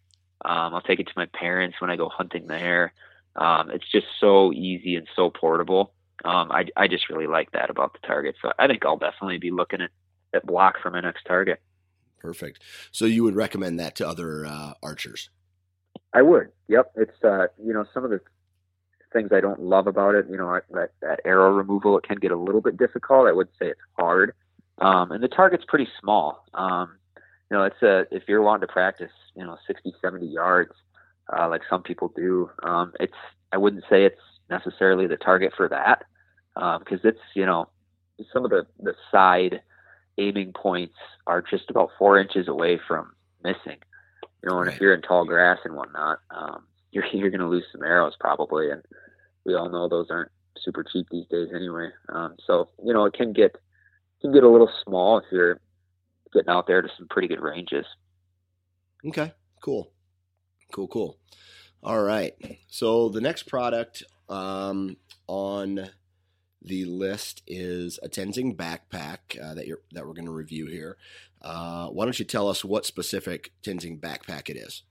Um, 0.44 0.74
I'll 0.76 0.82
take 0.82 1.00
it 1.00 1.08
to 1.08 1.14
my 1.16 1.28
parents 1.28 1.80
when 1.80 1.90
I 1.90 1.96
go 1.96 2.10
hunting 2.10 2.48
there. 2.48 2.94
Um, 3.36 3.72
it's 3.72 3.90
just 3.90 4.08
so 4.20 4.52
easy 4.52 4.96
and 4.96 5.08
so 5.16 5.30
portable. 5.30 5.94
Um, 6.26 6.52
I, 6.52 6.66
I 6.76 6.88
just 6.88 7.10
really 7.10 7.28
like 7.28 7.52
that 7.52 7.70
about 7.70 7.94
the 7.94 8.06
target. 8.06 8.36
So 8.42 8.52
I 8.60 8.68
think 8.68 8.86
I'll 8.86 8.98
definitely 8.98 9.40
be 9.40 9.52
looking 9.52 9.82
at, 9.82 9.90
at 10.34 10.46
block 10.46 10.76
for 10.82 10.92
my 10.92 11.02
next 11.02 11.24
target. 11.26 11.62
Perfect. 12.20 12.62
So 12.92 13.06
you 13.06 13.24
would 13.24 13.36
recommend 13.36 13.80
that 13.80 13.96
to 13.96 14.08
other 14.08 14.46
uh, 14.46 14.74
archers? 14.82 15.30
I 16.14 16.22
would. 16.22 16.52
Yep. 16.68 16.92
It's 16.96 17.24
uh, 17.24 17.48
you 17.64 17.74
know 17.74 17.86
some 17.94 18.06
of 18.06 18.12
the 18.12 18.22
things 19.12 19.32
I 19.32 19.42
don't 19.42 19.62
love 19.62 19.88
about 19.88 20.16
it. 20.16 20.28
You 20.30 20.38
know 20.38 20.60
that 20.72 20.92
that 21.02 21.20
arrow 21.26 21.52
removal 21.52 21.98
it 21.98 22.04
can 22.04 22.18
get 22.18 22.32
a 22.32 22.38
little 22.38 22.62
bit 22.62 22.78
difficult. 22.78 23.28
I 23.28 23.32
would 23.34 23.50
say 23.60 23.68
it's 23.68 23.82
hard. 24.00 24.34
Um, 24.80 25.12
and 25.12 25.24
the 25.24 25.28
target's 25.28 25.66
pretty 25.68 25.88
small. 26.00 26.44
Um, 26.54 26.98
you 27.50 27.58
know, 27.58 27.64
it's 27.64 27.82
a, 27.82 28.06
if 28.12 28.24
you're 28.28 28.42
wanting 28.42 28.68
to 28.68 28.74
practice, 28.74 29.12
you 29.36 29.44
know, 29.44 29.58
60, 29.68 29.94
70 30.02 30.26
yards, 30.26 30.74
uh, 31.38 31.48
like 31.48 31.62
some 31.70 31.84
people 31.84 32.12
do, 32.16 32.50
um, 32.64 32.94
it's, 33.00 33.14
I 33.52 33.58
wouldn't 33.58 33.84
say 33.90 34.06
it's 34.06 34.20
necessarily 34.50 35.08
the 35.08 35.18
target 35.18 35.54
for 35.56 35.70
that. 35.70 36.06
Um, 36.56 36.84
cause 36.84 37.00
it's, 37.04 37.20
you 37.36 37.46
know, 37.46 37.70
some 38.32 38.46
of 38.46 38.52
the, 38.52 38.66
the 38.80 38.94
side 39.12 39.62
aiming 40.18 40.54
points 40.54 40.96
are 41.26 41.42
just 41.42 41.70
about 41.70 41.90
four 41.98 42.20
inches 42.20 42.48
away 42.48 42.80
from 42.88 43.14
missing, 43.44 43.80
you 44.42 44.50
know, 44.50 44.58
and 44.58 44.68
right. 44.68 44.76
if 44.76 44.82
you're 44.82 44.94
in 44.94 45.02
tall 45.02 45.26
grass 45.26 45.60
and 45.66 45.76
whatnot, 45.76 46.20
um, 46.32 46.64
you're, 46.92 47.06
you're 47.14 47.30
going 47.30 47.42
to 47.42 47.48
lose 47.48 47.66
some 47.72 47.84
arrows 47.84 48.14
probably. 48.20 48.70
And 48.70 48.84
we 49.46 49.56
all 49.56 49.70
know 49.70 49.88
those 49.88 50.08
aren't 50.10 50.32
super 50.58 50.84
cheap 50.84 51.08
these 51.12 51.28
days 51.28 51.50
anyway. 51.54 51.90
Um, 52.10 52.36
so, 52.46 52.70
you 52.84 52.94
know, 52.94 53.06
it 53.06 53.14
can 53.14 53.34
get, 53.34 53.56
can 54.24 54.34
get 54.34 54.44
a 54.44 54.50
little 54.50 54.70
small 54.84 55.18
if 55.20 55.26
you're 55.32 55.60
getting 56.34 56.50
out 56.50 56.66
there 56.66 56.82
to 56.82 56.90
some 56.98 57.08
pretty 57.10 57.28
good 57.28 57.42
ranges. 57.42 57.86
Okay, 59.06 59.34
cool, 59.62 59.92
cool, 60.72 60.88
cool. 60.88 61.18
All 61.84 62.02
right. 62.02 62.34
So 62.70 63.10
the 63.10 63.20
next 63.20 63.44
product 63.44 64.04
um, 64.30 64.96
on 65.28 65.90
the 66.62 66.86
list 66.86 67.44
is 67.46 68.00
a 68.02 68.08
Tenzing 68.08 68.56
backpack 68.56 69.38
uh, 69.42 69.54
that 69.54 69.68
you're 69.68 69.82
that 69.92 70.08
we're 70.08 70.14
going 70.14 70.26
to 70.26 70.32
review 70.32 70.68
here. 70.68 70.98
Uh, 71.42 71.88
why 71.88 72.06
don't 72.06 72.18
you 72.18 72.26
tell 72.26 72.48
us 72.48 72.64
what 72.64 72.86
specific 72.86 73.52
Tenzing 73.64 74.00
backpack 74.00 74.50
it 74.50 74.56
is? 74.56 74.84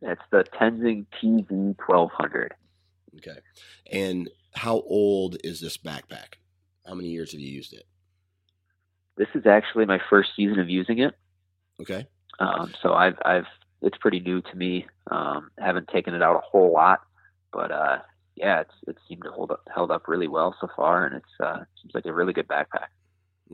It's 0.00 0.22
the 0.30 0.44
Tenzing 0.60 1.06
TZ 1.20 1.76
1200. 1.84 2.54
Okay. 3.16 3.40
And 3.90 4.30
how 4.54 4.82
old 4.86 5.38
is 5.42 5.60
this 5.60 5.76
backpack? 5.76 6.34
How 6.88 6.94
many 6.94 7.08
years 7.08 7.32
have 7.32 7.40
you 7.40 7.50
used 7.50 7.74
it? 7.74 7.84
This 9.16 9.28
is 9.34 9.46
actually 9.46 9.84
my 9.84 9.98
first 10.08 10.30
season 10.34 10.58
of 10.58 10.70
using 10.70 11.00
it. 11.00 11.14
Okay. 11.80 12.06
Um, 12.38 12.72
so 12.82 12.94
I've, 12.94 13.16
I've, 13.24 13.46
it's 13.82 13.98
pretty 13.98 14.20
new 14.20 14.40
to 14.40 14.56
me. 14.56 14.86
Um, 15.10 15.50
haven't 15.58 15.88
taken 15.88 16.14
it 16.14 16.22
out 16.22 16.36
a 16.36 16.40
whole 16.40 16.72
lot, 16.72 17.00
but 17.52 17.70
uh, 17.70 17.98
yeah, 18.36 18.60
it's 18.60 18.74
it 18.86 18.96
seemed 19.08 19.22
to 19.24 19.30
hold 19.30 19.50
up, 19.50 19.68
held 19.72 19.90
up 19.90 20.08
really 20.08 20.28
well 20.28 20.54
so 20.60 20.68
far, 20.74 21.04
and 21.06 21.16
it's 21.16 21.40
uh, 21.40 21.64
seems 21.80 21.94
like 21.94 22.06
a 22.06 22.12
really 22.12 22.32
good 22.32 22.48
backpack. 22.48 22.88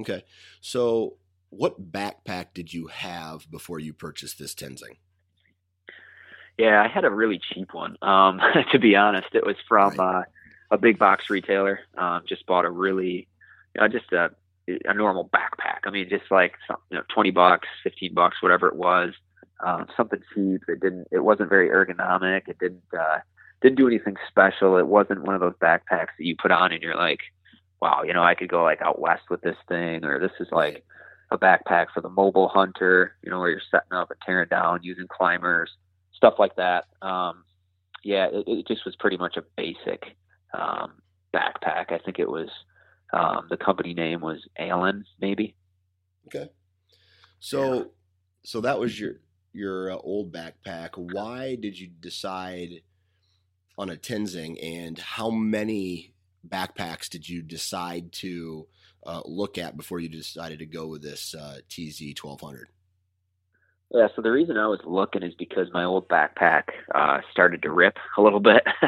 Okay. 0.01 0.25
So, 0.61 1.17
what 1.51 1.93
backpack 1.93 2.55
did 2.55 2.73
you 2.73 2.89
have 2.89 3.51
before 3.51 3.81
you 3.81 3.93
purchased 3.93 4.39
this 4.39 4.55
Tenzing? 4.55 4.99
Yeah, 6.59 6.83
I 6.83 6.89
had 6.89 7.05
a 7.05 7.11
really 7.11 7.41
cheap 7.53 7.75
one. 7.75 7.97
Um, 8.03 8.41
to 8.73 8.79
be 8.79 8.97
honest, 8.97 9.29
it 9.33 9.45
was 9.45 9.57
from 9.69 9.97
right. 9.97 10.21
uh, 10.21 10.23
a 10.75 10.79
big 10.79 10.99
box 10.99 11.31
retailer. 11.31 11.81
Um, 11.97 12.23
just 12.29 12.47
bought 12.47 12.65
a 12.65 12.71
really, 12.71 13.29
you 13.75 13.81
know, 13.81 13.89
just 13.89 14.13
a 14.13 14.31
a 14.67 14.95
normal 14.95 15.29
backpack. 15.29 15.81
I 15.85 15.91
mean, 15.91 16.09
just 16.09 16.31
like 16.31 16.55
some, 16.67 16.79
you 16.91 16.97
know, 16.99 17.05
twenty 17.13 17.31
bucks, 17.31 17.69
fifteen 17.83 18.15
bucks, 18.15 18.43
whatever 18.43 18.69
it 18.69 18.77
was. 18.77 19.13
Um, 19.65 19.87
something 19.97 20.21
cheap. 20.35 20.63
It 20.69 20.81
didn't. 20.81 21.09
It 21.11 21.21
wasn't 21.21 21.49
very 21.49 21.69
ergonomic. 21.69 22.49
It 22.49 22.59
didn't. 22.59 22.83
Uh, 22.93 23.19
didn't 23.63 23.79
do 23.79 23.87
anything 23.87 24.17
special. 24.29 24.77
It 24.77 24.87
wasn't 24.87 25.23
one 25.23 25.35
of 25.35 25.41
those 25.41 25.55
backpacks 25.55 26.13
that 26.19 26.27
you 26.27 26.37
put 26.37 26.51
on 26.51 26.71
and 26.71 26.83
you're 26.83 26.97
like, 26.97 27.21
wow, 27.81 28.03
you 28.03 28.13
know, 28.13 28.23
I 28.23 28.35
could 28.35 28.51
go 28.51 28.63
like 28.63 28.83
out 28.83 29.01
west 29.01 29.23
with 29.31 29.41
this 29.41 29.57
thing, 29.69 30.05
or 30.05 30.19
this 30.19 30.33
is 30.39 30.49
like 30.53 30.85
a 31.31 31.39
backpack 31.39 31.87
for 31.95 32.03
the 32.03 32.11
mobile 32.11 32.49
hunter, 32.49 33.17
you 33.23 33.31
know, 33.31 33.39
where 33.39 33.49
you're 33.49 33.63
setting 33.71 33.93
up 33.93 34.11
and 34.11 34.21
tearing 34.27 34.49
down 34.49 34.81
using 34.83 35.07
climbers, 35.09 35.71
stuff 36.13 36.35
like 36.39 36.57
that. 36.57 36.85
Um, 37.01 37.45
yeah, 38.03 38.27
it, 38.27 38.45
it 38.47 38.69
just 38.69 38.85
was 38.85 38.97
pretty 38.97 39.17
much 39.17 39.39
a 39.39 39.45
basic 39.57 40.15
um, 40.59 40.93
backpack. 41.35 41.93
I 41.93 41.99
think 42.05 42.19
it 42.19 42.29
was 42.29 42.49
um, 43.13 43.47
the 43.51 43.57
company 43.57 43.95
name 43.95 44.21
was 44.21 44.39
Allen, 44.59 45.05
maybe. 45.21 45.57
Okay. 46.27 46.51
So, 47.41 47.75
yeah. 47.75 47.83
so 48.45 48.61
that 48.63 48.79
was 48.79 48.99
your 48.99 49.21
your 49.53 49.93
uh, 49.93 49.97
old 49.97 50.33
backpack. 50.33 50.91
Why 50.97 51.57
did 51.57 51.79
you 51.79 51.89
decide 51.89 52.83
on 53.79 53.91
a 53.91 53.97
Tenzing, 53.97 54.57
and 54.63 54.99
how 54.99 55.31
many 55.31 56.15
backpacks 56.49 57.09
did 57.09 57.29
you 57.29 57.43
decide 57.43 58.13
to 58.13 58.67
uh, 59.07 59.23
look 59.25 59.59
at 59.59 59.77
before 59.77 60.01
you 60.01 60.09
decided 60.09 60.59
to 60.61 60.67
go 60.67 60.87
with 60.87 61.03
this 61.03 61.35
uh, 61.35 61.59
TZ 61.69 62.15
1200? 62.21 62.69
Yeah, 63.91 64.09
so 64.17 64.23
the 64.23 64.31
reason 64.31 64.57
I 64.57 64.67
was 64.67 64.81
looking 64.85 65.23
is 65.23 65.35
because 65.39 65.69
my 65.73 65.85
old 65.85 66.09
backpack 66.09 66.65
uh, 66.95 67.19
started 67.31 67.63
to 67.63 67.71
rip 67.71 67.97
a 68.19 68.23
little 68.23 68.41
bit. 68.41 68.63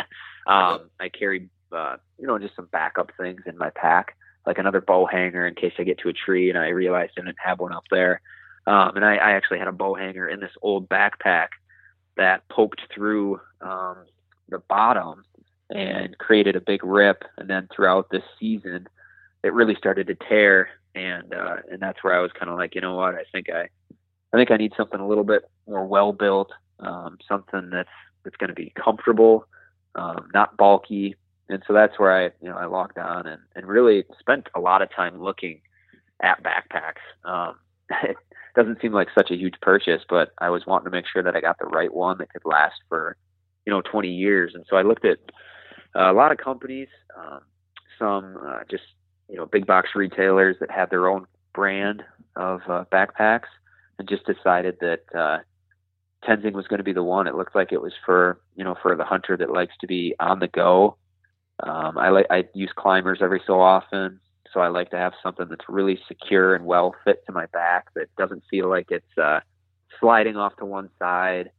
um, 0.46 0.90
I 0.98 1.08
carried, 1.16 1.48
uh, 1.72 1.96
you 2.18 2.26
know, 2.26 2.38
just 2.38 2.56
some 2.56 2.68
backup 2.72 3.10
things 3.18 3.42
in 3.46 3.56
my 3.56 3.70
pack, 3.70 4.16
like 4.46 4.58
another 4.58 4.80
bow 4.80 5.06
hanger 5.06 5.46
in 5.46 5.54
case 5.54 5.72
I 5.78 5.84
get 5.84 5.98
to 5.98 6.08
a 6.08 6.12
tree 6.12 6.50
and 6.50 6.58
I 6.58 6.68
realized 6.68 7.12
I 7.16 7.22
didn't 7.22 7.36
have 7.44 7.60
one 7.60 7.72
up 7.72 7.84
there. 7.90 8.20
Um, 8.66 8.96
and 8.96 9.04
I, 9.04 9.16
I 9.16 9.32
actually 9.32 9.58
had 9.58 9.68
a 9.68 9.72
bow 9.72 9.94
hanger 9.94 10.28
in 10.28 10.40
this 10.40 10.50
old 10.62 10.88
backpack 10.88 11.48
that 12.16 12.48
poked 12.48 12.80
through 12.92 13.40
um, 13.60 14.04
the 14.48 14.58
bottom 14.68 15.24
and 15.70 16.16
created 16.18 16.56
a 16.56 16.60
big 16.60 16.82
rip. 16.84 17.24
And 17.38 17.48
then 17.48 17.68
throughout 17.74 18.10
this 18.10 18.22
season, 18.38 18.88
it 19.42 19.52
really 19.52 19.74
started 19.76 20.06
to 20.08 20.16
tear. 20.28 20.68
And 20.94 21.34
uh, 21.34 21.56
and 21.70 21.80
that's 21.80 22.02
where 22.02 22.16
I 22.16 22.20
was 22.20 22.32
kind 22.38 22.50
of 22.50 22.56
like, 22.56 22.74
you 22.74 22.80
know 22.80 22.96
what? 22.96 23.14
I 23.14 23.24
think 23.30 23.50
I, 23.50 23.68
I 24.32 24.36
think 24.36 24.50
I 24.50 24.56
need 24.56 24.72
something 24.76 24.98
a 24.98 25.06
little 25.06 25.24
bit 25.24 25.48
more 25.66 25.86
well 25.86 26.12
built, 26.12 26.50
um, 26.80 27.18
something 27.28 27.68
that's 27.70 27.88
that's 28.24 28.36
going 28.36 28.48
to 28.48 28.54
be 28.54 28.72
comfortable, 28.82 29.46
um, 29.94 30.28
not 30.32 30.56
bulky. 30.56 31.14
And 31.48 31.62
so 31.66 31.72
that's 31.72 31.98
where 31.98 32.12
I, 32.12 32.24
you 32.40 32.50
know, 32.50 32.56
I 32.56 32.66
logged 32.66 32.98
on 32.98 33.26
and, 33.26 33.40
and 33.54 33.66
really 33.66 34.04
spent 34.18 34.48
a 34.54 34.60
lot 34.60 34.82
of 34.82 34.88
time 34.94 35.22
looking 35.22 35.60
at 36.22 36.42
backpacks. 36.42 37.04
Um, 37.24 37.56
it 38.02 38.16
doesn't 38.56 38.80
seem 38.80 38.92
like 38.92 39.08
such 39.14 39.30
a 39.30 39.36
huge 39.36 39.54
purchase, 39.62 40.02
but 40.08 40.32
I 40.38 40.50
was 40.50 40.66
wanting 40.66 40.86
to 40.86 40.90
make 40.90 41.04
sure 41.12 41.22
that 41.22 41.36
I 41.36 41.40
got 41.40 41.58
the 41.58 41.66
right 41.66 41.92
one 41.92 42.18
that 42.18 42.32
could 42.32 42.44
last 42.44 42.76
for 42.88 43.16
you 43.66 43.72
know 43.72 43.82
20 43.82 44.08
years 44.08 44.52
and 44.54 44.64
so 44.70 44.76
i 44.76 44.82
looked 44.82 45.04
at 45.04 45.18
a 45.94 46.12
lot 46.12 46.32
of 46.32 46.38
companies 46.38 46.88
um, 47.18 47.40
some 47.98 48.38
uh, 48.46 48.60
just 48.70 48.84
you 49.28 49.36
know 49.36 49.46
big 49.46 49.66
box 49.66 49.90
retailers 49.94 50.56
that 50.60 50.70
had 50.70 50.88
their 50.90 51.08
own 51.08 51.26
brand 51.54 52.02
of 52.36 52.60
uh, 52.68 52.84
backpacks 52.92 53.48
and 53.98 54.08
just 54.08 54.26
decided 54.26 54.76
that 54.80 55.00
uh, 55.18 55.38
Tenzing 56.22 56.52
was 56.52 56.66
going 56.66 56.78
to 56.78 56.84
be 56.84 56.92
the 56.92 57.02
one. 57.02 57.26
It 57.26 57.34
looked 57.34 57.54
like 57.54 57.72
it 57.72 57.80
was 57.80 57.94
for 58.04 58.38
you 58.56 58.62
know 58.62 58.74
for 58.82 58.94
the 58.94 59.04
hunter 59.04 59.38
that 59.38 59.50
likes 59.50 59.72
to 59.80 59.86
be 59.86 60.14
on 60.20 60.38
the 60.38 60.48
go. 60.48 60.98
Um, 61.62 61.96
I 61.96 62.10
like 62.10 62.26
I 62.30 62.44
use 62.54 62.70
climbers 62.76 63.20
every 63.22 63.42
so 63.46 63.60
often, 63.60 64.20
so 64.52 64.60
I 64.60 64.68
like 64.68 64.90
to 64.90 64.96
have 64.96 65.14
something 65.22 65.46
that's 65.48 65.68
really 65.68 65.98
secure 66.06 66.54
and 66.54 66.66
well 66.66 66.94
fit 67.04 67.24
to 67.26 67.32
my 67.32 67.46
back 67.46 67.86
that 67.94 68.14
doesn't 68.16 68.42
feel 68.50 68.68
like 68.68 68.90
it's 68.90 69.18
uh, 69.18 69.40
sliding 70.00 70.36
off 70.36 70.56
to 70.56 70.64
one 70.64 70.90
side 70.98 71.50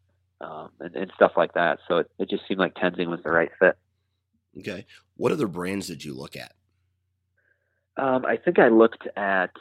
um, 0.42 0.70
and, 0.80 0.96
and, 0.96 1.12
stuff 1.16 1.32
like 1.36 1.54
that. 1.54 1.80
So 1.88 1.98
it, 1.98 2.12
it 2.20 2.30
just 2.30 2.48
seemed 2.48 2.60
like 2.60 2.76
Tenzing 2.76 3.08
was 3.08 3.20
the 3.24 3.32
right 3.32 3.50
fit. 3.60 3.78
Okay. 4.60 4.86
What 5.16 5.32
other 5.32 5.48
brands 5.48 5.88
did 5.88 6.04
you 6.04 6.14
look 6.14 6.36
at? 6.36 6.54
Um, 7.98 8.26
I 8.26 8.38
think 8.38 8.60
I 8.60 8.68
looked 8.68 9.08
at, 9.16 9.52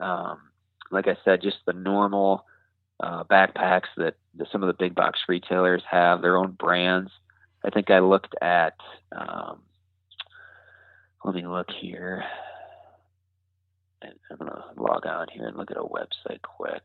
um, 0.00 0.38
like 0.90 1.06
I 1.06 1.16
said, 1.24 1.42
just 1.42 1.58
the 1.66 1.74
normal 1.74 2.46
uh, 3.00 3.24
backpacks 3.24 3.88
that, 3.96 4.14
that, 4.36 4.48
some 4.50 4.62
of 4.62 4.66
the 4.66 4.74
big 4.78 4.94
box 4.94 5.20
retailers 5.28 5.82
have, 5.90 6.22
their 6.22 6.36
own 6.36 6.52
brands. 6.52 7.10
I 7.64 7.70
think 7.70 7.90
I 7.90 7.98
looked 7.98 8.34
at, 8.40 8.74
um, 9.12 9.60
let 11.24 11.34
me 11.34 11.46
look 11.46 11.70
here. 11.70 12.24
I'm 14.02 14.36
going 14.36 14.50
to 14.50 14.64
log 14.76 15.06
on 15.06 15.28
here 15.32 15.46
and 15.46 15.56
look 15.56 15.70
at 15.70 15.78
a 15.78 15.80
website 15.80 16.42
quick. 16.42 16.82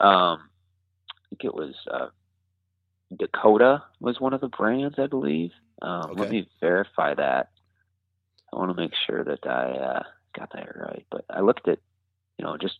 Um, 0.00 0.48
I 1.08 1.28
think 1.28 1.44
it 1.44 1.54
was 1.54 1.74
uh, 1.88 2.08
Dakota 3.16 3.84
was 4.00 4.20
one 4.20 4.34
of 4.34 4.40
the 4.40 4.48
brands, 4.48 4.96
I 4.98 5.06
believe. 5.06 5.52
Um, 5.82 6.10
okay. 6.10 6.20
Let 6.20 6.30
me 6.30 6.48
verify 6.60 7.14
that. 7.14 7.50
I 8.52 8.56
want 8.56 8.74
to 8.76 8.80
make 8.80 8.92
sure 9.06 9.22
that 9.22 9.46
I 9.46 9.70
uh, 9.76 10.02
got 10.36 10.52
that 10.52 10.76
right. 10.76 11.06
But 11.10 11.24
I 11.30 11.40
looked 11.40 11.68
at, 11.68 11.78
you 12.38 12.44
know, 12.44 12.56
just 12.56 12.78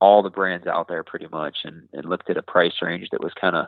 all 0.00 0.22
the 0.22 0.30
brands 0.30 0.66
out 0.66 0.88
there 0.88 1.04
pretty 1.04 1.26
much, 1.30 1.58
and, 1.64 1.88
and 1.92 2.06
looked 2.06 2.30
at 2.30 2.38
a 2.38 2.42
price 2.42 2.74
range 2.80 3.08
that 3.12 3.22
was 3.22 3.32
kind 3.38 3.54
of 3.54 3.66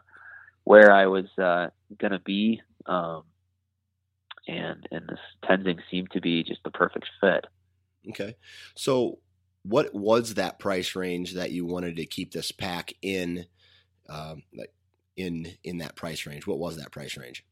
where 0.65 0.91
I 0.91 1.07
was 1.07 1.27
uh, 1.37 1.69
going 1.99 2.13
to 2.13 2.19
be. 2.19 2.63
Um, 2.87 3.25
and 4.47 4.87
and 4.91 5.09
this 5.09 5.19
Tenzing 5.45 5.81
seemed 5.91 6.11
to 6.13 6.21
be 6.21 6.43
just 6.43 6.63
the 6.65 6.71
perfect 6.71 7.07
fit. 7.21 7.47
Okay, 8.11 8.37
so 8.75 9.19
what 9.63 9.95
was 9.95 10.35
that 10.35 10.59
price 10.59 10.95
range 10.95 11.35
that 11.35 11.51
you 11.51 11.65
wanted 11.65 11.97
to 11.97 12.07
keep 12.07 12.33
this 12.33 12.53
pack 12.53 12.93
in? 13.03 13.47
Um, 14.09 14.43
like 14.55 14.73
in 15.17 15.47
in 15.63 15.79
that 15.79 15.97
price 15.97 16.27
range? 16.27 16.47
What 16.47 16.59
was 16.59 16.77
that 16.77 16.93
price 16.93 17.17
range? 17.17 17.45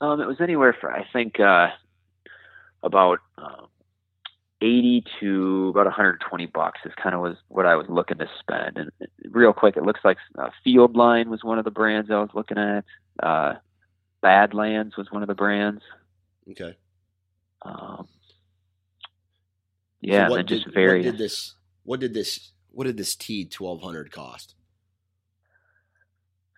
Um, 0.00 0.20
it 0.20 0.26
was 0.26 0.40
anywhere 0.40 0.76
for 0.80 0.92
I 0.92 1.04
think 1.12 1.40
uh, 1.40 1.68
about 2.82 3.18
um, 3.36 3.66
eighty 4.60 5.04
to 5.20 5.68
about 5.70 5.86
one 5.86 5.94
hundred 5.94 6.22
twenty 6.28 6.46
bucks 6.46 6.80
is 6.84 6.92
kind 7.02 7.14
of 7.14 7.20
was 7.20 7.36
what 7.48 7.66
I 7.66 7.74
was 7.74 7.86
looking 7.88 8.18
to 8.18 8.28
spend. 8.38 8.76
And 8.76 8.90
real 9.30 9.52
quick, 9.52 9.76
it 9.76 9.84
looks 9.84 10.00
like 10.04 10.18
uh, 10.38 10.50
Fieldline 10.64 11.26
was 11.26 11.42
one 11.42 11.58
of 11.58 11.64
the 11.64 11.70
brands 11.70 12.10
I 12.10 12.20
was 12.20 12.30
looking 12.34 12.58
at. 12.58 12.84
Uh, 13.20 13.54
Badlands 14.22 14.96
was 14.96 15.10
one 15.10 15.22
of 15.22 15.28
the 15.28 15.34
brands. 15.34 15.82
Okay. 16.50 16.76
Um, 17.62 18.08
yeah, 20.00 20.28
so 20.28 20.36
and 20.36 20.48
just 20.48 20.66
very. 20.72 20.98
What 20.98 21.04
did 21.04 21.18
this? 21.18 21.54
What 21.82 22.00
did 22.00 22.14
this? 22.14 22.52
What 22.70 22.84
did 22.84 22.96
this 22.96 23.16
T 23.16 23.44
twelve 23.44 23.82
hundred 23.82 24.10
cost? 24.12 24.54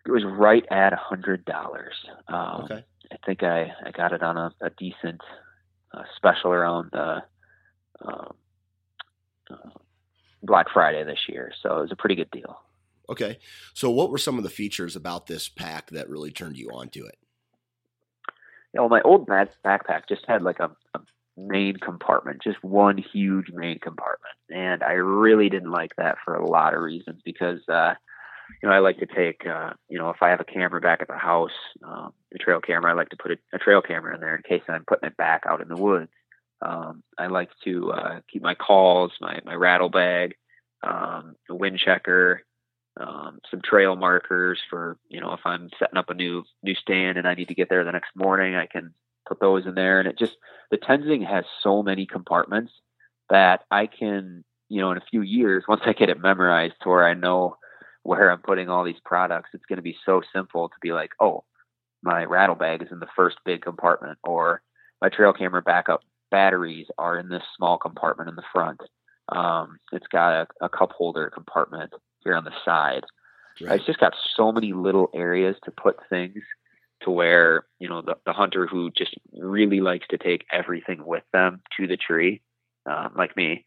it 0.06 0.10
was 0.10 0.24
right 0.24 0.64
at 0.70 0.92
a 0.92 0.96
hundred 0.96 1.44
dollars. 1.44 1.94
Um, 2.28 2.62
okay. 2.62 2.84
I 3.12 3.16
think 3.26 3.42
I, 3.42 3.72
I 3.84 3.90
got 3.90 4.12
it 4.12 4.22
on 4.22 4.36
a, 4.36 4.52
a 4.60 4.70
decent 4.70 5.20
uh, 5.92 6.02
special 6.16 6.52
around 6.52 6.94
uh, 6.94 7.20
um, 8.04 8.34
uh, 9.50 9.70
Black 10.42 10.66
Friday 10.72 11.04
this 11.04 11.18
year, 11.28 11.52
so 11.62 11.78
it 11.78 11.82
was 11.82 11.92
a 11.92 11.96
pretty 11.96 12.14
good 12.14 12.30
deal. 12.30 12.60
Okay, 13.08 13.38
so 13.74 13.90
what 13.90 14.10
were 14.10 14.18
some 14.18 14.38
of 14.38 14.44
the 14.44 14.50
features 14.50 14.94
about 14.94 15.26
this 15.26 15.48
pack 15.48 15.90
that 15.90 16.08
really 16.08 16.30
turned 16.30 16.56
you 16.56 16.70
on 16.70 16.88
to 16.90 17.06
it? 17.06 17.18
Yeah, 18.74 18.80
well, 18.80 18.88
my 18.88 19.00
old 19.02 19.26
backpack 19.26 20.08
just 20.08 20.24
had 20.26 20.42
like 20.42 20.60
a, 20.60 20.70
a 20.94 21.00
main 21.36 21.76
compartment, 21.76 22.42
just 22.42 22.62
one 22.62 22.98
huge 22.98 23.50
main 23.52 23.78
compartment, 23.78 24.34
and 24.50 24.82
I 24.82 24.92
really 24.92 25.48
didn't 25.48 25.70
like 25.72 25.96
that 25.96 26.18
for 26.24 26.34
a 26.34 26.48
lot 26.48 26.74
of 26.74 26.80
reasons 26.82 27.20
because 27.24 27.60
uh, 27.68 27.94
you 28.62 28.68
know, 28.68 28.74
I 28.74 28.78
like 28.78 28.98
to 28.98 29.06
take, 29.06 29.46
uh, 29.46 29.70
you 29.88 29.98
know, 29.98 30.10
if 30.10 30.22
I 30.22 30.30
have 30.30 30.40
a 30.40 30.44
camera 30.44 30.80
back 30.80 31.00
at 31.02 31.08
the 31.08 31.16
house, 31.16 31.52
um, 31.84 32.12
a 32.34 32.38
trail 32.38 32.60
camera, 32.60 32.90
I 32.90 32.94
like 32.94 33.10
to 33.10 33.16
put 33.16 33.32
a, 33.32 33.38
a 33.54 33.58
trail 33.58 33.82
camera 33.82 34.14
in 34.14 34.20
there 34.20 34.36
in 34.36 34.42
case 34.42 34.62
I'm 34.68 34.84
putting 34.86 35.08
it 35.08 35.16
back 35.16 35.44
out 35.46 35.60
in 35.60 35.68
the 35.68 35.76
woods. 35.76 36.10
Um, 36.62 37.02
I 37.18 37.28
like 37.28 37.50
to 37.64 37.92
uh, 37.92 38.20
keep 38.30 38.42
my 38.42 38.54
calls, 38.54 39.12
my 39.20 39.40
my 39.44 39.54
rattle 39.54 39.88
bag, 39.88 40.34
um, 40.82 41.36
a 41.48 41.54
wind 41.54 41.78
checker, 41.78 42.42
um, 43.00 43.40
some 43.50 43.60
trail 43.62 43.96
markers 43.96 44.60
for 44.68 44.96
you 45.08 45.20
know 45.20 45.32
if 45.32 45.40
I'm 45.44 45.70
setting 45.78 45.96
up 45.96 46.10
a 46.10 46.14
new 46.14 46.44
new 46.62 46.74
stand 46.74 47.18
and 47.18 47.26
I 47.26 47.34
need 47.34 47.48
to 47.48 47.54
get 47.54 47.68
there 47.68 47.84
the 47.84 47.92
next 47.92 48.14
morning, 48.14 48.54
I 48.54 48.66
can 48.66 48.94
put 49.28 49.40
those 49.40 49.66
in 49.66 49.74
there. 49.74 50.00
And 50.00 50.08
it 50.08 50.18
just 50.18 50.36
the 50.70 50.78
Tenzing 50.78 51.26
has 51.26 51.44
so 51.62 51.82
many 51.82 52.06
compartments 52.06 52.72
that 53.28 53.64
I 53.70 53.86
can 53.86 54.44
you 54.68 54.80
know 54.80 54.90
in 54.90 54.98
a 54.98 55.04
few 55.10 55.22
years 55.22 55.64
once 55.68 55.82
I 55.84 55.92
get 55.92 56.10
it 56.10 56.20
memorized 56.20 56.74
to 56.82 56.88
where 56.88 57.06
I 57.06 57.14
know 57.14 57.56
where 58.02 58.30
I'm 58.30 58.40
putting 58.40 58.68
all 58.68 58.84
these 58.84 59.00
products, 59.04 59.50
it's 59.52 59.66
going 59.66 59.76
to 59.76 59.82
be 59.82 59.96
so 60.06 60.22
simple 60.34 60.68
to 60.68 60.74
be 60.80 60.92
like, 60.92 61.10
oh, 61.20 61.44
my 62.02 62.24
rattle 62.24 62.54
bag 62.54 62.82
is 62.82 62.88
in 62.90 62.98
the 62.98 63.06
first 63.14 63.36
big 63.44 63.60
compartment, 63.62 64.18
or 64.24 64.62
my 65.02 65.10
trail 65.10 65.34
camera 65.34 65.60
backup 65.60 66.00
batteries 66.30 66.86
are 66.96 67.18
in 67.18 67.28
this 67.28 67.42
small 67.56 67.76
compartment 67.76 68.30
in 68.30 68.36
the 68.36 68.42
front. 68.52 68.80
Um, 69.28 69.78
it's 69.92 70.06
got 70.08 70.32
a, 70.32 70.64
a, 70.64 70.68
cup 70.68 70.92
holder 70.92 71.30
compartment 71.30 71.92
here 72.24 72.34
on 72.34 72.44
the 72.44 72.52
side. 72.64 73.04
Right. 73.60 73.76
It's 73.76 73.86
just 73.86 74.00
got 74.00 74.14
so 74.36 74.52
many 74.52 74.72
little 74.72 75.10
areas 75.14 75.56
to 75.64 75.70
put 75.70 75.96
things 76.08 76.42
to 77.02 77.10
where, 77.10 77.64
you 77.78 77.88
know, 77.88 78.02
the, 78.02 78.16
the 78.26 78.32
hunter 78.32 78.66
who 78.66 78.90
just 78.90 79.14
really 79.34 79.80
likes 79.80 80.06
to 80.08 80.18
take 80.18 80.46
everything 80.52 81.04
with 81.04 81.24
them 81.32 81.62
to 81.76 81.86
the 81.86 81.96
tree, 81.96 82.42
um, 82.86 83.12
like 83.16 83.36
me, 83.36 83.64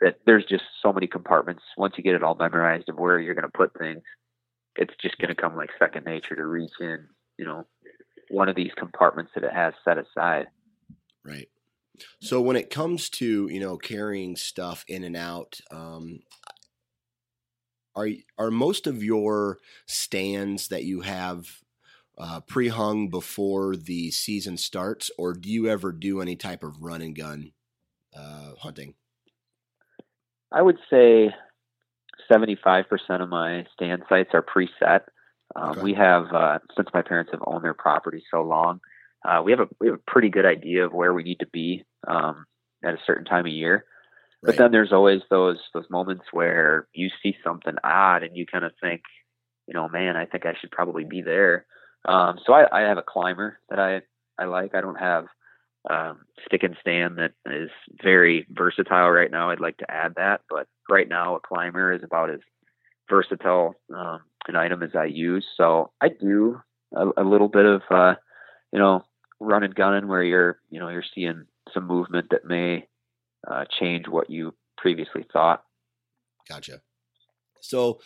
that 0.00 0.18
there's 0.26 0.44
just 0.44 0.64
so 0.82 0.92
many 0.92 1.06
compartments. 1.06 1.62
Once 1.76 1.94
you 1.96 2.04
get 2.04 2.14
it 2.14 2.22
all 2.22 2.34
memorized 2.34 2.88
of 2.88 2.98
where 2.98 3.18
you're 3.18 3.34
going 3.34 3.42
to 3.50 3.56
put 3.56 3.76
things, 3.78 4.02
it's 4.76 4.94
just 5.00 5.18
going 5.18 5.34
to 5.34 5.40
come 5.40 5.56
like 5.56 5.70
second 5.78 6.04
nature 6.04 6.36
to 6.36 6.46
reach 6.46 6.72
in, 6.80 7.06
you 7.38 7.44
know, 7.44 7.66
one 8.28 8.48
of 8.48 8.56
these 8.56 8.72
compartments 8.76 9.32
that 9.34 9.44
it 9.44 9.52
has 9.52 9.74
set 9.84 9.98
aside. 9.98 10.46
Right. 11.24 11.48
So 12.20 12.40
when 12.40 12.56
it 12.56 12.70
comes 12.70 13.08
to 13.10 13.48
you 13.50 13.60
know 13.60 13.76
carrying 13.76 14.36
stuff 14.36 14.84
in 14.88 15.04
and 15.04 15.16
out, 15.16 15.58
um, 15.70 16.20
are 17.96 18.08
are 18.38 18.50
most 18.50 18.86
of 18.86 19.02
your 19.02 19.58
stands 19.86 20.68
that 20.68 20.84
you 20.84 21.00
have 21.00 21.62
uh, 22.18 22.40
pre-hung 22.40 23.08
before 23.08 23.76
the 23.76 24.10
season 24.10 24.56
starts, 24.56 25.10
or 25.18 25.32
do 25.32 25.50
you 25.50 25.68
ever 25.68 25.92
do 25.92 26.20
any 26.20 26.36
type 26.36 26.62
of 26.62 26.82
run 26.82 27.02
and 27.02 27.16
gun 27.16 27.52
uh, 28.16 28.52
hunting? 28.60 28.94
I 30.52 30.62
would 30.62 30.78
say 30.88 31.30
seventy-five 32.30 32.88
percent 32.88 33.22
of 33.22 33.28
my 33.28 33.66
stand 33.72 34.02
sites 34.08 34.30
are 34.34 34.42
preset. 34.42 35.00
Um, 35.54 35.70
okay. 35.70 35.82
We 35.82 35.94
have 35.94 36.26
uh, 36.32 36.58
since 36.76 36.88
my 36.92 37.02
parents 37.02 37.30
have 37.32 37.42
owned 37.46 37.64
their 37.64 37.74
property 37.74 38.22
so 38.30 38.42
long 38.42 38.80
uh, 39.26 39.42
we 39.42 39.52
have 39.52 39.60
a 39.60 39.68
we 39.80 39.88
have 39.88 39.96
a 39.96 40.10
pretty 40.10 40.28
good 40.28 40.46
idea 40.46 40.84
of 40.84 40.92
where 40.92 41.12
we 41.12 41.22
need 41.22 41.40
to 41.40 41.46
be 41.46 41.84
um, 42.06 42.46
at 42.84 42.94
a 42.94 42.98
certain 43.06 43.24
time 43.24 43.46
of 43.46 43.52
year. 43.52 43.84
Right. 44.46 44.56
But 44.56 44.62
then 44.62 44.72
there's 44.72 44.92
always 44.92 45.22
those 45.30 45.58
those 45.74 45.90
moments 45.90 46.24
where 46.32 46.86
you 46.94 47.10
see 47.22 47.36
something 47.44 47.74
odd 47.82 48.22
and 48.22 48.36
you 48.36 48.46
kind 48.46 48.64
of 48.64 48.72
think, 48.80 49.02
you 49.66 49.74
know, 49.74 49.88
man, 49.88 50.16
I 50.16 50.26
think 50.26 50.46
I 50.46 50.54
should 50.60 50.70
probably 50.70 51.04
be 51.04 51.22
there. 51.22 51.66
Um, 52.04 52.38
so 52.46 52.52
I, 52.52 52.66
I 52.72 52.80
have 52.82 52.98
a 52.98 53.02
climber 53.02 53.58
that 53.70 53.78
I 53.80 54.02
I 54.38 54.46
like. 54.46 54.74
I 54.74 54.80
don't 54.80 55.00
have 55.00 55.26
um, 55.90 56.20
stick 56.44 56.62
and 56.62 56.76
stand 56.80 57.18
that 57.18 57.32
is 57.46 57.70
very 58.02 58.46
versatile 58.50 59.10
right 59.10 59.30
now. 59.30 59.50
I'd 59.50 59.60
like 59.60 59.78
to 59.78 59.90
add 59.90 60.14
that, 60.16 60.42
but 60.48 60.68
right 60.88 61.08
now 61.08 61.36
a 61.36 61.40
climber 61.40 61.92
is 61.92 62.02
about 62.04 62.30
as 62.30 62.40
versatile 63.08 63.74
um, 63.94 64.20
an 64.48 64.56
item 64.56 64.82
as 64.82 64.94
I 64.94 65.06
use. 65.06 65.44
So 65.56 65.90
I 66.00 66.08
do 66.08 66.60
a, 66.94 67.08
a 67.16 67.24
little 67.24 67.48
bit 67.48 67.64
of 67.64 67.82
uh, 67.90 68.14
you 68.72 68.78
know 68.78 69.04
run 69.40 69.64
and 69.64 69.74
gunning 69.74 70.06
where 70.06 70.22
you're 70.22 70.60
you 70.70 70.78
know 70.78 70.88
you're 70.88 71.04
seeing 71.14 71.46
some 71.74 71.86
movement 71.88 72.28
that 72.30 72.44
may 72.44 72.86
uh, 73.50 73.64
change 73.78 74.08
what 74.08 74.30
you 74.30 74.54
previously 74.76 75.26
thought. 75.32 75.64
Gotcha. 76.48 76.80
So 77.60 78.00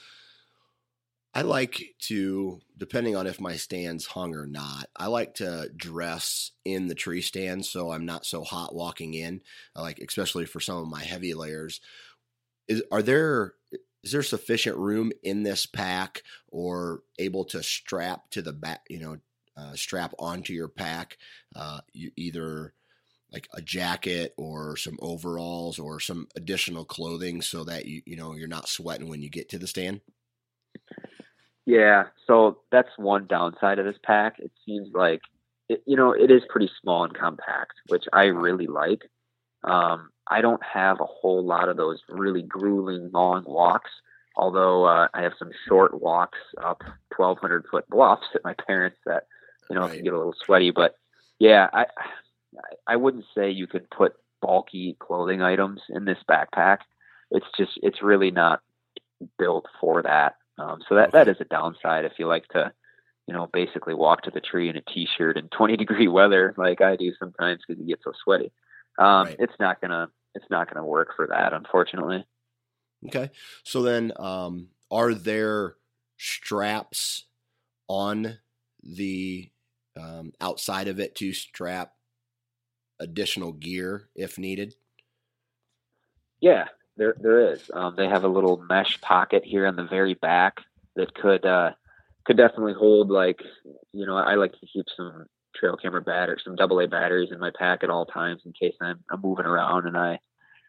I 1.32 1.42
like 1.42 1.94
to, 2.08 2.60
depending 2.76 3.14
on 3.14 3.26
if 3.26 3.40
my 3.40 3.56
stand's 3.56 4.06
hung 4.06 4.34
or 4.34 4.46
not, 4.46 4.86
I 4.96 5.06
like 5.06 5.34
to 5.34 5.70
dress 5.76 6.50
in 6.64 6.88
the 6.88 6.94
tree 6.94 7.20
stand 7.20 7.64
so 7.64 7.92
I'm 7.92 8.04
not 8.04 8.26
so 8.26 8.42
hot 8.42 8.74
walking 8.74 9.14
in. 9.14 9.40
I 9.76 9.82
like, 9.82 10.00
especially 10.00 10.44
for 10.44 10.60
some 10.60 10.78
of 10.78 10.88
my 10.88 11.04
heavy 11.04 11.34
layers. 11.34 11.80
Is 12.66 12.82
are 12.90 13.02
there 13.02 13.54
is 14.02 14.12
there 14.12 14.22
sufficient 14.22 14.76
room 14.76 15.12
in 15.22 15.42
this 15.42 15.66
pack 15.66 16.22
or 16.48 17.02
able 17.18 17.44
to 17.46 17.62
strap 17.62 18.30
to 18.30 18.42
the 18.42 18.52
back, 18.52 18.80
you 18.88 18.98
know, 18.98 19.18
uh, 19.56 19.74
strap 19.74 20.14
onto 20.18 20.52
your 20.52 20.68
pack, 20.68 21.18
uh, 21.54 21.80
you 21.92 22.10
either 22.16 22.72
like 23.32 23.48
a 23.54 23.62
jacket 23.62 24.34
or 24.36 24.76
some 24.76 24.98
overalls 25.00 25.78
or 25.78 26.00
some 26.00 26.28
additional 26.36 26.84
clothing 26.84 27.42
so 27.42 27.64
that 27.64 27.86
you 27.86 28.02
you 28.06 28.16
know 28.16 28.34
you're 28.34 28.48
not 28.48 28.68
sweating 28.68 29.08
when 29.08 29.22
you 29.22 29.30
get 29.30 29.48
to 29.50 29.58
the 29.58 29.66
stand. 29.66 30.00
Yeah, 31.66 32.04
so 32.26 32.60
that's 32.72 32.88
one 32.96 33.26
downside 33.26 33.78
of 33.78 33.84
this 33.84 33.98
pack. 34.02 34.38
It 34.38 34.50
seems 34.66 34.88
like 34.92 35.20
it, 35.68 35.82
you 35.86 35.96
know 35.96 36.12
it 36.12 36.30
is 36.30 36.42
pretty 36.48 36.70
small 36.80 37.04
and 37.04 37.14
compact, 37.14 37.74
which 37.88 38.04
I 38.12 38.24
really 38.24 38.66
like. 38.66 39.02
Um, 39.62 40.10
I 40.28 40.40
don't 40.40 40.62
have 40.62 41.00
a 41.00 41.06
whole 41.06 41.44
lot 41.44 41.68
of 41.68 41.76
those 41.76 42.00
really 42.08 42.42
grueling 42.42 43.10
long 43.12 43.44
walks. 43.46 43.90
Although 44.36 44.84
uh, 44.84 45.08
I 45.12 45.22
have 45.22 45.32
some 45.38 45.50
short 45.68 46.00
walks 46.00 46.38
up 46.62 46.82
1,200 47.16 47.66
foot 47.70 47.84
bluffs 47.90 48.26
at 48.34 48.44
my 48.44 48.54
parents 48.66 48.96
that 49.04 49.24
you 49.70 49.76
know, 49.76 49.82
right. 49.82 49.94
can 49.94 50.04
get 50.04 50.12
a 50.12 50.18
little 50.18 50.34
sweaty. 50.44 50.72
But 50.72 50.96
yeah, 51.38 51.68
I 51.72 51.86
I 52.86 52.96
wouldn't 52.96 53.24
say 53.34 53.50
you 53.50 53.66
could 53.66 53.88
put 53.90 54.14
bulky 54.42 54.96
clothing 54.98 55.42
items 55.42 55.80
in 55.88 56.04
this 56.04 56.18
backpack. 56.28 56.78
It's 57.30 57.46
just 57.56 57.72
it's 57.82 58.02
really 58.02 58.30
not 58.30 58.60
built 59.38 59.66
for 59.80 60.02
that. 60.02 60.36
Um, 60.58 60.80
so 60.88 60.96
that 60.96 61.12
that 61.12 61.28
is 61.28 61.36
a 61.40 61.44
downside 61.44 62.04
if 62.04 62.12
you 62.18 62.26
like 62.26 62.46
to, 62.48 62.72
you 63.26 63.34
know, 63.34 63.48
basically 63.52 63.94
walk 63.94 64.22
to 64.22 64.30
the 64.30 64.40
tree 64.40 64.68
in 64.68 64.76
a 64.76 64.82
t-shirt 64.82 65.36
in 65.36 65.48
20 65.56 65.76
degree 65.76 66.08
weather 66.08 66.54
like 66.56 66.80
I 66.80 66.96
do 66.96 67.12
sometimes 67.18 67.60
because 67.66 67.80
you 67.80 67.88
get 67.88 68.02
so 68.04 68.12
sweaty. 68.24 68.52
Um, 68.98 69.26
right. 69.26 69.36
It's 69.38 69.54
not 69.60 69.80
gonna 69.80 70.08
it's 70.34 70.46
not 70.50 70.72
gonna 70.72 70.86
work 70.86 71.10
for 71.16 71.26
that, 71.28 71.52
unfortunately. 71.52 72.24
Okay, 73.06 73.30
so 73.64 73.82
then 73.82 74.12
um, 74.16 74.68
are 74.90 75.14
there 75.14 75.76
straps 76.18 77.24
on 77.88 78.38
the 78.82 79.50
um, 79.98 80.32
outside 80.40 80.86
of 80.86 81.00
it 81.00 81.14
to 81.16 81.32
strap 81.32 81.94
additional 83.00 83.52
gear 83.52 84.08
if 84.14 84.38
needed? 84.38 84.74
Yeah, 86.40 86.68
there 86.96 87.16
there 87.18 87.52
is. 87.52 87.70
Um, 87.72 87.94
they 87.96 88.08
have 88.08 88.24
a 88.24 88.28
little 88.28 88.62
mesh 88.68 89.00
pocket 89.00 89.42
here 89.44 89.66
on 89.66 89.76
the 89.76 89.84
very 89.84 90.14
back 90.14 90.58
that 90.96 91.14
could 91.14 91.44
uh, 91.44 91.72
could 92.24 92.36
definitely 92.36 92.74
hold 92.74 93.10
like 93.10 93.40
you 93.92 94.06
know 94.06 94.16
I 94.16 94.34
like 94.34 94.52
to 94.52 94.66
keep 94.72 94.86
some 94.96 95.26
trail 95.56 95.76
camera 95.76 96.00
batteries, 96.00 96.42
some 96.44 96.56
AA 96.58 96.86
batteries 96.86 97.32
in 97.32 97.40
my 97.40 97.50
pack 97.58 97.82
at 97.82 97.90
all 97.90 98.06
times 98.06 98.42
in 98.44 98.52
case 98.52 98.74
I'm, 98.80 99.00
I'm 99.10 99.20
moving 99.20 99.46
around 99.46 99.86
and 99.86 99.96
I 99.96 100.18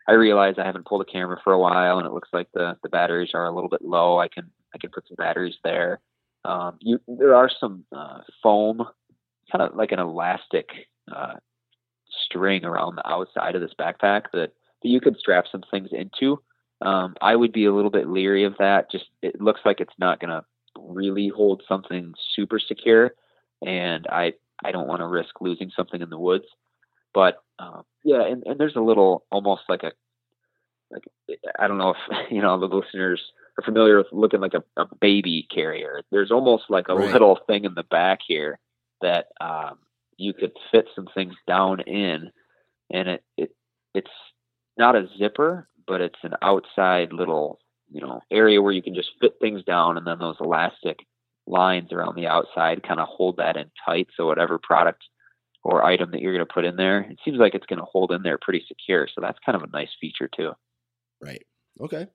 I 0.07 0.13
realize 0.13 0.55
I 0.57 0.65
haven't 0.65 0.87
pulled 0.87 1.01
a 1.01 1.11
camera 1.11 1.37
for 1.43 1.53
a 1.53 1.59
while 1.59 1.99
and 1.99 2.07
it 2.07 2.13
looks 2.13 2.29
like 2.33 2.47
the 2.53 2.77
the 2.83 2.89
batteries 2.89 3.31
are 3.33 3.45
a 3.45 3.53
little 3.53 3.69
bit 3.69 3.81
low. 3.81 4.19
I 4.19 4.27
can 4.27 4.49
I 4.73 4.77
can 4.77 4.89
put 4.89 5.07
some 5.07 5.15
batteries 5.17 5.55
there. 5.63 5.99
Um, 6.43 6.77
you 6.81 6.99
there 7.07 7.35
are 7.35 7.49
some 7.59 7.85
uh, 7.95 8.21
foam 8.41 8.83
kind 9.51 9.61
of 9.61 9.75
like 9.75 9.91
an 9.91 9.99
elastic 9.99 10.69
uh, 11.13 11.35
string 12.25 12.65
around 12.65 12.95
the 12.95 13.07
outside 13.07 13.55
of 13.55 13.61
this 13.61 13.73
backpack 13.79 14.25
that, 14.33 14.53
that 14.81 14.89
you 14.89 14.99
could 14.99 15.17
strap 15.17 15.45
some 15.51 15.63
things 15.69 15.89
into. 15.91 16.41
Um, 16.81 17.15
I 17.21 17.35
would 17.35 17.51
be 17.51 17.65
a 17.65 17.73
little 17.73 17.91
bit 17.91 18.07
leery 18.07 18.43
of 18.43 18.55
that. 18.59 18.91
Just 18.91 19.05
it 19.21 19.39
looks 19.39 19.61
like 19.65 19.79
it's 19.79 19.93
not 19.99 20.19
going 20.19 20.31
to 20.31 20.43
really 20.79 21.27
hold 21.27 21.63
something 21.67 22.13
super 22.35 22.59
secure, 22.59 23.11
and 23.65 24.07
I 24.07 24.33
I 24.63 24.71
don't 24.71 24.87
want 24.87 25.01
to 25.01 25.07
risk 25.07 25.41
losing 25.41 25.71
something 25.75 26.01
in 26.01 26.09
the 26.09 26.17
woods. 26.17 26.45
But 27.13 27.43
um, 27.59 27.83
yeah, 28.03 28.25
and, 28.25 28.43
and 28.45 28.59
there's 28.59 28.75
a 28.75 28.81
little 28.81 29.25
almost 29.31 29.63
like 29.69 29.83
a 29.83 29.91
like 30.91 31.03
I 31.59 31.67
don't 31.67 31.77
know 31.77 31.91
if 31.91 32.31
you 32.31 32.41
know 32.41 32.59
the 32.59 32.65
listeners 32.65 33.21
are 33.59 33.63
familiar 33.63 33.97
with 33.97 34.07
looking 34.11 34.41
like 34.41 34.53
a, 34.53 34.63
a 34.81 34.87
baby 34.99 35.47
carrier. 35.53 36.01
There's 36.11 36.31
almost 36.31 36.63
like 36.69 36.85
a 36.89 36.95
right. 36.95 37.11
little 37.11 37.39
thing 37.47 37.65
in 37.65 37.75
the 37.75 37.83
back 37.83 38.19
here 38.27 38.59
that 39.01 39.27
um, 39.39 39.77
you 40.21 40.33
could 40.33 40.51
fit 40.71 40.85
some 40.95 41.07
things 41.13 41.33
down 41.47 41.81
in, 41.81 42.31
and 42.91 43.07
it, 43.07 43.23
it 43.37 43.55
it's 43.93 44.11
not 44.77 44.95
a 44.95 45.07
zipper, 45.17 45.67
but 45.87 46.01
it's 46.01 46.19
an 46.23 46.33
outside 46.41 47.13
little 47.13 47.59
you 47.89 48.01
know 48.01 48.21
area 48.31 48.61
where 48.61 48.71
you 48.71 48.83
can 48.83 48.95
just 48.95 49.09
fit 49.19 49.33
things 49.41 49.63
down, 49.63 49.97
and 49.97 50.05
then 50.05 50.19
those 50.19 50.37
elastic 50.39 50.99
lines 51.47 51.91
around 51.91 52.15
the 52.15 52.27
outside 52.27 52.83
kind 52.83 52.99
of 52.99 53.07
hold 53.07 53.37
that 53.37 53.57
in 53.57 53.71
tight. 53.85 54.07
So 54.15 54.27
whatever 54.27 54.59
product 54.59 55.03
or 55.63 55.83
item 55.83 56.11
that 56.11 56.21
you're 56.21 56.33
going 56.33 56.45
to 56.45 56.53
put 56.53 56.65
in 56.65 56.75
there, 56.75 57.01
it 57.01 57.19
seems 57.23 57.37
like 57.37 57.53
it's 57.53 57.65
going 57.65 57.79
to 57.79 57.85
hold 57.85 58.11
in 58.11 58.23
there 58.23 58.39
pretty 58.41 58.63
secure. 58.67 59.07
So 59.13 59.21
that's 59.21 59.39
kind 59.45 59.55
of 59.55 59.63
a 59.63 59.71
nice 59.71 59.89
feature 59.99 60.29
too. 60.35 60.51
Right. 61.21 61.45
Okay. 61.79 62.07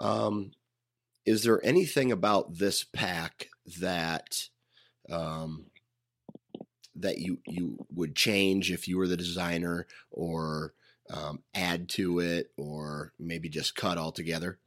Um, 0.00 0.52
is 1.26 1.42
there 1.42 1.64
anything 1.64 2.12
about 2.12 2.58
this 2.58 2.84
pack 2.84 3.48
that 3.80 4.34
um, 5.10 5.66
that 6.96 7.18
you 7.18 7.38
you 7.46 7.86
would 7.94 8.14
change 8.16 8.70
if 8.70 8.88
you 8.88 8.98
were 8.98 9.08
the 9.08 9.16
designer, 9.16 9.86
or 10.10 10.74
um, 11.12 11.42
add 11.54 11.88
to 11.90 12.20
it, 12.20 12.50
or 12.56 13.12
maybe 13.18 13.48
just 13.48 13.74
cut 13.74 13.98
altogether? 13.98 14.58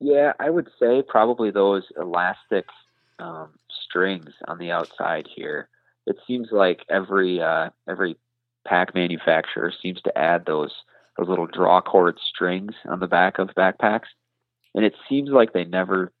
Yeah, 0.00 0.32
I 0.38 0.50
would 0.50 0.68
say 0.78 1.02
probably 1.06 1.50
those 1.50 1.84
elastic 2.00 2.66
um, 3.18 3.50
strings 3.70 4.30
on 4.46 4.58
the 4.58 4.70
outside 4.70 5.26
here. 5.34 5.68
It 6.06 6.16
seems 6.26 6.48
like 6.52 6.84
every 6.88 7.40
uh, 7.40 7.70
every 7.88 8.16
pack 8.66 8.94
manufacturer 8.94 9.72
seems 9.82 10.00
to 10.02 10.16
add 10.16 10.44
those 10.46 10.72
those 11.16 11.28
little 11.28 11.46
draw 11.46 11.80
cord 11.80 12.18
strings 12.20 12.74
on 12.88 13.00
the 13.00 13.06
back 13.06 13.38
of 13.38 13.48
backpacks, 13.56 14.06
and 14.74 14.84
it 14.84 14.94
seems 15.08 15.30
like 15.30 15.52
they 15.52 15.64
never 15.64 16.12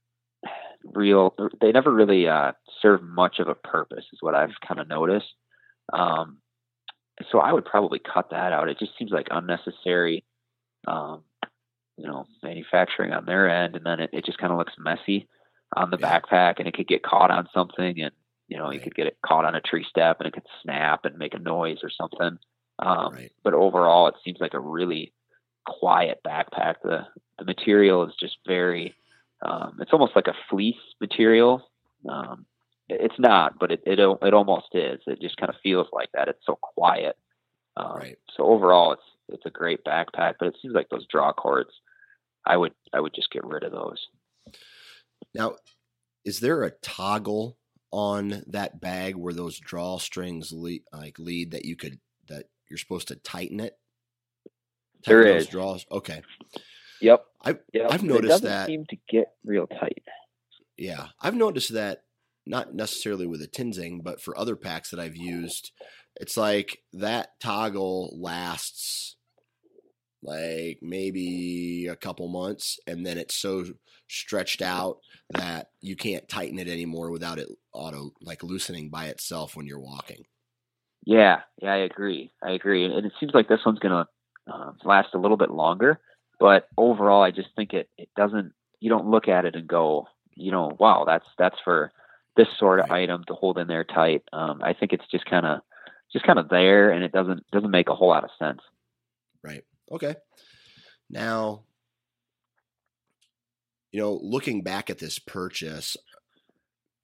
real 0.94 1.34
they 1.60 1.72
never 1.72 1.92
really 1.92 2.28
uh, 2.28 2.52
serve 2.80 3.02
much 3.02 3.38
of 3.38 3.48
a 3.48 3.54
purpose, 3.54 4.04
is 4.12 4.18
what 4.20 4.34
I've 4.34 4.54
kind 4.66 4.80
of 4.80 4.88
noticed. 4.88 5.32
Um, 5.92 6.38
so 7.32 7.40
I 7.40 7.52
would 7.52 7.64
probably 7.64 7.98
cut 7.98 8.30
that 8.30 8.52
out. 8.52 8.68
It 8.68 8.78
just 8.78 8.92
seems 8.98 9.10
like 9.10 9.28
unnecessary. 9.30 10.24
Um, 10.86 11.24
you 11.98 12.06
know 12.06 12.26
manufacturing 12.42 13.12
on 13.12 13.26
their 13.26 13.50
end, 13.50 13.76
and 13.76 13.84
then 13.84 14.00
it, 14.00 14.10
it 14.12 14.24
just 14.24 14.38
kind 14.38 14.52
of 14.52 14.58
looks 14.58 14.72
messy 14.78 15.28
on 15.76 15.90
the 15.90 15.98
yeah. 16.00 16.20
backpack, 16.20 16.54
and 16.58 16.68
it 16.68 16.74
could 16.74 16.86
get 16.86 17.02
caught 17.02 17.30
on 17.30 17.48
something, 17.52 18.00
and 18.00 18.12
you 18.46 18.56
know 18.56 18.64
right. 18.64 18.74
you 18.74 18.80
could 18.80 18.94
get 18.94 19.06
it 19.06 19.18
caught 19.26 19.44
on 19.44 19.54
a 19.54 19.60
tree 19.60 19.84
step, 19.88 20.18
and 20.20 20.28
it 20.28 20.32
could 20.32 20.46
snap 20.62 21.04
and 21.04 21.18
make 21.18 21.34
a 21.34 21.38
noise 21.38 21.78
or 21.82 21.90
something. 21.90 22.38
Um, 22.78 23.12
right. 23.12 23.32
But 23.42 23.54
overall, 23.54 24.06
it 24.06 24.14
seems 24.24 24.38
like 24.40 24.54
a 24.54 24.60
really 24.60 25.12
quiet 25.66 26.20
backpack. 26.26 26.76
The 26.82 27.06
the 27.38 27.44
material 27.44 28.04
is 28.04 28.14
just 28.18 28.38
very. 28.46 28.94
Um, 29.40 29.78
it's 29.80 29.92
almost 29.92 30.16
like 30.16 30.26
a 30.26 30.34
fleece 30.50 30.74
material. 31.00 31.62
Um, 32.08 32.46
it's 32.88 33.18
not, 33.18 33.58
but 33.58 33.72
it, 33.72 33.82
it 33.86 33.98
it 33.98 34.34
almost 34.34 34.68
is. 34.74 35.00
It 35.06 35.20
just 35.20 35.36
kind 35.36 35.50
of 35.50 35.56
feels 35.62 35.88
like 35.92 36.08
that. 36.14 36.28
It's 36.28 36.44
so 36.44 36.58
quiet. 36.60 37.16
Um, 37.76 37.96
right. 37.96 38.18
So 38.36 38.44
overall, 38.44 38.92
it's 38.92 39.02
it's 39.28 39.46
a 39.46 39.50
great 39.50 39.84
backpack, 39.84 40.34
but 40.38 40.48
it 40.48 40.56
seems 40.60 40.74
like 40.74 40.88
those 40.88 41.06
draw 41.10 41.32
cords 41.32 41.70
I 42.48 42.56
would 42.56 42.72
I 42.92 43.00
would 43.00 43.14
just 43.14 43.30
get 43.30 43.44
rid 43.44 43.62
of 43.62 43.72
those. 43.72 44.08
Now, 45.34 45.56
is 46.24 46.40
there 46.40 46.64
a 46.64 46.70
toggle 46.70 47.58
on 47.90 48.42
that 48.48 48.80
bag 48.80 49.16
where 49.16 49.34
those 49.34 49.60
drawstrings 49.60 50.52
lead, 50.52 50.82
like 50.92 51.18
lead 51.18 51.52
that 51.52 51.66
you 51.66 51.76
could 51.76 52.00
that 52.28 52.46
you're 52.68 52.78
supposed 52.78 53.08
to 53.08 53.16
tighten 53.16 53.60
it? 53.60 53.78
Tighten 55.04 55.24
there 55.24 55.36
is 55.36 55.46
draws. 55.46 55.86
Okay. 55.92 56.22
Yep. 57.00 57.24
I 57.44 57.56
yep. 57.72 57.92
I've 57.92 58.02
noticed 58.02 58.42
that 58.42 58.66
seem 58.66 58.86
to 58.86 58.96
get 59.08 59.28
real 59.44 59.66
tight. 59.66 60.02
Yeah, 60.78 61.08
I've 61.20 61.34
noticed 61.34 61.74
that 61.74 62.04
not 62.48 62.74
necessarily 62.74 63.26
with 63.26 63.42
a 63.42 63.48
Tenzing, 63.48 64.02
but 64.02 64.20
for 64.20 64.36
other 64.38 64.56
packs 64.56 64.90
that 64.90 65.00
I've 65.00 65.16
used, 65.16 65.70
it's 66.16 66.36
like 66.36 66.78
that 66.94 67.38
toggle 67.40 68.16
lasts 68.20 69.16
like 70.22 70.78
maybe 70.82 71.86
a 71.88 71.94
couple 71.94 72.26
months 72.28 72.80
and 72.88 73.06
then 73.06 73.18
it's 73.18 73.36
so 73.36 73.64
stretched 74.08 74.62
out 74.62 74.98
that 75.30 75.68
you 75.80 75.94
can't 75.94 76.28
tighten 76.28 76.58
it 76.58 76.66
anymore 76.66 77.12
without 77.12 77.38
it 77.38 77.46
auto 77.72 78.10
like 78.20 78.42
loosening 78.42 78.90
by 78.90 79.06
itself 79.06 79.54
when 79.54 79.66
you're 79.66 79.78
walking. 79.78 80.24
Yeah. 81.04 81.42
Yeah 81.62 81.72
i 81.72 81.76
agree. 81.76 82.32
I 82.42 82.50
agree. 82.50 82.84
And 82.84 83.06
it 83.06 83.12
seems 83.20 83.32
like 83.32 83.48
this 83.48 83.60
one's 83.64 83.78
going 83.78 84.04
to 84.04 84.52
uh, 84.52 84.72
last 84.84 85.08
a 85.14 85.18
little 85.18 85.36
bit 85.36 85.50
longer 85.50 86.00
but 86.40 86.68
overall 86.76 87.22
i 87.22 87.30
just 87.30 87.48
think 87.54 87.72
it 87.72 87.88
it 87.98 88.08
doesn't 88.16 88.52
you 88.80 88.88
don't 88.88 89.10
look 89.10 89.28
at 89.28 89.44
it 89.44 89.54
and 89.54 89.68
go 89.68 90.06
you 90.34 90.50
know 90.50 90.74
wow 90.78 91.04
that's 91.06 91.26
that's 91.38 91.56
for 91.64 91.92
this 92.36 92.48
sort 92.58 92.80
of 92.80 92.88
right. 92.90 93.02
item 93.02 93.24
to 93.26 93.34
hold 93.34 93.58
in 93.58 93.66
there 93.66 93.84
tight 93.84 94.22
um, 94.32 94.60
i 94.62 94.72
think 94.72 94.92
it's 94.92 95.06
just 95.10 95.24
kind 95.26 95.46
of 95.46 95.60
just 96.12 96.24
kind 96.24 96.38
of 96.38 96.48
there 96.48 96.90
and 96.90 97.04
it 97.04 97.12
doesn't 97.12 97.44
doesn't 97.50 97.70
make 97.70 97.88
a 97.88 97.94
whole 97.94 98.08
lot 98.08 98.24
of 98.24 98.30
sense 98.38 98.60
right 99.42 99.64
Okay. 99.90 100.16
Now, 101.08 101.64
you 103.90 104.00
know, 104.00 104.18
looking 104.22 104.62
back 104.62 104.90
at 104.90 104.98
this 104.98 105.18
purchase, 105.18 105.96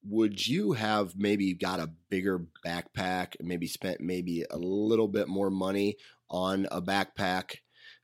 would 0.07 0.47
you 0.47 0.73
have 0.73 1.17
maybe 1.17 1.55
got 1.55 1.81
a 1.81 1.91
bigger 2.11 2.45
backpack, 2.65 3.37
maybe 3.41 3.67
spent 3.67 4.01
maybe 4.01 4.45
a 4.51 4.59
little 4.59 5.09
bit 5.09 5.29
more 5.29 5.51
money 5.51 5.97
on 6.29 6.67
a 6.71 6.83
backpack, 6.83 7.57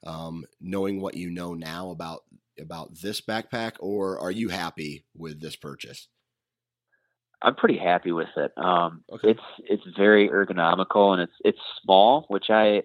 um, 0.06 0.46
knowing 0.61 1.00
what 1.00 1.16
you 1.16 1.30
know 1.30 1.52
now 1.52 1.90
about 1.90 2.20
about 2.59 2.94
this 3.00 3.20
backpack, 3.20 3.72
or 3.80 4.18
are 4.18 4.30
you 4.30 4.48
happy 4.48 5.04
with 5.14 5.40
this 5.40 5.56
purchase? 5.56 6.09
I'm 7.42 7.55
pretty 7.55 7.79
happy 7.79 8.12
with 8.12 8.29
it. 8.37 8.53
Um, 8.57 9.03
okay. 9.11 9.31
It's 9.31 9.42
it's 9.59 9.96
very 9.96 10.29
ergonomical 10.29 11.12
and 11.12 11.22
it's 11.22 11.33
it's 11.44 11.59
small, 11.83 12.26
which 12.29 12.50
I 12.50 12.83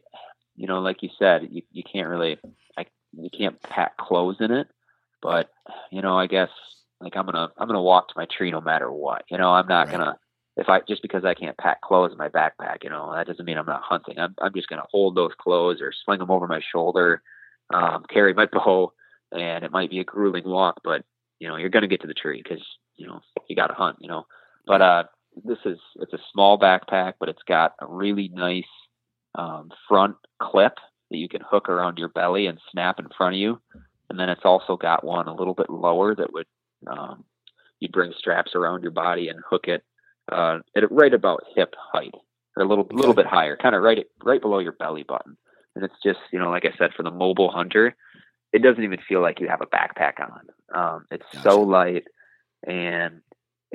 you 0.55 0.67
know, 0.67 0.79
like 0.79 1.03
you 1.03 1.09
said, 1.19 1.47
you, 1.51 1.61
you 1.71 1.83
can't 1.83 2.07
really, 2.07 2.37
I, 2.77 2.85
you 3.13 3.29
can't 3.29 3.61
pack 3.61 3.97
clothes 3.97 4.37
in 4.39 4.51
it, 4.51 4.67
but 5.21 5.51
you 5.91 6.01
know, 6.01 6.17
I 6.17 6.27
guess 6.27 6.49
like 7.01 7.15
I'm 7.15 7.25
gonna, 7.25 7.51
I'm 7.57 7.67
gonna 7.67 7.81
walk 7.81 8.07
to 8.09 8.13
my 8.17 8.25
tree 8.25 8.51
no 8.51 8.61
matter 8.61 8.91
what. 8.91 9.25
You 9.29 9.37
know, 9.37 9.49
I'm 9.49 9.67
not 9.67 9.87
right. 9.87 9.97
gonna, 9.97 10.19
if 10.57 10.69
I 10.69 10.81
just 10.87 11.01
because 11.01 11.25
I 11.25 11.33
can't 11.33 11.57
pack 11.57 11.81
clothes 11.81 12.13
in 12.13 12.17
my 12.17 12.29
backpack, 12.29 12.83
you 12.83 12.89
know, 12.89 13.13
that 13.13 13.27
doesn't 13.27 13.45
mean 13.45 13.57
I'm 13.57 13.65
not 13.65 13.81
hunting. 13.83 14.17
I'm, 14.17 14.33
I'm 14.39 14.53
just 14.53 14.69
gonna 14.69 14.85
hold 14.89 15.15
those 15.15 15.33
clothes 15.37 15.81
or 15.81 15.91
sling 15.91 16.19
them 16.19 16.31
over 16.31 16.47
my 16.47 16.61
shoulder, 16.71 17.21
um, 17.73 18.05
carry 18.09 18.33
my 18.33 18.45
bow, 18.51 18.93
and 19.31 19.65
it 19.65 19.71
might 19.71 19.89
be 19.89 19.99
a 19.99 20.05
grueling 20.05 20.47
walk, 20.47 20.79
but 20.83 21.03
you 21.39 21.49
know, 21.49 21.57
you're 21.57 21.69
gonna 21.69 21.87
get 21.87 22.01
to 22.01 22.07
the 22.07 22.13
tree 22.13 22.41
because 22.41 22.63
you 22.95 23.07
know 23.07 23.19
you 23.49 23.55
got 23.57 23.67
to 23.67 23.73
hunt. 23.73 23.97
You 23.99 24.07
know, 24.07 24.25
but 24.65 24.81
uh, 24.81 25.03
this 25.43 25.57
is 25.65 25.77
it's 25.97 26.13
a 26.13 26.19
small 26.31 26.59
backpack, 26.59 27.13
but 27.19 27.29
it's 27.29 27.43
got 27.47 27.73
a 27.79 27.85
really 27.87 28.29
nice 28.33 28.63
um, 29.35 29.71
front 29.87 30.15
clip 30.41 30.73
that 31.11 31.17
you 31.17 31.29
can 31.29 31.41
hook 31.41 31.69
around 31.69 31.97
your 31.97 32.09
belly 32.09 32.47
and 32.47 32.59
snap 32.71 32.99
in 32.99 33.07
front 33.17 33.35
of 33.35 33.39
you. 33.39 33.59
And 34.09 34.19
then 34.19 34.29
it's 34.29 34.45
also 34.45 34.77
got 34.77 35.03
one 35.03 35.27
a 35.27 35.35
little 35.35 35.53
bit 35.53 35.69
lower 35.69 36.15
that 36.15 36.33
would 36.33 36.47
um, 36.87 37.23
you 37.79 37.89
bring 37.89 38.13
straps 38.17 38.55
around 38.55 38.83
your 38.83 38.91
body 38.91 39.29
and 39.29 39.39
hook 39.47 39.67
it 39.67 39.83
uh, 40.31 40.59
at 40.75 40.91
right 40.91 41.13
about 41.13 41.43
hip 41.55 41.75
height 41.77 42.13
or 42.55 42.63
a 42.63 42.67
little 42.67 42.87
little 42.91 43.13
bit 43.13 43.25
higher, 43.25 43.57
kind 43.57 43.75
of 43.75 43.81
right 43.81 44.05
right 44.23 44.41
below 44.41 44.59
your 44.59 44.73
belly 44.73 45.03
button. 45.03 45.37
And 45.75 45.83
it's 45.83 45.95
just 46.03 46.19
you 46.31 46.39
know 46.39 46.49
like 46.49 46.65
I 46.65 46.75
said 46.77 46.91
for 46.95 47.03
the 47.03 47.11
mobile 47.11 47.51
hunter, 47.51 47.95
it 48.53 48.61
doesn't 48.61 48.83
even 48.83 48.99
feel 49.07 49.21
like 49.21 49.39
you 49.39 49.47
have 49.47 49.61
a 49.61 49.65
backpack 49.65 50.13
on. 50.19 50.41
Um, 50.73 51.05
it's 51.11 51.25
gotcha. 51.33 51.49
so 51.49 51.61
light 51.61 52.05
and 52.65 53.21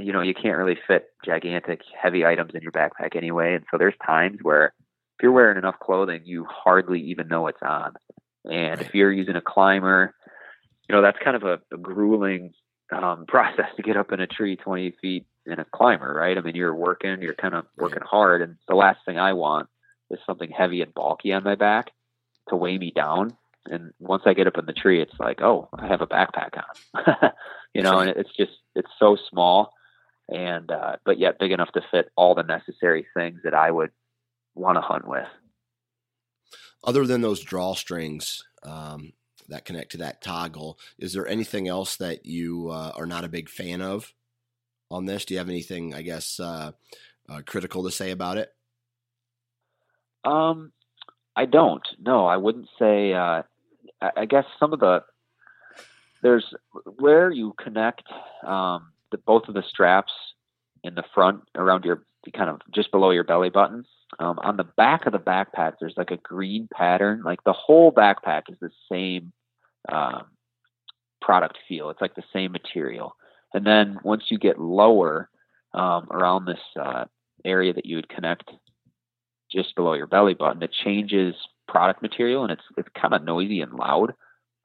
you 0.04 0.12
know 0.12 0.22
you 0.22 0.34
can't 0.34 0.56
really 0.56 0.78
fit 0.86 1.10
gigantic 1.24 1.82
heavy 2.00 2.24
items 2.24 2.52
in 2.54 2.62
your 2.62 2.72
backpack 2.72 3.16
anyway. 3.16 3.54
And 3.54 3.64
so 3.70 3.78
there's 3.78 3.94
times 4.04 4.38
where 4.42 4.66
if 4.66 5.22
you're 5.22 5.32
wearing 5.32 5.58
enough 5.58 5.78
clothing, 5.80 6.22
you 6.24 6.46
hardly 6.48 7.00
even 7.10 7.28
know 7.28 7.46
it's 7.46 7.62
on. 7.62 7.94
And 8.44 8.80
if 8.80 8.94
you're 8.94 9.12
using 9.12 9.36
a 9.36 9.42
climber, 9.42 10.14
you 10.88 10.94
know, 10.94 11.02
that's 11.02 11.18
kind 11.22 11.36
of 11.36 11.42
a, 11.42 11.60
a 11.72 11.76
grueling 11.76 12.52
um, 12.90 13.24
process 13.28 13.66
to 13.76 13.82
get 13.82 13.96
up 13.96 14.12
in 14.12 14.20
a 14.20 14.26
tree 14.26 14.56
20 14.56 14.94
feet 15.00 15.26
in 15.46 15.58
a 15.58 15.64
climber, 15.64 16.12
right? 16.14 16.36
I 16.36 16.40
mean, 16.40 16.54
you're 16.54 16.74
working, 16.74 17.20
you're 17.20 17.34
kind 17.34 17.54
of 17.54 17.66
working 17.76 18.02
hard. 18.02 18.42
And 18.42 18.56
the 18.68 18.74
last 18.74 19.00
thing 19.04 19.18
I 19.18 19.34
want 19.34 19.68
is 20.10 20.18
something 20.26 20.50
heavy 20.50 20.82
and 20.82 20.94
bulky 20.94 21.32
on 21.32 21.44
my 21.44 21.54
back 21.54 21.90
to 22.48 22.56
weigh 22.56 22.78
me 22.78 22.92
down. 22.94 23.36
And 23.66 23.92
once 23.98 24.22
I 24.26 24.34
get 24.34 24.46
up 24.46 24.58
in 24.58 24.66
the 24.66 24.72
tree, 24.72 25.02
it's 25.02 25.18
like, 25.18 25.42
oh, 25.42 25.68
I 25.78 25.86
have 25.86 26.00
a 26.00 26.06
backpack 26.06 26.56
on, 26.56 27.30
you 27.74 27.82
know, 27.82 27.98
and 27.98 28.10
it's 28.10 28.34
just, 28.36 28.52
it's 28.74 28.90
so 28.98 29.16
small 29.30 29.74
and, 30.31 30.71
uh, 30.71 30.97
but 31.05 31.19
yet 31.19 31.38
big 31.38 31.53
enough 31.53 31.73
to 31.73 31.83
fit 31.90 32.11
all 32.16 32.35
the 32.35 32.43
necessary 32.43 33.07
things 33.14 33.40
that 33.45 33.55
I 33.55 33.71
would 33.71 33.90
want 34.55 34.77
to 34.77 34.83
hunt 34.83 35.07
with. 35.07 35.27
Other 36.83 37.07
than 37.07 37.21
those 37.21 37.45
drawstrings 37.45 38.43
um, 38.62 39.12
that 39.49 39.64
connect 39.64 39.93
to 39.93 39.99
that 39.99 40.23
toggle, 40.23 40.79
is 40.99 41.12
there 41.12 41.27
anything 41.27 41.69
else 41.69 41.97
that 41.97 42.25
you 42.25 42.71
uh, 42.71 42.93
are 42.97 43.07
not 43.07 43.25
a 43.25 43.29
big 43.29 43.49
fan 43.49 43.83
of 43.83 44.12
on 44.90 45.07
this? 45.07 45.25
Do 45.25 45.35
you 45.35 45.38
have 45.38 45.49
anything, 45.49 45.95
I 45.95 46.03
guess, 46.03 46.40
uh, 46.40 46.73
uh, 47.29 47.43
critical 47.45 47.85
to 47.85 47.90
say 47.90 48.11
about 48.11 48.38
it? 48.38 48.53
Um, 50.24 50.72
I 51.37 51.47
don't. 51.47 51.87
No, 51.99 52.26
I 52.26 52.37
wouldn't 52.37 52.68
say. 52.78 53.12
Uh, 53.12 53.43
I, 54.01 54.11
I 54.16 54.24
guess 54.26 54.45
some 54.59 54.72
of 54.72 54.81
the 54.81 55.03
there's 56.22 56.45
where 56.99 57.31
you 57.31 57.55
connect 57.62 58.05
um, 58.47 58.93
the 59.11 59.18
both 59.18 59.48
of 59.48 59.54
the 59.54 59.62
straps 59.68 60.12
in 60.82 60.94
the 60.94 61.04
front 61.14 61.42
around 61.56 61.84
your 61.84 62.04
kind 62.34 62.50
of 62.50 62.61
just 62.72 62.90
below 62.90 63.11
your 63.11 63.24
belly 63.24 63.50
button 63.50 63.84
um, 64.18 64.38
on 64.42 64.56
the 64.56 64.64
back 64.64 65.06
of 65.06 65.12
the 65.12 65.18
backpack, 65.18 65.74
there's 65.80 65.96
like 65.96 66.11
a 66.11 66.16
green 66.16 66.68
pattern. 66.72 67.22
Like 67.24 67.44
the 67.44 67.52
whole 67.52 67.92
backpack 67.92 68.42
is 68.48 68.56
the 68.61 68.70
same 68.90 69.32
um, 69.90 70.24
product 71.22 71.58
feel. 71.68 71.90
It's 71.90 72.00
like 72.00 72.16
the 72.16 72.24
same 72.32 72.52
material. 72.52 73.14
And 73.54 73.64
then 73.64 73.98
once 74.02 74.24
you 74.28 74.38
get 74.38 74.58
lower 74.61 75.28
um, 75.74 76.08
around 76.11 76.44
this 76.46 76.61
uh, 76.80 77.04
area 77.44 77.72
that 77.72 77.86
you 77.86 77.96
would 77.96 78.08
connect 78.08 78.50
just 79.50 79.74
below 79.76 79.94
your 79.94 80.06
belly 80.06 80.34
button, 80.34 80.62
it 80.62 80.72
changes 80.84 81.34
product 81.68 82.02
material 82.02 82.42
and 82.42 82.50
it's 82.52 82.62
it's 82.76 82.88
kind 83.00 83.14
of 83.14 83.22
noisy 83.22 83.61
and 83.61 83.72
loud. 83.72 84.14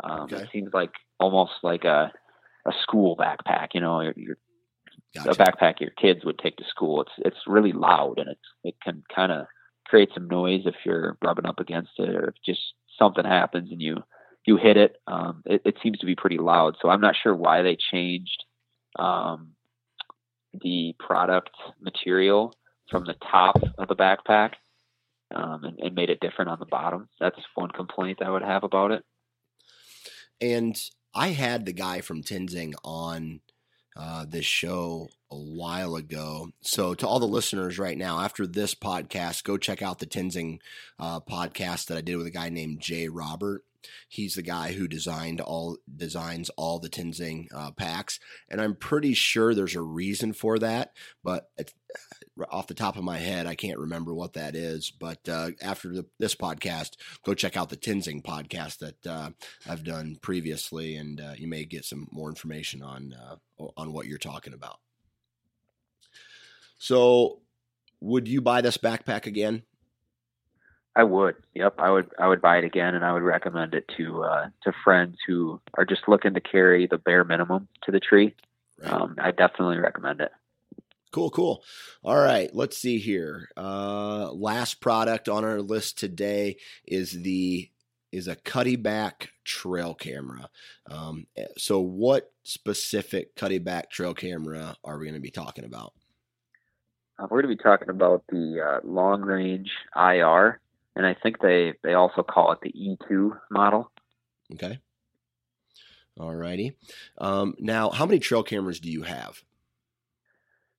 Um, 0.04 0.22
Okay. 0.22 0.38
It 0.38 0.50
seems 0.52 0.74
like 0.74 0.92
almost 1.20 1.54
like 1.62 1.84
a 1.84 2.12
a 2.66 2.72
school 2.82 3.16
backpack. 3.18 3.70
You 3.74 3.82
know, 3.82 4.02
your, 4.02 4.14
your 4.16 4.38
Gotcha. 5.16 5.30
a 5.30 5.36
backpack 5.36 5.80
your 5.80 5.92
kids 5.92 6.26
would 6.26 6.40
take 6.40 6.58
to 6.58 6.66
school. 6.70 7.02
It's 7.02 7.12
it's 7.20 7.48
really 7.48 7.72
loud 7.72 8.18
and 8.18 8.30
it's 8.30 8.48
it 8.64 8.76
can 8.84 9.04
kind 9.14 9.32
of 9.32 9.46
create 9.86 10.10
some 10.14 10.28
noise 10.28 10.64
if 10.66 10.76
you're 10.84 11.18
rubbing 11.24 11.46
up 11.46 11.60
against 11.60 11.92
it 11.98 12.10
or 12.10 12.30
if 12.30 12.36
just 12.46 12.60
something 13.00 13.24
happens 13.24 13.72
and 13.72 13.82
you 13.82 14.04
you 14.46 14.58
hit 14.58 14.78
it. 14.78 14.98
Um, 15.08 15.42
it, 15.46 15.62
it 15.66 15.78
seems 15.82 16.00
to 16.00 16.06
be 16.06 16.16
pretty 16.16 16.38
loud. 16.38 16.76
So 16.82 16.90
I'm 16.90 17.02
not 17.02 17.16
sure 17.22 17.34
why 17.34 17.62
they 17.62 17.78
changed 17.92 18.44
um, 19.00 19.52
the 20.54 20.96
product 21.00 21.52
material 21.82 22.54
from 22.90 23.06
the 23.06 23.16
top 23.32 23.56
of 23.78 23.88
the 23.88 23.96
backpack 23.96 24.52
um, 25.34 25.64
and, 25.64 25.80
and 25.80 25.96
made 25.96 26.10
it 26.10 26.20
different 26.20 26.52
on 26.52 26.60
the 26.60 26.66
bottom. 26.66 27.10
That's 27.20 27.40
one 27.56 27.72
complaint 27.72 28.22
I 28.22 28.30
would 28.30 28.44
have 28.44 28.64
about 28.64 28.92
it. 28.92 29.04
And 30.42 30.76
I 31.16 31.30
had 31.30 31.66
the 31.66 31.74
guy 31.74 32.02
from 32.02 32.22
Tenzing 32.22 32.74
on 32.84 33.40
uh, 33.96 34.26
this 34.28 34.46
show 34.46 35.08
a 35.32 35.38
while 35.38 35.96
ago. 35.96 36.52
So, 36.62 36.94
to 36.96 37.08
all 37.08 37.20
the 37.20 37.26
listeners 37.26 37.80
right 37.80 37.98
now, 37.98 38.20
after 38.20 38.46
this 38.46 38.76
podcast, 38.76 39.46
go 39.46 39.58
check 39.58 39.82
out 39.82 40.00
the 40.00 40.06
Tenzing 40.06 40.60
uh, 41.00 41.22
podcast 41.22 41.88
that 41.88 41.98
I 41.98 42.02
did 42.02 42.18
with 42.18 42.28
a 42.28 42.32
guy 42.32 42.50
named 42.50 42.82
Jay 42.82 43.08
Robert. 43.08 43.64
He's 44.08 44.36
the 44.36 44.42
guy 44.42 44.74
who 44.74 44.88
designed 44.88 45.42
all 45.42 45.78
designs 45.96 46.50
all 46.52 46.80
the 46.80 46.90
Tenzing 46.90 47.48
uh, 47.54 47.72
packs, 47.72 48.20
and 48.50 48.62
I'm 48.62 48.76
pretty 48.76 49.14
sure 49.14 49.54
there's 49.54 49.76
a 49.76 49.82
reason 49.82 50.34
for 50.34 50.60
that. 50.60 50.94
But 51.24 51.50
uh, 51.60 51.64
off 52.50 52.68
the 52.68 52.74
top 52.74 52.98
of 52.98 53.04
my 53.04 53.18
head, 53.18 53.48
I 53.48 53.56
can't 53.56 53.80
remember 53.80 54.14
what 54.14 54.34
that 54.34 54.56
is. 54.56 54.92
But 54.92 55.28
uh, 55.28 55.52
after 55.62 55.90
the, 55.90 56.06
this 56.20 56.36
podcast, 56.36 56.98
go 57.24 57.34
check 57.34 57.58
out 57.58 57.70
the 57.70 57.78
Tenzing 57.78 58.24
podcast 58.24 58.80
that 58.80 59.08
uh, 59.08 59.30
I've 59.68 59.84
done 59.84 60.18
previously, 60.22 60.96
and 60.96 61.22
uh, 61.22 61.34
you 61.38 61.48
may 61.48 61.66
get 61.66 61.86
some 61.86 62.08
more 62.12 62.30
information 62.30 62.82
on 62.82 63.14
uh, 63.14 63.36
on 63.78 63.94
what 63.94 64.08
you're 64.08 64.18
talking 64.18 64.54
about. 64.54 64.80
So, 66.78 67.42
would 68.02 68.28
you 68.28 68.42
buy 68.42 68.62
this 68.62 68.78
backpack 68.78 69.26
again? 69.26 69.64
I 70.96 71.04
would. 71.04 71.36
Yep, 71.54 71.76
I 71.78 71.92
would. 71.92 72.10
I 72.18 72.28
would 72.28 72.42
buy 72.42 72.58
it 72.58 72.64
again, 72.64 72.96
and 72.96 73.04
I 73.04 73.12
would 73.12 73.24
recommend 73.24 73.74
it 73.74 73.90
to 73.98 74.24
uh, 74.24 74.48
to 74.64 74.72
friends 74.84 75.18
who 75.28 75.60
are 75.74 75.86
just 75.86 76.08
looking 76.08 76.34
to 76.34 76.42
carry 76.42 76.88
the 76.88 76.98
bare 76.98 77.24
minimum 77.24 77.68
to 77.84 77.92
the 77.92 78.00
tree. 78.00 78.34
Right. 78.82 78.92
Um, 78.92 79.16
I 79.20 79.32
definitely 79.32 79.78
recommend 79.78 80.22
it. 80.22 80.32
Cool, 81.12 81.30
cool. 81.30 81.64
All 82.04 82.20
right, 82.20 82.54
let's 82.54 82.78
see 82.78 82.98
here. 82.98 83.48
Uh, 83.56 84.32
last 84.34 84.82
product 84.82 85.30
on 85.30 85.46
our 85.46 85.62
list 85.62 85.98
today 85.98 86.58
is 86.86 87.12
the 87.24 87.70
is 88.12 88.28
a 88.28 88.36
Cuddeback 88.36 89.28
trail 89.44 89.94
camera. 89.94 90.50
Um, 90.90 91.28
so, 91.58 91.80
what 91.80 92.32
specific 92.44 93.36
Cuddeback 93.36 93.90
trail 93.90 94.14
camera 94.14 94.76
are 94.84 94.98
we 94.98 95.06
going 95.06 95.16
to 95.16 95.22
be 95.22 95.32
talking 95.32 95.66
about? 95.66 95.94
Uh, 97.18 97.28
we're 97.30 97.42
going 97.42 97.52
to 97.52 97.58
be 97.58 97.64
talking 97.64 97.90
about 97.90 98.24
the 98.30 98.62
uh, 98.62 98.80
long 98.88 99.22
range 99.22 99.72
IR, 99.96 100.60
and 100.96 101.06
I 101.06 101.14
think 101.14 101.40
they 101.42 101.74
they 101.84 101.94
also 101.94 102.24
call 102.24 102.52
it 102.52 102.60
the 102.62 102.72
E2 102.72 103.38
model. 103.52 103.92
Okay. 104.54 104.80
All 106.20 106.34
righty. 106.34 106.78
Um, 107.18 107.56
now, 107.60 107.90
how 107.90 108.06
many 108.06 108.20
trail 108.20 108.44
cameras 108.44 108.80
do 108.80 108.90
you 108.90 109.04
have? 109.04 109.44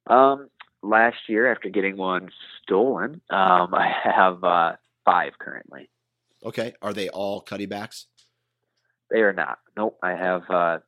Um, 0.07 0.49
last 0.83 1.17
year, 1.29 1.51
after 1.51 1.69
getting 1.69 1.97
one 1.97 2.31
stolen, 2.63 3.21
um, 3.29 3.75
I 3.75 3.93
have 4.05 4.43
uh, 4.43 4.73
five 5.05 5.33
currently. 5.39 5.91
Okay. 6.45 6.75
Are 6.81 6.95
they 6.95 7.09
all 7.09 7.43
Cuddebacks? 7.43 8.07
They 9.11 9.21
are 9.21 9.33
not. 9.33 9.59
Nope. 9.77 9.99
I 10.03 10.13
have 10.13 10.43
uh, 10.49 10.79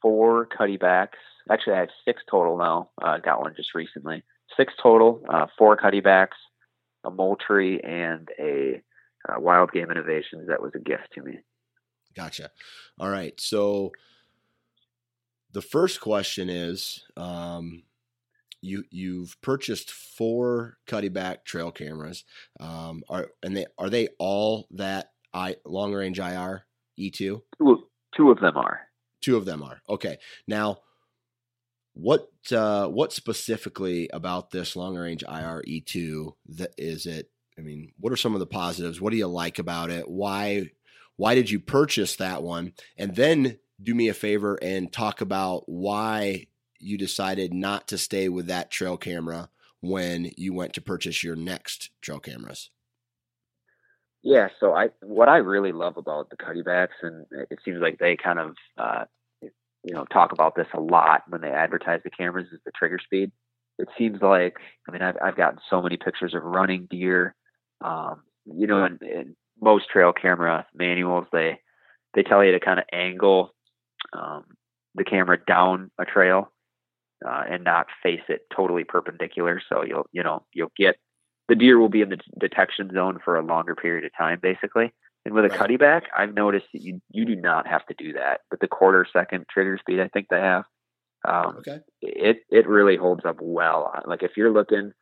four 0.00 0.46
Cuddebacks. 0.46 1.18
Actually, 1.50 1.74
I 1.74 1.80
have 1.80 1.88
six 2.04 2.22
total 2.30 2.58
now. 2.58 2.90
Uh, 3.00 3.18
got 3.18 3.40
one 3.40 3.54
just 3.56 3.74
recently. 3.74 4.22
Six 4.56 4.72
total. 4.82 5.24
Uh, 5.28 5.46
four 5.58 5.76
Cuddebacks, 5.76 6.36
a 7.06 7.10
Moultrie, 7.10 7.82
and 7.82 8.28
a 8.38 8.82
uh, 9.28 9.40
Wild 9.40 9.72
Game 9.72 9.90
Innovations 9.90 10.48
that 10.48 10.60
was 10.60 10.72
a 10.74 10.78
gift 10.78 11.12
to 11.14 11.22
me. 11.22 11.38
Gotcha. 12.14 12.50
All 12.98 13.10
right. 13.10 13.38
So 13.40 13.92
the 15.52 15.62
first 15.62 16.00
question 16.00 16.48
is, 16.48 17.04
um, 17.16 17.84
you 18.62 18.84
you've 18.90 19.40
purchased 19.42 19.90
four 19.90 20.78
Cuddeback 20.86 21.44
trail 21.44 21.70
cameras. 21.70 22.24
Um, 22.58 23.02
are 23.08 23.28
and 23.42 23.56
they 23.56 23.66
are 23.78 23.90
they 23.90 24.08
all 24.18 24.66
that 24.72 25.12
I 25.32 25.56
long 25.64 25.92
range 25.94 26.18
IR 26.18 26.64
E? 26.96 27.10
Two, 27.10 27.42
two 28.16 28.30
of 28.30 28.40
them 28.40 28.56
are. 28.56 28.80
Two 29.22 29.36
of 29.36 29.44
them 29.44 29.62
are 29.62 29.80
okay. 29.88 30.18
Now, 30.46 30.78
what 31.96 32.28
uh, 32.52 32.88
what 32.88 33.12
specifically 33.14 34.10
about 34.12 34.50
this 34.50 34.76
long 34.76 34.96
range 34.96 35.24
IR 35.26 35.62
E 35.66 35.80
two 35.80 36.36
that 36.50 36.74
is 36.76 37.06
it? 37.06 37.30
I 37.58 37.62
mean, 37.62 37.92
what 37.98 38.12
are 38.12 38.16
some 38.16 38.34
of 38.34 38.40
the 38.40 38.46
positives? 38.46 39.00
What 39.00 39.12
do 39.12 39.16
you 39.16 39.26
like 39.26 39.58
about 39.58 39.90
it? 39.90 40.06
Why 40.06 40.70
why 41.16 41.34
did 41.34 41.50
you 41.50 41.58
purchase 41.58 42.16
that 42.16 42.42
one? 42.42 42.74
And 42.98 43.16
then 43.16 43.58
do 43.82 43.94
me 43.94 44.08
a 44.08 44.14
favor 44.14 44.56
and 44.60 44.92
talk 44.92 45.22
about 45.22 45.64
why 45.66 46.48
you 46.78 46.98
decided 46.98 47.54
not 47.54 47.88
to 47.88 47.96
stay 47.96 48.28
with 48.28 48.46
that 48.48 48.70
trail 48.70 48.98
camera 48.98 49.48
when 49.80 50.30
you 50.36 50.52
went 50.52 50.74
to 50.74 50.82
purchase 50.82 51.24
your 51.24 51.36
next 51.36 51.90
trail 52.02 52.20
cameras. 52.20 52.68
Yeah, 54.22 54.48
so 54.60 54.74
I 54.74 54.88
what 55.00 55.30
I 55.30 55.38
really 55.38 55.72
love 55.72 55.96
about 55.96 56.28
the 56.28 56.36
Cuddebacks, 56.36 57.00
and 57.00 57.24
it 57.30 57.58
seems 57.64 57.80
like 57.80 57.98
they 57.98 58.18
kind 58.22 58.38
of 58.38 58.54
uh, 58.76 59.04
you 59.86 59.94
know 59.94 60.04
talk 60.06 60.32
about 60.32 60.56
this 60.56 60.66
a 60.74 60.80
lot 60.80 61.22
when 61.28 61.40
they 61.40 61.50
advertise 61.50 62.00
the 62.04 62.10
cameras 62.10 62.48
is 62.52 62.60
the 62.66 62.72
trigger 62.76 62.98
speed. 63.02 63.30
It 63.78 63.88
seems 63.96 64.20
like 64.20 64.56
I 64.88 64.92
mean 64.92 65.00
I've 65.00 65.16
I've 65.22 65.36
gotten 65.36 65.60
so 65.70 65.80
many 65.80 65.96
pictures 65.96 66.34
of 66.34 66.42
running 66.42 66.88
deer. 66.90 67.34
Um, 67.82 68.22
you 68.46 68.66
know, 68.66 68.84
in, 68.84 68.98
in 69.02 69.36
most 69.62 69.88
trail 69.88 70.12
camera 70.12 70.66
manuals, 70.74 71.26
they 71.32 71.60
they 72.14 72.24
tell 72.24 72.44
you 72.44 72.52
to 72.52 72.60
kind 72.60 72.80
of 72.80 72.84
angle 72.92 73.54
um, 74.12 74.44
the 74.96 75.04
camera 75.04 75.38
down 75.46 75.90
a 75.98 76.04
trail 76.04 76.52
uh, 77.24 77.44
and 77.48 77.62
not 77.62 77.86
face 78.02 78.22
it 78.28 78.40
totally 78.54 78.82
perpendicular. 78.82 79.62
So 79.68 79.84
you'll 79.84 80.08
you 80.10 80.24
know 80.24 80.44
you'll 80.52 80.72
get 80.76 80.96
the 81.48 81.54
deer 81.54 81.78
will 81.78 81.88
be 81.88 82.00
in 82.00 82.08
the 82.08 82.18
detection 82.40 82.90
zone 82.92 83.20
for 83.24 83.36
a 83.36 83.46
longer 83.46 83.76
period 83.76 84.04
of 84.04 84.10
time, 84.18 84.40
basically. 84.42 84.92
And 85.26 85.34
with 85.34 85.44
a 85.46 85.50
Right. 85.50 85.60
Cuddeback, 85.60 86.02
I've 86.16 86.34
noticed 86.34 86.68
that 86.72 86.82
you 86.82 87.02
you 87.10 87.26
do 87.26 87.36
not 87.36 87.66
have 87.66 87.84
to 87.86 87.94
do 87.98 88.14
that. 88.14 88.42
With 88.50 88.60
the 88.60 88.68
quarter 88.68 89.06
second 89.12 89.46
trigger 89.50 89.76
speed, 89.78 90.00
I 90.00 90.08
think 90.08 90.28
they 90.30 90.40
have. 90.40 90.64
Um, 91.26 91.58
Okay. 91.58 91.80
it 92.00 92.38
it 92.50 92.68
really 92.68 92.96
holds 92.96 93.24
up 93.26 93.38
well. 93.40 93.92
Like 94.06 94.22
if 94.22 94.32
you're 94.36 94.52
looking 94.52 94.92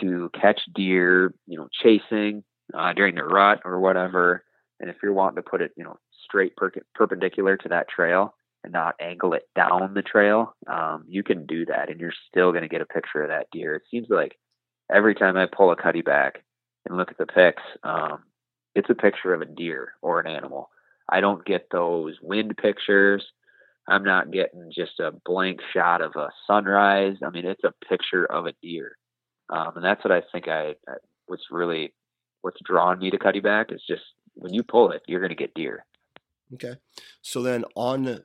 to 0.00 0.30
catch 0.40 0.60
deer, 0.74 1.34
you 1.46 1.58
know, 1.58 1.68
chasing 1.82 2.44
uh, 2.74 2.94
during 2.94 3.16
the 3.16 3.24
rut 3.24 3.60
or 3.64 3.80
whatever, 3.80 4.44
and 4.80 4.90
if 4.90 4.96
you're 5.02 5.12
wanting 5.12 5.36
to 5.42 5.50
put 5.50 5.62
it, 5.62 5.72
you 5.76 5.84
know, 5.84 5.98
straight 6.24 6.56
per- 6.56 6.72
perpendicular 6.94 7.56
to 7.58 7.68
that 7.70 7.88
trail 7.88 8.34
and 8.64 8.72
not 8.72 8.96
angle 9.00 9.34
it 9.34 9.44
down 9.54 9.94
the 9.94 10.02
trail, 10.02 10.54
um, 10.66 11.04
you 11.08 11.22
can 11.22 11.46
do 11.46 11.66
that, 11.66 11.90
and 11.90 12.00
you're 12.00 12.14
still 12.28 12.52
going 12.52 12.62
to 12.62 12.68
get 12.68 12.80
a 12.82 12.86
picture 12.86 13.22
of 13.22 13.28
that 13.30 13.48
deer. 13.52 13.76
It 13.76 13.82
seems 13.90 14.08
like 14.10 14.38
every 14.92 15.14
time 15.14 15.36
I 15.36 15.46
pull 15.46 15.72
a 15.72 15.76
Cuddeback 15.76 16.32
and 16.86 16.96
look 16.96 17.10
at 17.10 17.18
the 17.18 17.26
pics, 17.26 17.62
um, 17.84 18.24
it's 18.78 18.90
a 18.90 18.94
picture 18.94 19.34
of 19.34 19.42
a 19.42 19.46
deer 19.46 19.92
or 20.02 20.20
an 20.20 20.26
animal. 20.26 20.70
I 21.08 21.20
don't 21.20 21.44
get 21.44 21.68
those 21.70 22.16
wind 22.22 22.56
pictures. 22.56 23.24
I'm 23.88 24.04
not 24.04 24.30
getting 24.30 24.70
just 24.74 25.00
a 25.00 25.12
blank 25.24 25.60
shot 25.72 26.00
of 26.00 26.12
a 26.16 26.28
sunrise. 26.46 27.16
I 27.24 27.30
mean, 27.30 27.46
it's 27.46 27.64
a 27.64 27.72
picture 27.88 28.24
of 28.24 28.46
a 28.46 28.52
deer, 28.62 28.96
um, 29.50 29.72
and 29.76 29.84
that's 29.84 30.04
what 30.04 30.12
I 30.12 30.22
think 30.30 30.46
I, 30.46 30.74
what's 31.26 31.44
really 31.50 31.94
what's 32.42 32.60
drawn 32.64 32.98
me 32.98 33.10
to 33.10 33.18
Cuddeback 33.18 33.72
is 33.72 33.82
just 33.88 34.02
when 34.34 34.54
you 34.54 34.62
pull 34.62 34.92
it, 34.92 35.02
you're 35.08 35.20
going 35.20 35.30
to 35.30 35.34
get 35.34 35.54
deer. 35.54 35.84
Okay. 36.54 36.74
So 37.22 37.42
then 37.42 37.64
on 37.74 38.22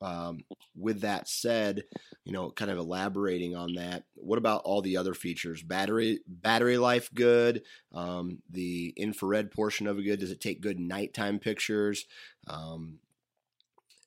um, 0.00 0.44
with 0.76 1.02
that 1.02 1.28
said, 1.28 1.84
you 2.24 2.32
know, 2.32 2.50
kind 2.50 2.70
of 2.70 2.78
elaborating 2.78 3.54
on 3.54 3.74
that, 3.74 4.04
what 4.14 4.38
about 4.38 4.62
all 4.64 4.82
the 4.82 4.96
other 4.96 5.14
features? 5.14 5.62
Battery 5.62 6.20
battery 6.26 6.78
life 6.78 7.10
good, 7.14 7.62
um, 7.94 8.38
the 8.50 8.92
infrared 8.96 9.50
portion 9.50 9.86
of 9.86 9.98
it 9.98 10.02
good. 10.02 10.20
Does 10.20 10.30
it 10.30 10.40
take 10.40 10.60
good 10.60 10.80
nighttime 10.80 11.38
pictures? 11.38 12.06
Um, 12.46 12.98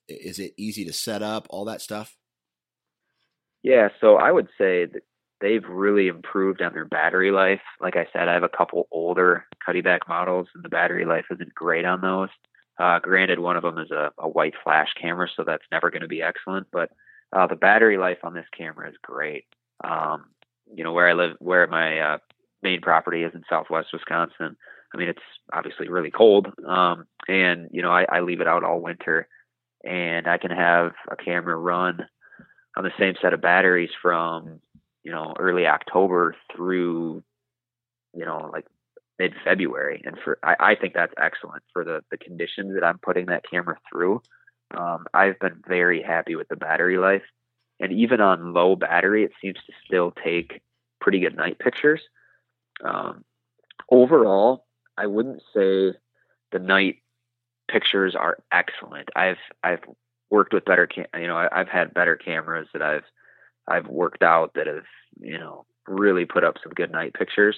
is 0.08 0.38
it 0.38 0.54
easy 0.56 0.84
to 0.84 0.92
set 0.92 1.22
up? 1.22 1.46
All 1.50 1.66
that 1.66 1.80
stuff. 1.80 2.16
Yeah, 3.62 3.88
so 4.00 4.16
I 4.16 4.30
would 4.30 4.48
say 4.58 4.84
that 4.84 5.02
they've 5.40 5.64
really 5.66 6.08
improved 6.08 6.60
on 6.60 6.72
their 6.74 6.84
battery 6.84 7.30
life. 7.30 7.62
Like 7.80 7.96
I 7.96 8.06
said, 8.12 8.28
I 8.28 8.34
have 8.34 8.42
a 8.42 8.48
couple 8.48 8.88
older 8.90 9.46
Cuddeback 9.66 10.00
models, 10.08 10.48
and 10.54 10.62
the 10.62 10.68
battery 10.68 11.04
life 11.04 11.26
isn't 11.30 11.54
great 11.54 11.84
on 11.84 12.00
those. 12.00 12.28
Uh, 12.78 12.98
granted, 12.98 13.38
one 13.38 13.56
of 13.56 13.62
them 13.62 13.78
is 13.78 13.90
a, 13.90 14.10
a 14.18 14.28
white 14.28 14.54
flash 14.62 14.88
camera, 15.00 15.28
so 15.36 15.44
that's 15.44 15.64
never 15.70 15.90
going 15.90 16.02
to 16.02 16.08
be 16.08 16.22
excellent. 16.22 16.66
But 16.72 16.90
uh, 17.32 17.46
the 17.46 17.56
battery 17.56 17.98
life 17.98 18.18
on 18.22 18.34
this 18.34 18.46
camera 18.56 18.88
is 18.88 18.96
great. 19.02 19.44
Um, 19.82 20.26
you 20.74 20.82
know, 20.82 20.92
where 20.92 21.08
I 21.08 21.12
live, 21.12 21.36
where 21.38 21.66
my 21.66 21.98
uh, 21.98 22.18
main 22.62 22.80
property 22.80 23.22
is 23.22 23.32
in 23.34 23.42
Southwest 23.48 23.88
Wisconsin, 23.92 24.56
I 24.92 24.96
mean, 24.96 25.08
it's 25.08 25.18
obviously 25.52 25.88
really 25.88 26.10
cold, 26.10 26.48
um, 26.66 27.06
and 27.26 27.68
you 27.72 27.82
know, 27.82 27.90
I, 27.90 28.06
I 28.08 28.20
leave 28.20 28.40
it 28.40 28.46
out 28.46 28.62
all 28.62 28.80
winter, 28.80 29.26
and 29.84 30.28
I 30.28 30.38
can 30.38 30.52
have 30.52 30.92
a 31.10 31.16
camera 31.16 31.56
run 31.56 32.06
on 32.76 32.84
the 32.84 32.92
same 32.98 33.14
set 33.20 33.32
of 33.32 33.40
batteries 33.40 33.90
from 34.00 34.60
you 35.02 35.10
know 35.10 35.34
early 35.38 35.66
October 35.66 36.36
through 36.54 37.22
you 38.14 38.24
know 38.24 38.50
like 38.52 38.66
mid 39.18 39.34
February, 39.44 40.02
and 40.04 40.16
for 40.24 40.38
I, 40.42 40.56
I 40.60 40.74
think 40.74 40.94
that's 40.94 41.14
excellent 41.20 41.62
for 41.72 41.84
the 41.84 42.02
the 42.10 42.18
conditions 42.18 42.74
that 42.74 42.84
I'm 42.84 42.98
putting 42.98 43.26
that 43.26 43.44
camera 43.48 43.78
through. 43.90 44.22
Um, 44.76 45.06
I've 45.14 45.38
been 45.38 45.62
very 45.66 46.02
happy 46.02 46.36
with 46.36 46.48
the 46.48 46.56
battery 46.56 46.98
life, 46.98 47.22
and 47.80 47.92
even 47.92 48.20
on 48.20 48.52
low 48.52 48.76
battery, 48.76 49.24
it 49.24 49.32
seems 49.40 49.56
to 49.66 49.72
still 49.86 50.12
take 50.24 50.62
pretty 51.00 51.20
good 51.20 51.36
night 51.36 51.58
pictures. 51.58 52.00
Um, 52.84 53.24
overall, 53.90 54.66
I 54.96 55.06
wouldn't 55.06 55.42
say 55.54 55.92
the 56.52 56.58
night 56.58 56.96
pictures 57.70 58.14
are 58.14 58.38
excellent. 58.52 59.08
I've 59.16 59.38
I've 59.62 59.80
worked 60.30 60.52
with 60.52 60.64
better 60.64 60.86
cam- 60.86 61.06
you 61.18 61.26
know 61.26 61.36
I, 61.36 61.48
I've 61.52 61.68
had 61.68 61.94
better 61.94 62.16
cameras 62.16 62.68
that 62.72 62.82
I've 62.82 63.04
I've 63.68 63.86
worked 63.86 64.22
out 64.22 64.54
that 64.54 64.66
have 64.66 64.84
you 65.20 65.38
know 65.38 65.66
really 65.86 66.24
put 66.24 66.44
up 66.44 66.56
some 66.62 66.72
good 66.72 66.90
night 66.90 67.14
pictures. 67.14 67.56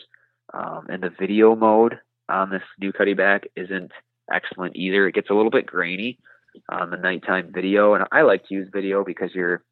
Um, 0.56 0.86
and 0.88 1.02
the 1.02 1.10
video 1.10 1.54
mode 1.54 1.98
on 2.28 2.50
this 2.50 2.62
new 2.80 2.92
Cuddeback 2.92 3.44
isn't 3.56 3.92
excellent 4.32 4.76
either. 4.76 5.06
It 5.06 5.14
gets 5.14 5.30
a 5.30 5.34
little 5.34 5.50
bit 5.50 5.66
grainy 5.66 6.18
on 6.70 6.90
the 6.90 6.96
nighttime 6.96 7.50
video, 7.54 7.94
and 7.94 8.04
I 8.10 8.22
like 8.22 8.46
to 8.48 8.54
use 8.54 8.68
video 8.72 9.04
because 9.04 9.34
you're, 9.34 9.62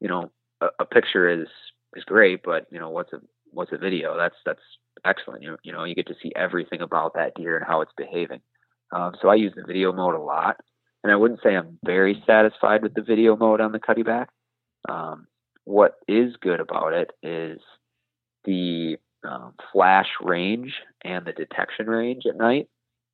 you 0.00 0.08
know, 0.08 0.30
a, 0.60 0.66
a 0.80 0.84
picture 0.84 1.28
is 1.28 1.48
is 1.94 2.04
great, 2.04 2.42
but 2.44 2.66
you 2.70 2.78
know 2.78 2.90
what's 2.90 3.12
a 3.12 3.20
what's 3.50 3.72
a 3.72 3.78
video? 3.78 4.16
That's 4.16 4.34
that's 4.44 4.60
excellent. 5.04 5.42
You 5.42 5.56
you 5.62 5.72
know 5.72 5.84
you 5.84 5.94
get 5.94 6.08
to 6.08 6.16
see 6.22 6.32
everything 6.36 6.82
about 6.82 7.14
that 7.14 7.34
deer 7.34 7.56
and 7.56 7.66
how 7.66 7.80
it's 7.80 7.92
behaving. 7.96 8.40
Um, 8.92 9.14
so 9.20 9.28
I 9.28 9.36
use 9.36 9.52
the 9.56 9.64
video 9.66 9.92
mode 9.92 10.14
a 10.14 10.20
lot, 10.20 10.60
and 11.02 11.10
I 11.10 11.16
wouldn't 11.16 11.40
say 11.42 11.56
I'm 11.56 11.78
very 11.84 12.22
satisfied 12.26 12.82
with 12.82 12.94
the 12.94 13.02
video 13.02 13.36
mode 13.36 13.60
on 13.60 13.72
the 13.72 13.80
Cuddeback. 13.80 14.26
Um, 14.88 15.26
what 15.64 15.94
is 16.06 16.36
good 16.40 16.60
about 16.60 16.92
it 16.92 17.10
is 17.22 17.60
the 18.44 18.98
um, 19.26 19.54
flash 19.72 20.08
range 20.22 20.72
and 21.04 21.26
the 21.26 21.32
detection 21.32 21.86
range 21.86 22.24
at 22.26 22.36
night. 22.36 22.68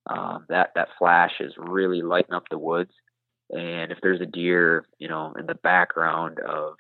Um, 0.07 0.47
that 0.49 0.71
that 0.75 0.89
flash 0.99 1.33
is 1.41 1.53
really 1.57 2.03
lighting 2.03 2.35
up 2.35 2.45
the 2.51 2.59
woods, 2.59 2.91
and 3.51 3.93
if 3.93 3.99
there's 4.03 4.21
a 4.21 4.27
deer, 4.27 4.85
you 4.99 5.09
know, 5.09 5.33
in 5.39 5.47
the 5.47 5.55
background 5.55 6.39
of 6.41 6.75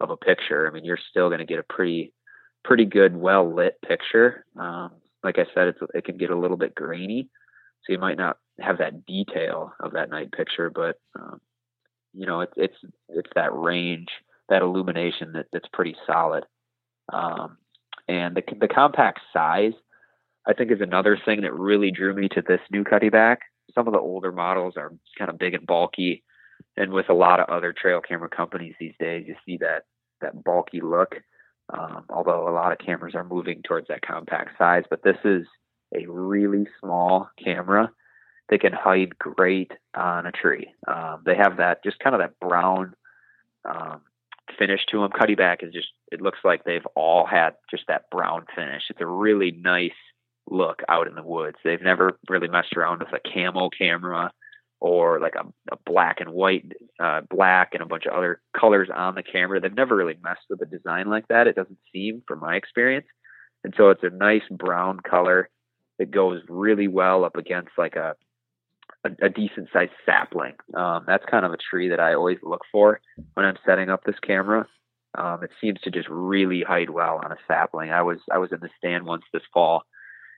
of 0.00 0.10
a 0.10 0.16
picture, 0.16 0.68
I 0.68 0.70
mean, 0.72 0.84
you're 0.84 0.98
still 1.10 1.28
going 1.28 1.40
to 1.40 1.46
get 1.46 1.58
a 1.58 1.64
pretty 1.64 2.12
pretty 2.64 2.84
good, 2.84 3.16
well 3.16 3.52
lit 3.52 3.76
picture. 3.86 4.44
Um, 4.56 4.92
like 5.24 5.38
I 5.38 5.46
said, 5.54 5.74
it 5.94 6.04
can 6.04 6.16
get 6.16 6.30
a 6.30 6.38
little 6.38 6.56
bit 6.56 6.74
grainy, 6.74 7.28
so 7.84 7.92
you 7.92 7.98
might 7.98 8.18
not 8.18 8.38
have 8.60 8.78
that 8.78 9.04
detail 9.04 9.72
of 9.80 9.92
that 9.92 10.10
night 10.10 10.30
picture, 10.32 10.70
but 10.70 10.96
um, 11.18 11.40
you 12.14 12.26
know, 12.26 12.40
it's 12.40 12.54
it's 12.56 12.76
it's 13.08 13.30
that 13.34 13.54
range, 13.54 14.08
that 14.48 14.62
illumination 14.62 15.32
that 15.32 15.46
that's 15.52 15.68
pretty 15.72 15.96
solid. 16.06 16.44
Um, 17.12 17.56
and 18.10 18.36
the 18.36 18.42
the 18.60 18.68
compact 18.68 19.20
size, 19.32 19.72
I 20.46 20.52
think, 20.52 20.72
is 20.72 20.80
another 20.80 21.16
thing 21.24 21.42
that 21.42 21.54
really 21.54 21.92
drew 21.92 22.12
me 22.12 22.28
to 22.30 22.42
this 22.42 22.60
new 22.70 22.82
Cuddeback. 22.82 23.36
Some 23.74 23.86
of 23.86 23.92
the 23.92 24.00
older 24.00 24.32
models 24.32 24.74
are 24.76 24.92
kind 25.16 25.30
of 25.30 25.38
big 25.38 25.54
and 25.54 25.64
bulky, 25.64 26.24
and 26.76 26.92
with 26.92 27.08
a 27.08 27.14
lot 27.14 27.38
of 27.38 27.48
other 27.48 27.72
trail 27.72 28.00
camera 28.00 28.28
companies 28.28 28.74
these 28.80 28.94
days, 28.98 29.26
you 29.28 29.36
see 29.46 29.58
that 29.58 29.84
that 30.20 30.42
bulky 30.42 30.80
look. 30.80 31.16
Um, 31.72 32.04
although 32.10 32.48
a 32.48 32.52
lot 32.52 32.72
of 32.72 32.84
cameras 32.84 33.14
are 33.14 33.22
moving 33.22 33.62
towards 33.62 33.86
that 33.88 34.02
compact 34.02 34.58
size, 34.58 34.82
but 34.90 35.04
this 35.04 35.18
is 35.24 35.46
a 35.94 36.04
really 36.06 36.66
small 36.80 37.30
camera 37.42 37.92
that 38.48 38.60
can 38.60 38.72
hide 38.72 39.16
great 39.20 39.70
on 39.94 40.26
a 40.26 40.32
tree. 40.32 40.74
Um, 40.88 41.22
they 41.24 41.36
have 41.36 41.58
that 41.58 41.84
just 41.84 42.00
kind 42.00 42.16
of 42.16 42.20
that 42.20 42.40
brown 42.40 42.94
um, 43.64 44.00
finish 44.58 44.84
to 44.86 45.00
them. 45.00 45.12
Cuddeback 45.12 45.62
is 45.62 45.72
just 45.72 45.88
it 46.10 46.20
looks 46.20 46.40
like 46.44 46.64
they've 46.64 46.86
all 46.94 47.26
had 47.26 47.50
just 47.70 47.84
that 47.88 48.10
brown 48.10 48.44
finish. 48.54 48.82
It's 48.90 49.00
a 49.00 49.06
really 49.06 49.52
nice 49.52 49.90
look 50.48 50.82
out 50.88 51.06
in 51.06 51.14
the 51.14 51.22
woods. 51.22 51.56
They've 51.64 51.82
never 51.82 52.18
really 52.28 52.48
messed 52.48 52.76
around 52.76 53.00
with 53.00 53.12
a 53.12 53.28
camo 53.32 53.68
camera 53.70 54.32
or 54.80 55.20
like 55.20 55.34
a, 55.34 55.46
a 55.72 55.76
black 55.84 56.20
and 56.20 56.30
white, 56.30 56.72
uh, 56.98 57.20
black 57.30 57.70
and 57.74 57.82
a 57.82 57.86
bunch 57.86 58.06
of 58.06 58.14
other 58.14 58.40
colors 58.58 58.88
on 58.94 59.14
the 59.14 59.22
camera. 59.22 59.60
They've 59.60 59.74
never 59.74 59.94
really 59.94 60.16
messed 60.22 60.46
with 60.48 60.62
a 60.62 60.66
design 60.66 61.08
like 61.08 61.28
that. 61.28 61.46
It 61.46 61.56
doesn't 61.56 61.78
seem, 61.92 62.22
from 62.26 62.40
my 62.40 62.56
experience. 62.56 63.06
And 63.62 63.74
so 63.76 63.90
it's 63.90 64.02
a 64.02 64.10
nice 64.10 64.42
brown 64.50 65.00
color 65.00 65.50
that 65.98 66.10
goes 66.10 66.40
really 66.48 66.88
well 66.88 67.24
up 67.24 67.36
against 67.36 67.72
like 67.76 67.94
a 67.94 68.14
a, 69.04 69.26
a 69.26 69.28
decent 69.28 69.68
sized 69.72 69.92
sapling. 70.04 70.54
Um, 70.74 71.04
that's 71.06 71.24
kind 71.30 71.44
of 71.44 71.52
a 71.52 71.58
tree 71.70 71.88
that 71.88 72.00
I 72.00 72.14
always 72.14 72.38
look 72.42 72.62
for 72.70 73.00
when 73.34 73.46
I'm 73.46 73.56
setting 73.64 73.88
up 73.88 74.04
this 74.04 74.18
camera. 74.26 74.66
Um, 75.16 75.42
it 75.42 75.50
seems 75.60 75.80
to 75.82 75.90
just 75.90 76.08
really 76.08 76.62
hide 76.62 76.90
well 76.90 77.20
on 77.24 77.32
a 77.32 77.38
sapling. 77.48 77.90
I 77.90 78.02
was 78.02 78.18
I 78.30 78.38
was 78.38 78.52
in 78.52 78.60
the 78.60 78.70
stand 78.78 79.04
once 79.04 79.24
this 79.32 79.42
fall, 79.52 79.84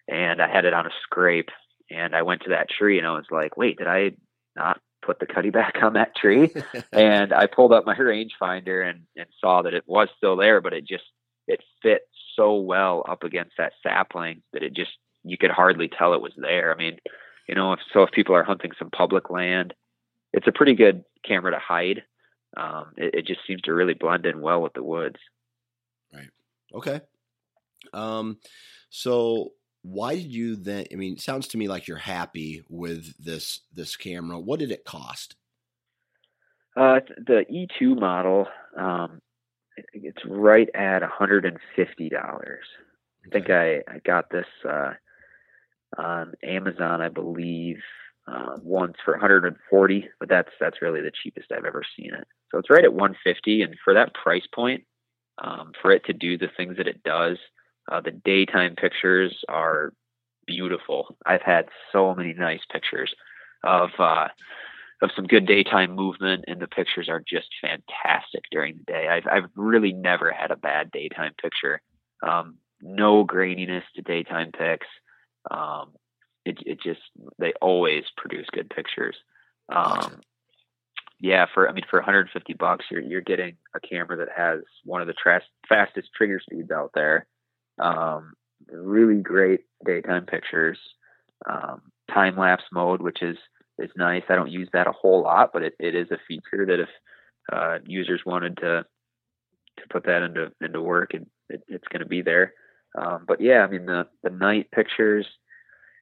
and 0.08 0.40
I 0.40 0.48
had 0.48 0.64
it 0.64 0.72
on 0.72 0.86
a 0.86 0.90
scrape, 1.02 1.50
and 1.90 2.14
I 2.16 2.22
went 2.22 2.42
to 2.42 2.50
that 2.50 2.70
tree, 2.70 2.98
and 2.98 3.06
I 3.06 3.12
was 3.12 3.26
like, 3.30 3.56
"Wait, 3.56 3.78
did 3.78 3.86
I 3.86 4.12
not 4.56 4.80
put 5.04 5.18
the 5.18 5.26
cutty 5.26 5.50
back 5.60 5.82
on 5.82 5.92
that 5.94 6.16
tree?" 6.16 6.50
and 6.92 7.32
I 7.32 7.46
pulled 7.46 7.72
up 7.72 7.84
my 7.84 7.94
rangefinder 7.94 8.88
and 8.88 9.02
and 9.16 9.26
saw 9.40 9.62
that 9.62 9.74
it 9.74 9.84
was 9.86 10.08
still 10.16 10.36
there, 10.36 10.60
but 10.60 10.72
it 10.72 10.86
just 10.86 11.04
it 11.46 11.60
fit 11.82 12.02
so 12.34 12.56
well 12.56 13.04
up 13.08 13.24
against 13.24 13.52
that 13.58 13.72
sapling 13.82 14.42
that 14.52 14.62
it 14.62 14.74
just 14.74 14.92
you 15.24 15.36
could 15.36 15.50
hardly 15.50 15.88
tell 15.88 16.14
it 16.14 16.22
was 16.22 16.32
there. 16.36 16.72
I 16.72 16.76
mean, 16.76 16.98
you 17.48 17.54
know, 17.54 17.72
if, 17.74 17.80
so 17.92 18.02
if 18.02 18.10
people 18.10 18.34
are 18.34 18.42
hunting 18.42 18.72
some 18.78 18.90
public 18.90 19.30
land, 19.30 19.74
it's 20.32 20.46
a 20.46 20.52
pretty 20.52 20.74
good 20.74 21.04
camera 21.24 21.52
to 21.52 21.58
hide. 21.58 22.02
Um, 22.56 22.92
it, 22.96 23.14
it, 23.14 23.26
just 23.26 23.40
seems 23.46 23.62
to 23.62 23.72
really 23.72 23.94
blend 23.94 24.26
in 24.26 24.40
well 24.40 24.60
with 24.60 24.74
the 24.74 24.82
woods. 24.82 25.16
Right. 26.12 26.28
Okay. 26.74 27.00
Um, 27.94 28.38
so 28.90 29.52
why 29.82 30.14
did 30.14 30.32
you 30.32 30.56
then? 30.56 30.86
I 30.92 30.96
mean, 30.96 31.14
it 31.14 31.20
sounds 31.20 31.48
to 31.48 31.58
me 31.58 31.68
like 31.68 31.88
you're 31.88 31.96
happy 31.96 32.62
with 32.68 33.14
this 33.18 33.60
this 33.72 33.96
camera. 33.96 34.38
What 34.38 34.60
did 34.60 34.70
it 34.70 34.84
cost? 34.84 35.36
Uh, 36.76 37.00
the 37.26 37.44
E2 37.52 37.98
model, 37.98 38.46
um, 38.78 39.20
it's 39.92 40.22
right 40.26 40.68
at 40.74 41.02
$150. 41.02 41.52
Okay. 42.00 42.16
I 43.26 43.28
think 43.30 43.50
I, 43.50 43.76
I 43.86 43.98
got 44.06 44.30
this 44.30 44.46
uh, 44.66 44.92
on 45.98 46.32
Amazon, 46.42 47.02
I 47.02 47.08
believe, 47.08 47.76
uh, 48.26 48.56
once 48.62 48.96
for 49.04 49.12
140, 49.12 50.08
but 50.18 50.28
that's 50.28 50.50
that's 50.60 50.80
really 50.80 51.02
the 51.02 51.12
cheapest 51.22 51.52
I've 51.52 51.64
ever 51.64 51.82
seen 51.96 52.14
it. 52.14 52.26
So 52.52 52.58
it's 52.58 52.70
right 52.70 52.84
at 52.84 52.92
150, 52.92 53.62
and 53.62 53.74
for 53.82 53.94
that 53.94 54.14
price 54.14 54.46
point, 54.54 54.84
um, 55.42 55.72
for 55.80 55.90
it 55.90 56.04
to 56.04 56.12
do 56.12 56.36
the 56.36 56.50
things 56.54 56.76
that 56.76 56.86
it 56.86 57.02
does, 57.02 57.38
uh, 57.90 58.00
the 58.00 58.10
daytime 58.10 58.76
pictures 58.76 59.34
are 59.48 59.94
beautiful. 60.46 61.16
I've 61.24 61.42
had 61.42 61.66
so 61.90 62.14
many 62.14 62.34
nice 62.34 62.60
pictures 62.70 63.12
of 63.64 63.90
uh, 63.98 64.28
of 65.00 65.10
some 65.16 65.26
good 65.26 65.46
daytime 65.46 65.96
movement, 65.96 66.44
and 66.46 66.60
the 66.60 66.68
pictures 66.68 67.08
are 67.08 67.22
just 67.26 67.48
fantastic 67.60 68.42
during 68.50 68.76
the 68.76 68.92
day. 68.92 69.08
I've 69.08 69.26
I've 69.26 69.50
really 69.56 69.92
never 69.92 70.30
had 70.30 70.50
a 70.50 70.56
bad 70.56 70.90
daytime 70.92 71.32
picture. 71.40 71.80
Um, 72.22 72.56
no 72.80 73.24
graininess 73.24 73.82
to 73.96 74.02
daytime 74.02 74.52
pics. 74.52 74.86
Um, 75.50 75.92
it 76.44 76.58
it 76.66 76.80
just 76.80 77.00
they 77.38 77.52
always 77.60 78.04
produce 78.16 78.46
good 78.52 78.70
pictures. 78.70 79.16
Um, 79.68 80.20
yeah, 81.22 81.46
for 81.54 81.68
I 81.68 81.72
mean 81.72 81.84
for 81.88 82.00
150 82.00 82.52
bucks, 82.54 82.84
you're 82.90 83.00
you're 83.00 83.20
getting 83.20 83.56
a 83.76 83.80
camera 83.80 84.16
that 84.16 84.28
has 84.36 84.60
one 84.84 85.00
of 85.00 85.06
the 85.06 85.14
tra- 85.14 85.40
fastest 85.68 86.08
trigger 86.16 86.40
speeds 86.40 86.72
out 86.72 86.90
there. 86.94 87.26
Um, 87.78 88.32
really 88.68 89.22
great 89.22 89.60
daytime 89.86 90.26
pictures. 90.26 90.78
Um, 91.48 91.80
time 92.12 92.36
lapse 92.36 92.64
mode, 92.72 93.00
which 93.00 93.22
is 93.22 93.36
is 93.78 93.90
nice. 93.96 94.24
I 94.28 94.34
don't 94.34 94.50
use 94.50 94.68
that 94.72 94.88
a 94.88 94.92
whole 94.92 95.22
lot, 95.22 95.50
but 95.52 95.62
it, 95.62 95.74
it 95.78 95.94
is 95.94 96.10
a 96.10 96.18
feature 96.26 96.66
that 96.66 96.80
if 96.80 96.88
uh, 97.52 97.78
users 97.86 98.22
wanted 98.26 98.56
to 98.56 98.84
to 99.78 99.88
put 99.90 100.04
that 100.06 100.24
into 100.24 100.50
into 100.60 100.82
work, 100.82 101.14
it, 101.14 101.24
it 101.48 101.62
it's 101.68 101.88
going 101.88 102.02
to 102.02 102.08
be 102.08 102.22
there. 102.22 102.52
Um, 102.98 103.26
but 103.28 103.40
yeah, 103.40 103.60
I 103.60 103.68
mean 103.68 103.86
the 103.86 104.08
the 104.24 104.30
night 104.30 104.72
pictures 104.72 105.26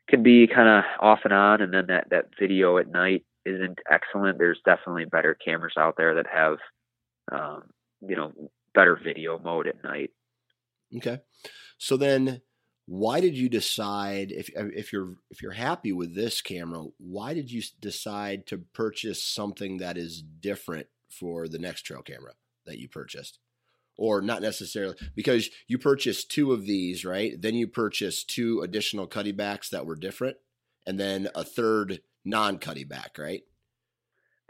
can 0.09 0.23
be 0.23 0.47
kind 0.47 0.69
of 0.69 0.85
off 0.99 1.21
and 1.25 1.35
on, 1.35 1.61
and 1.61 1.75
then 1.75 1.89
that 1.89 2.09
that 2.09 2.31
video 2.41 2.79
at 2.79 2.91
night 2.91 3.27
isn't 3.47 3.79
excellent. 3.91 4.39
There's 4.39 4.61
definitely 4.65 5.05
better 5.05 5.35
cameras 5.35 5.75
out 5.79 5.95
there 5.97 6.15
that 6.15 6.27
have, 6.33 6.59
um, 7.33 7.63
you 8.01 8.17
know, 8.17 8.33
better 8.75 8.99
video 9.03 9.39
mode 9.39 9.67
at 9.67 9.83
night. 9.83 10.11
Okay, 10.97 11.21
so 11.79 11.97
then 11.97 12.43
why 12.87 13.21
did 13.21 13.37
you 13.37 13.49
decide 13.49 14.33
if 14.33 14.51
if 14.57 14.93
you're 14.93 15.15
if 15.31 15.43
you're 15.43 15.53
happy 15.53 15.93
with 15.93 16.13
this 16.17 16.41
camera 16.41 16.83
why 16.99 17.33
did 17.35 17.49
you 17.49 17.63
decide 17.81 18.49
to 18.49 18.59
purchase 18.73 19.23
something 19.23 19.77
that 19.77 19.97
is 19.97 20.23
different 20.23 20.89
for 21.09 21.47
the 21.47 21.59
next 21.59 21.83
trail 21.83 22.03
camera 22.03 22.33
that 22.67 22.79
you 22.79 22.89
purchased 22.89 23.39
or 24.01 24.23
not 24.23 24.41
necessarily 24.41 24.97
because 25.15 25.51
you 25.69 25.77
purchased 25.77 26.31
two 26.31 26.53
of 26.53 26.65
these, 26.65 27.05
right? 27.05 27.41
Then 27.41 27.55
you 27.55 27.69
purchased 27.69 28.31
two 28.31 28.63
additional 28.63 29.07
Cuddebacks 29.07 29.69
that 29.69 29.85
were 29.85 29.95
different, 29.95 30.39
and 30.87 30.99
then 30.99 31.29
a 31.35 31.45
third 31.45 32.01
non 32.25 32.59
Cuddeback, 32.59 33.19
right? 33.19 33.43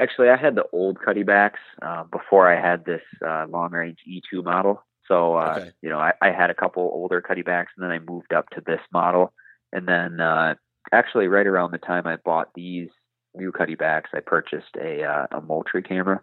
Actually, 0.00 0.30
I 0.30 0.36
had 0.36 0.54
the 0.54 0.64
old 0.72 0.98
Cuddebacks 0.98 1.60
uh, 1.82 2.04
before 2.04 2.50
I 2.50 2.60
had 2.60 2.84
this 2.84 3.02
uh, 3.26 3.46
long 3.48 3.72
range 3.72 3.98
E2 4.08 4.42
model. 4.42 4.82
So, 5.06 5.34
uh, 5.34 5.56
okay. 5.58 5.70
you 5.82 5.90
know, 5.90 5.98
I, 5.98 6.12
I, 6.22 6.30
had 6.30 6.50
a 6.50 6.54
couple 6.54 6.84
older 6.84 7.20
Cuddebacks, 7.20 7.66
and 7.76 7.82
then 7.82 7.90
I 7.90 7.98
moved 7.98 8.32
up 8.32 8.48
to 8.50 8.62
this 8.64 8.80
model. 8.92 9.32
And 9.72 9.86
then, 9.86 10.20
uh, 10.20 10.54
actually, 10.92 11.26
right 11.26 11.46
around 11.46 11.72
the 11.72 11.78
time 11.78 12.06
I 12.06 12.16
bought 12.16 12.54
these 12.54 12.88
new 13.34 13.52
Cuddebacks, 13.52 14.14
I 14.14 14.20
purchased 14.20 14.76
a 14.80 15.02
uh, 15.02 15.26
a 15.32 15.40
Moultrie 15.40 15.82
camera. 15.82 16.22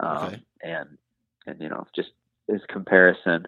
Um, 0.00 0.16
okay. 0.18 0.42
And 0.62 0.98
and 1.46 1.60
you 1.60 1.68
know, 1.68 1.86
just 1.94 2.10
as 2.52 2.60
comparison, 2.68 3.46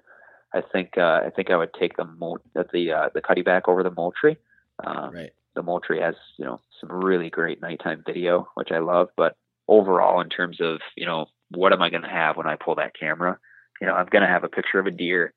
I 0.55 0.63
think 0.73 0.97
uh, 0.97 1.21
I 1.25 1.31
think 1.35 1.51
I 1.51 1.57
would 1.57 1.75
take 1.75 1.97
the 1.97 2.05
Mol- 2.05 2.41
the 2.55 2.93
uh, 2.93 3.09
the 3.15 3.21
Cuddeback 3.21 3.63
over 3.69 3.83
the 3.83 3.91
Moultrie. 3.91 4.39
Um, 4.85 5.13
right. 5.13 5.33
The 5.55 5.63
Moultrie 5.63 6.01
has 6.01 6.15
you 6.39 6.45
know 6.45 6.61
some 6.81 6.93
really 6.93 7.31
great 7.31 7.61
nighttime 7.61 8.03
video, 8.07 8.49
which 8.55 8.71
I 8.73 8.79
love. 8.79 9.09
But 9.17 9.37
overall, 9.67 10.21
in 10.21 10.29
terms 10.29 10.59
of 10.61 10.81
you 10.97 11.07
know 11.07 11.27
what 11.51 11.73
am 11.73 11.83
I 11.83 11.91
going 11.91 12.03
to 12.03 12.09
have 12.09 12.37
when 12.37 12.47
I 12.47 12.57
pull 12.57 12.75
that 12.77 12.99
camera, 12.99 13.39
you 13.81 13.87
know 13.87 13.95
I'm 13.95 14.07
going 14.07 14.23
to 14.23 14.29
have 14.29 14.45
a 14.45 14.49
picture 14.49 14.79
of 14.79 14.87
a 14.87 14.91
deer. 14.91 15.33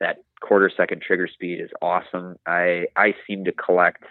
That 0.00 0.18
quarter 0.40 0.70
second 0.76 1.02
trigger 1.02 1.28
speed 1.28 1.60
is 1.60 1.70
awesome. 1.80 2.36
I 2.46 2.86
I 2.96 3.14
seem 3.26 3.44
to 3.44 3.52
collect 3.52 4.04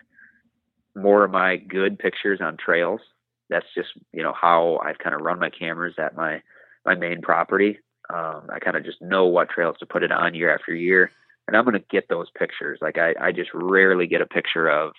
more 0.95 1.24
of 1.24 1.32
my 1.32 1.58
good 1.58 1.99
pictures 1.99 2.39
on 2.41 2.58
trails. 2.58 3.02
That's 3.49 3.66
just 3.76 3.89
you 4.14 4.24
know 4.24 4.34
how 4.39 4.80
I've 4.84 4.97
kind 4.97 5.16
of 5.16 5.22
run 5.22 5.39
my 5.39 5.49
cameras 5.49 5.95
at 5.97 6.16
my 6.16 6.41
my 6.86 6.95
main 6.95 7.22
property. 7.22 7.80
Um, 8.14 8.47
I 8.54 8.60
kind 8.60 8.76
of 8.76 8.84
just 8.84 9.02
know 9.02 9.26
what 9.26 9.49
trails 9.49 9.78
to 9.80 9.86
put 9.86 10.04
it 10.04 10.12
on 10.12 10.34
year 10.36 10.54
after 10.54 10.74
year, 10.74 11.12
and 11.47 11.56
I'm 11.56 11.64
going 11.64 11.80
to 11.80 11.86
get 11.89 12.10
those 12.10 12.28
pictures. 12.38 12.80
Like 12.82 12.97
I, 12.97 13.14
I 13.20 13.32
just 13.32 13.52
rarely 13.54 14.08
get 14.08 14.22
a 14.22 14.26
picture 14.26 14.70
of, 14.70 14.91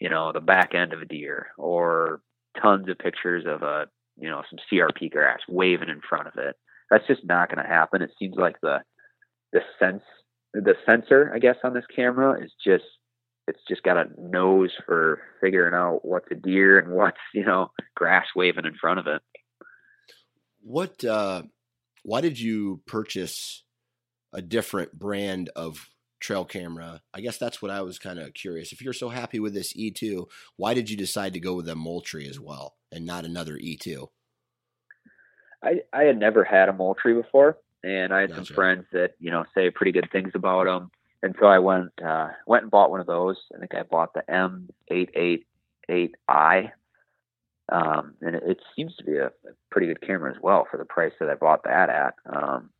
you 0.00 0.08
know, 0.08 0.32
the 0.32 0.40
back 0.40 0.74
end 0.74 0.92
of 0.92 1.02
a 1.02 1.04
deer 1.04 1.48
or 1.58 2.22
tons 2.60 2.88
of 2.88 2.98
pictures 2.98 3.44
of 3.46 3.62
a, 3.62 3.86
you 4.18 4.28
know, 4.28 4.42
some 4.50 4.58
CRP 4.72 5.10
grass 5.10 5.40
waving 5.48 5.88
in 5.88 6.00
front 6.08 6.26
of 6.26 6.34
it. 6.36 6.56
That's 6.90 7.06
just 7.06 7.24
not 7.24 7.48
going 7.48 7.64
to 7.64 7.70
happen. 7.70 8.02
It 8.02 8.10
seems 8.18 8.36
like 8.36 8.56
the, 8.60 8.78
the 9.52 9.60
sense, 9.78 10.02
the 10.52 10.74
sensor, 10.84 11.30
I 11.34 11.38
guess, 11.38 11.56
on 11.62 11.74
this 11.74 11.84
camera 11.94 12.42
is 12.42 12.52
just, 12.64 12.84
it's 13.46 13.60
just 13.68 13.82
got 13.82 13.96
a 13.96 14.06
nose 14.18 14.72
for 14.86 15.20
figuring 15.40 15.74
out 15.74 16.00
what's 16.02 16.26
a 16.30 16.34
deer 16.34 16.78
and 16.78 16.92
what's, 16.92 17.18
you 17.34 17.44
know, 17.44 17.70
grass 17.94 18.26
waving 18.34 18.64
in 18.64 18.74
front 18.80 19.00
of 19.00 19.06
it. 19.06 19.22
What, 20.62 21.04
uh, 21.04 21.42
why 22.02 22.20
did 22.20 22.40
you 22.40 22.80
purchase 22.86 23.64
a 24.32 24.42
different 24.42 24.98
brand 24.98 25.50
of 25.54 25.88
trail 26.20 26.44
camera? 26.44 27.02
I 27.12 27.20
guess 27.20 27.38
that's 27.38 27.60
what 27.60 27.70
I 27.70 27.80
was 27.82 27.98
kind 27.98 28.18
of 28.18 28.34
curious. 28.34 28.72
If 28.72 28.82
you're 28.82 28.92
so 28.92 29.08
happy 29.08 29.40
with 29.40 29.54
this 29.54 29.72
E2, 29.72 30.26
why 30.56 30.74
did 30.74 30.90
you 30.90 30.96
decide 30.96 31.32
to 31.32 31.40
go 31.40 31.54
with 31.54 31.68
a 31.68 31.74
Moultrie 31.74 32.28
as 32.28 32.38
well 32.38 32.76
and 32.92 33.04
not 33.04 33.24
another 33.24 33.56
E2? 33.56 34.08
I, 35.62 35.80
I 35.92 36.02
had 36.04 36.18
never 36.18 36.44
had 36.44 36.68
a 36.68 36.72
Moultrie 36.72 37.14
before, 37.14 37.58
and 37.82 38.12
I 38.14 38.20
had 38.22 38.30
gotcha. 38.30 38.46
some 38.46 38.54
friends 38.54 38.84
that 38.92 39.12
you 39.18 39.30
know 39.30 39.44
say 39.54 39.70
pretty 39.70 39.92
good 39.92 40.08
things 40.10 40.32
about 40.34 40.64
them, 40.64 40.90
and 41.22 41.34
so 41.38 41.46
I 41.46 41.58
went 41.58 41.90
uh, 42.04 42.28
went 42.46 42.62
and 42.62 42.70
bought 42.70 42.90
one 42.90 43.00
of 43.00 43.06
those. 43.06 43.36
I 43.54 43.58
think 43.58 43.74
I 43.74 43.82
bought 43.82 44.14
the 44.14 44.22
M888i, 45.90 46.72
um, 47.70 48.14
and 48.22 48.36
it, 48.36 48.42
it, 48.46 48.60
seems 48.74 48.96
to 48.96 49.04
be 49.04 49.16
a, 49.16 49.26
a, 49.26 49.30
pretty 49.70 49.86
good 49.88 50.00
camera 50.00 50.30
as 50.30 50.40
well 50.42 50.66
for 50.70 50.78
the 50.78 50.84
price 50.84 51.12
that 51.20 51.28
I 51.28 51.34
bought 51.34 51.64
that 51.64 51.90
at. 51.90 52.14
Um, 52.26 52.70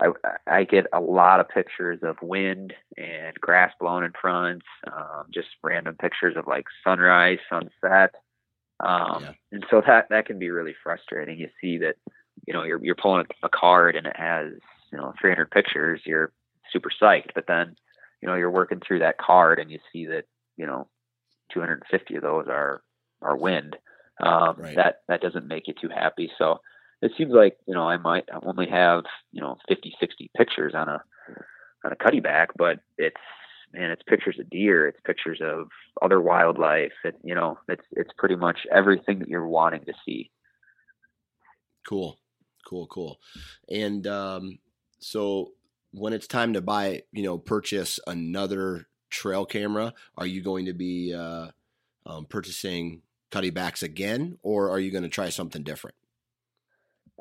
I, 0.00 0.08
I 0.46 0.64
get 0.64 0.86
a 0.92 1.00
lot 1.00 1.40
of 1.40 1.48
pictures 1.48 2.00
of 2.02 2.16
wind 2.20 2.74
and 2.96 3.34
grass 3.40 3.72
blowing 3.78 4.04
in 4.04 4.12
front, 4.20 4.62
um, 4.92 5.26
just 5.32 5.48
random 5.62 5.96
pictures 6.00 6.36
of 6.36 6.46
like 6.46 6.64
sunrise, 6.82 7.38
sunset. 7.48 8.14
Um, 8.80 9.22
yeah. 9.22 9.32
And 9.52 9.66
so 9.70 9.82
that, 9.86 10.08
that 10.10 10.26
can 10.26 10.38
be 10.38 10.50
really 10.50 10.74
frustrating. 10.82 11.38
You 11.38 11.48
see 11.60 11.78
that, 11.78 11.94
you 12.46 12.52
know, 12.52 12.64
you're, 12.64 12.84
you're 12.84 12.96
pulling 12.96 13.26
a 13.42 13.48
card 13.48 13.94
and 13.94 14.06
it 14.06 14.16
has, 14.16 14.52
you 14.92 14.98
know, 14.98 15.12
300 15.20 15.50
pictures. 15.50 16.00
You're 16.04 16.32
super 16.72 16.90
psyched, 17.00 17.30
but 17.34 17.46
then, 17.46 17.76
you 18.20 18.28
know, 18.28 18.34
you're 18.34 18.50
working 18.50 18.80
through 18.84 18.98
that 19.00 19.18
card 19.18 19.60
and 19.60 19.70
you 19.70 19.78
see 19.92 20.06
that, 20.06 20.24
you 20.56 20.66
know, 20.66 20.88
250 21.52 22.16
of 22.16 22.22
those 22.22 22.46
are, 22.48 22.82
are 23.22 23.36
wind 23.36 23.76
um, 24.22 24.56
right. 24.58 24.76
that 24.76 24.96
that 25.08 25.20
doesn't 25.20 25.48
make 25.48 25.66
you 25.66 25.74
too 25.80 25.88
happy. 25.88 26.30
So 26.38 26.60
it 27.04 27.12
seems 27.18 27.32
like 27.32 27.58
you 27.66 27.74
know 27.74 27.86
I 27.86 27.98
might 27.98 28.24
only 28.42 28.68
have 28.68 29.04
you 29.30 29.40
know 29.42 29.56
50, 29.68 29.94
60 30.00 30.30
pictures 30.36 30.72
on 30.74 30.88
a 30.88 31.02
on 31.84 31.92
a 31.92 31.96
Cuddeback, 31.96 32.48
but 32.56 32.80
it's 32.96 33.16
man, 33.72 33.90
it's 33.90 34.02
pictures 34.04 34.38
of 34.40 34.48
deer, 34.48 34.88
it's 34.88 35.00
pictures 35.04 35.40
of 35.42 35.68
other 36.00 36.20
wildlife. 36.20 36.92
It, 37.04 37.16
you 37.22 37.34
know, 37.34 37.58
it's 37.68 37.84
it's 37.92 38.10
pretty 38.16 38.36
much 38.36 38.58
everything 38.72 39.18
that 39.18 39.28
you're 39.28 39.46
wanting 39.46 39.84
to 39.84 39.92
see. 40.06 40.30
Cool, 41.86 42.18
cool, 42.66 42.86
cool. 42.86 43.18
And 43.68 44.06
um, 44.06 44.58
so 44.98 45.52
when 45.92 46.14
it's 46.14 46.26
time 46.26 46.54
to 46.54 46.62
buy, 46.62 47.02
you 47.12 47.22
know, 47.22 47.36
purchase 47.36 48.00
another 48.06 48.86
trail 49.10 49.44
camera, 49.44 49.92
are 50.16 50.26
you 50.26 50.40
going 50.40 50.64
to 50.66 50.72
be 50.72 51.12
uh, 51.12 51.48
um, 52.06 52.24
purchasing 52.24 53.02
Cuddebacks 53.30 53.82
again, 53.82 54.38
or 54.42 54.70
are 54.70 54.80
you 54.80 54.90
going 54.90 55.02
to 55.02 55.10
try 55.10 55.28
something 55.28 55.62
different? 55.62 55.96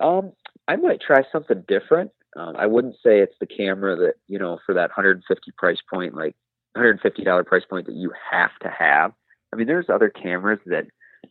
Um, 0.02 0.34
I 0.68 0.76
might 0.76 1.02
try 1.02 1.24
something 1.32 1.64
different. 1.68 2.12
Um, 2.36 2.56
I 2.58 2.66
wouldn't 2.66 2.96
say 2.96 3.20
it's 3.20 3.36
the 3.40 3.46
camera 3.46 3.96
that 3.96 4.16
you 4.28 4.40
know 4.40 4.60
for 4.66 4.74
that 4.74 4.90
150 4.90 5.52
price 5.58 5.78
point, 5.90 6.16
like 6.16 6.36
150 6.74 7.24
dollar 7.24 7.44
price 7.44 7.64
point 7.70 7.86
that 7.88 7.96
you 7.96 8.12
have 8.32 8.52
to 8.62 8.70
have. 8.70 9.14
I 9.52 9.56
mean, 9.56 9.68
there's 9.68 9.90
other 9.90 10.10
cameras 10.10 10.60
that 10.66 10.88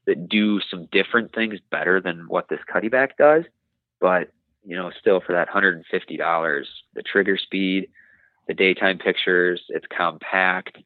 that 0.06 0.28
do 0.28 0.60
some 0.60 0.88
different 0.92 1.34
things 1.34 1.58
better 1.70 2.00
than 2.00 2.26
what 2.28 2.48
this 2.48 2.60
Cuddeback 2.72 3.10
does, 3.18 3.44
but 4.00 4.30
you 4.64 4.76
know, 4.76 4.90
still 4.98 5.20
for 5.20 5.32
that 5.32 5.48
150 5.48 6.16
dollars, 6.16 6.68
the 6.94 7.02
trigger 7.02 7.36
speed, 7.36 7.88
the 8.46 8.54
daytime 8.54 8.98
pictures, 8.98 9.62
it's 9.68 9.86
compact. 9.96 10.78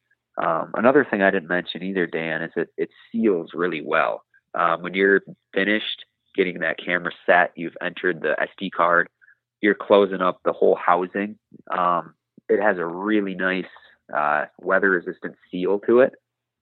Um, 0.43 0.71
another 0.75 1.05
thing 1.09 1.21
I 1.21 1.31
didn't 1.31 1.49
mention 1.49 1.83
either, 1.83 2.05
Dan, 2.07 2.43
is 2.43 2.51
that 2.55 2.69
it 2.77 2.89
seals 3.11 3.51
really 3.53 3.81
well. 3.81 4.23
Um, 4.53 4.81
when 4.81 4.93
you're 4.93 5.21
finished 5.53 6.05
getting 6.37 6.59
that 6.59 6.77
camera 6.77 7.11
set, 7.25 7.51
you've 7.55 7.75
entered 7.81 8.21
the 8.21 8.35
SD 8.39 8.71
card, 8.71 9.09
you're 9.59 9.75
closing 9.75 10.21
up 10.21 10.39
the 10.45 10.53
whole 10.53 10.75
housing. 10.75 11.37
Um, 11.75 12.13
it 12.47 12.61
has 12.61 12.77
a 12.77 12.85
really 12.85 13.35
nice 13.35 13.65
uh, 14.15 14.45
weather 14.59 14.91
resistant 14.91 15.35
seal 15.51 15.79
to 15.87 15.99
it, 15.99 16.13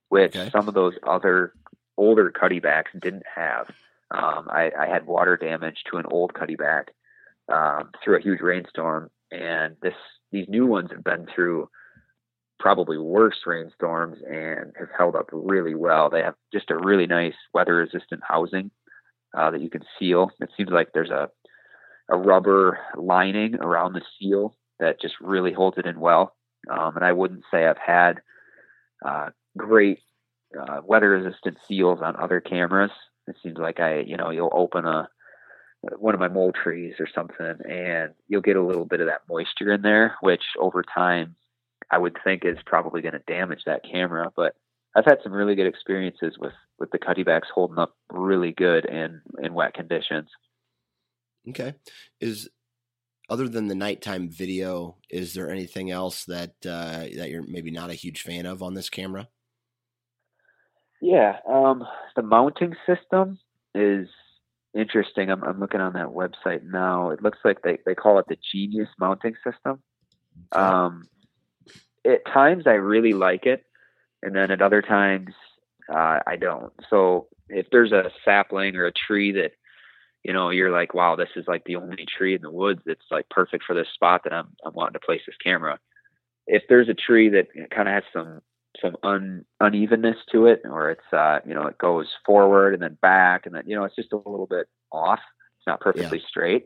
which 0.10 0.36
okay. 0.36 0.50
some 0.50 0.68
of 0.68 0.74
those 0.74 0.94
other 1.06 1.54
older 1.98 2.32
Cuddebacks 2.32 3.00
didn't 3.00 3.26
have. 3.36 3.70
Um, 4.12 4.48
I, 4.50 4.72
I, 4.80 4.88
had 4.88 5.08
water 5.08 5.36
damage 5.36 5.84
to 5.90 5.98
an 5.98 6.06
old 6.10 6.34
Cuddeback 6.34 6.90
um, 7.52 7.90
through 8.04 8.18
a 8.18 8.22
huge 8.22 8.40
rainstorm, 8.40 9.10
and 9.32 9.76
this 9.82 9.96
these 10.32 10.48
new 10.48 10.66
ones 10.66 10.92
have 10.92 11.04
been 11.04 11.28
through 11.34 11.70
probably 12.60 12.98
worse 12.98 13.38
rainstorms 13.46 14.18
and 14.28 14.74
have 14.80 14.90
held 14.96 15.16
up 15.16 15.30
really 15.32 15.76
well. 15.76 16.10
They 16.10 16.22
have 16.22 16.36
just 16.54 16.70
a 16.70 16.78
really 16.78 17.08
nice 17.08 17.34
weather 17.54 17.76
resistant 17.76 18.22
housing 18.28 18.72
uh, 19.36 19.52
that 19.52 19.62
you 19.62 19.70
can 19.70 19.84
seal. 20.00 20.32
It 20.40 20.50
seems 20.56 20.70
like 20.70 20.90
there's 20.94 21.10
a 21.12 21.30
a 22.10 22.18
rubber 22.18 22.78
lining 22.96 23.56
around 23.56 23.94
the 23.94 24.02
seal 24.20 24.56
that 24.80 25.02
just 25.02 25.16
really 25.20 25.54
holds 25.54 25.78
it 25.78 25.88
in 25.88 26.00
well. 26.00 26.36
Um, 26.70 26.96
and 26.96 27.06
I 27.06 27.14
wouldn't 27.14 27.44
say 27.52 27.66
I've 27.66 27.78
had 27.78 28.22
uh, 29.04 29.30
great 29.58 30.00
uh, 30.60 30.82
weather 30.86 31.10
resistant 31.10 31.58
seals 31.68 32.00
on 32.02 32.16
other 32.16 32.42
cameras. 32.42 32.92
It 33.28 33.38
seems 33.42 33.58
like 33.58 33.80
I, 33.80 34.00
you 34.02 34.18
know, 34.18 34.30
you'll 34.30 34.54
open 34.54 34.86
a 34.86 35.10
one 35.98 36.16
of 36.16 36.20
my 36.20 36.28
Moultries 36.28 37.00
or 37.00 37.08
something, 37.14 37.56
and 37.70 38.14
you'll 38.28 38.42
get 38.42 38.56
a 38.56 38.64
little 38.64 38.86
bit 38.86 39.02
of 39.02 39.08
that 39.08 39.22
moisture 39.30 39.72
in 39.72 39.82
there, 39.82 40.16
which 40.22 40.44
over 40.60 40.84
time 40.84 41.36
I 41.92 42.00
would 42.00 42.18
think 42.24 42.44
is 42.44 42.58
probably 42.66 43.02
going 43.02 43.14
to 43.14 43.20
damage 43.20 43.64
that 43.66 43.84
camera. 43.84 44.32
But 44.36 44.56
I've 44.96 45.06
had 45.06 45.20
some 45.24 45.34
really 45.34 45.56
good 45.56 45.68
experiences 45.68 46.36
with 46.40 46.54
with 46.80 46.92
the 46.92 47.00
Cuddebacks 47.00 47.50
holding 47.54 47.80
up 47.80 47.96
really 48.12 48.52
good 48.52 48.86
in 48.86 49.22
in 49.42 49.54
wet 49.54 49.74
conditions. 49.74 50.30
Okay, 51.50 51.74
is 52.20 52.50
other 53.30 53.48
than 53.48 53.68
the 53.68 53.76
nighttime 53.76 54.30
video, 54.30 54.98
is 55.10 55.34
there 55.34 55.50
anything 55.50 55.92
else 55.92 56.26
that 56.26 56.54
uh, 56.66 57.06
that 57.18 57.30
you're 57.30 57.46
maybe 57.48 57.72
not 57.72 57.90
a 57.90 57.96
huge 57.96 58.22
fan 58.22 58.46
of 58.46 58.64
on 58.64 58.74
this 58.74 58.90
camera? 58.90 59.28
Yeah, 61.02 61.38
um, 61.48 61.84
the 62.16 62.24
mounting 62.24 62.76
system 62.88 63.38
is 63.74 64.08
interesting. 64.74 65.30
I'm, 65.30 65.44
I'm 65.44 65.60
looking 65.60 65.82
on 65.82 65.94
that 65.94 66.08
website 66.08 66.64
now. 66.64 67.10
It 67.12 67.22
looks 67.22 67.40
like 67.44 67.62
they, 67.62 67.80
they 67.86 67.96
call 67.96 68.18
it 68.20 68.26
the 68.28 68.38
Genius 68.52 68.90
mounting 69.00 69.36
system. 69.44 69.82
Um, 70.52 71.04
at 72.06 72.26
times 72.26 72.64
I 72.66 72.74
really 72.74 73.14
like 73.14 73.46
it, 73.46 73.64
and 74.26 74.36
then 74.36 74.52
at 74.52 74.62
other 74.62 74.82
times 74.82 75.34
uh, 75.90 76.20
I 76.26 76.36
don't. 76.36 76.74
So 76.90 77.28
if 77.48 77.68
there's 77.72 77.92
a 77.92 78.12
sapling 78.26 78.76
or 78.76 78.86
a 78.86 78.92
tree 78.92 79.32
that 79.34 79.52
you 80.26 80.34
know, 80.34 80.50
you're 80.50 80.72
like, 80.72 80.96
wow, 80.96 81.16
this 81.16 81.30
is 81.36 81.46
like 81.48 81.66
the 81.66 81.76
only 81.76 82.04
tree 82.18 82.34
in 82.34 82.42
the 82.42 82.50
woods 82.50 82.82
that's 82.84 83.06
like 83.12 83.30
perfect 83.30 83.64
for 83.64 83.76
this 83.76 83.88
spot 83.94 84.22
that 84.24 84.34
I'm 84.34 84.48
I'm 84.66 84.74
wanting 84.74 84.94
to 84.94 85.06
place 85.06 85.22
this 85.28 85.36
camera. 85.38 85.78
If 86.48 86.64
there's 86.68 86.90
a 86.90 86.96
tree 86.96 87.30
that 87.30 87.50
kind 87.70 87.88
of 87.88 87.94
has 87.94 88.04
some 88.12 88.42
some 88.82 88.98
un, 89.04 89.46
unevenness 89.62 90.18
to 90.32 90.48
it, 90.48 90.64
or 90.66 90.90
it's 90.90 91.14
uh, 91.14 91.42
you 91.46 91.54
know, 91.54 91.68
it 91.68 91.78
goes 91.78 92.08
forward 92.26 92.74
and 92.74 92.82
then 92.82 92.98
back, 93.04 93.46
and 93.46 93.54
then 93.54 93.66
you 93.68 93.76
know, 93.76 93.84
it's 93.84 93.96
just 93.96 94.14
a 94.14 94.18
little 94.18 94.48
bit 94.48 94.66
off. 94.92 95.20
It's 95.60 95.68
not 95.68 95.80
perfectly 95.80 96.18
yeah. 96.18 96.28
straight. 96.28 96.66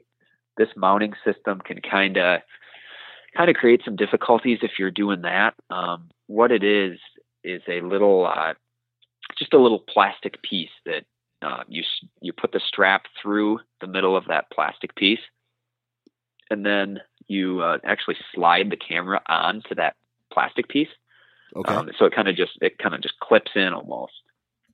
This 0.56 0.70
mounting 0.78 1.14
system 1.26 1.60
can 1.60 1.82
kind 1.82 2.18
of 2.18 2.40
kind 3.36 3.50
of 3.50 3.58
create 3.58 3.82
some 3.84 3.98
difficulties 3.98 4.60
if 4.62 4.80
you're 4.80 4.90
doing 4.90 5.24
that. 5.24 5.54
Um, 5.70 6.10
what 6.28 6.54
it 6.54 6.64
is 6.64 6.98
is 7.44 7.62
a 7.68 7.82
little 7.82 8.26
uh, 8.26 8.54
just 9.38 9.54
a 9.54 9.60
little 9.60 9.80
plastic 9.80 10.42
piece 10.42 10.70
that 10.86 11.06
uh, 11.42 11.64
you 11.68 11.84
you 12.22 12.34
put 12.34 12.52
the 12.52 12.60
strap 12.60 13.04
through 13.22 13.60
the 13.82 13.88
middle 13.88 14.16
of 14.16 14.26
that 14.28 14.50
plastic 14.52 14.96
piece, 14.96 15.20
and 16.50 16.66
then 16.66 17.00
you 17.28 17.62
uh, 17.62 17.78
actually 17.84 18.18
slide 18.34 18.70
the 18.70 18.78
camera 18.78 19.22
onto 19.28 19.76
that 19.76 19.96
plastic 20.32 20.68
piece. 20.68 20.90
Okay. 21.56 21.74
Um, 21.74 21.90
so 21.98 22.06
it 22.06 22.14
kind 22.14 22.28
of 22.28 22.36
just 22.36 22.54
it 22.62 22.78
kind 22.78 22.94
of 22.94 23.02
just 23.02 23.20
clips 23.20 23.52
in 23.56 23.74
almost, 23.74 24.14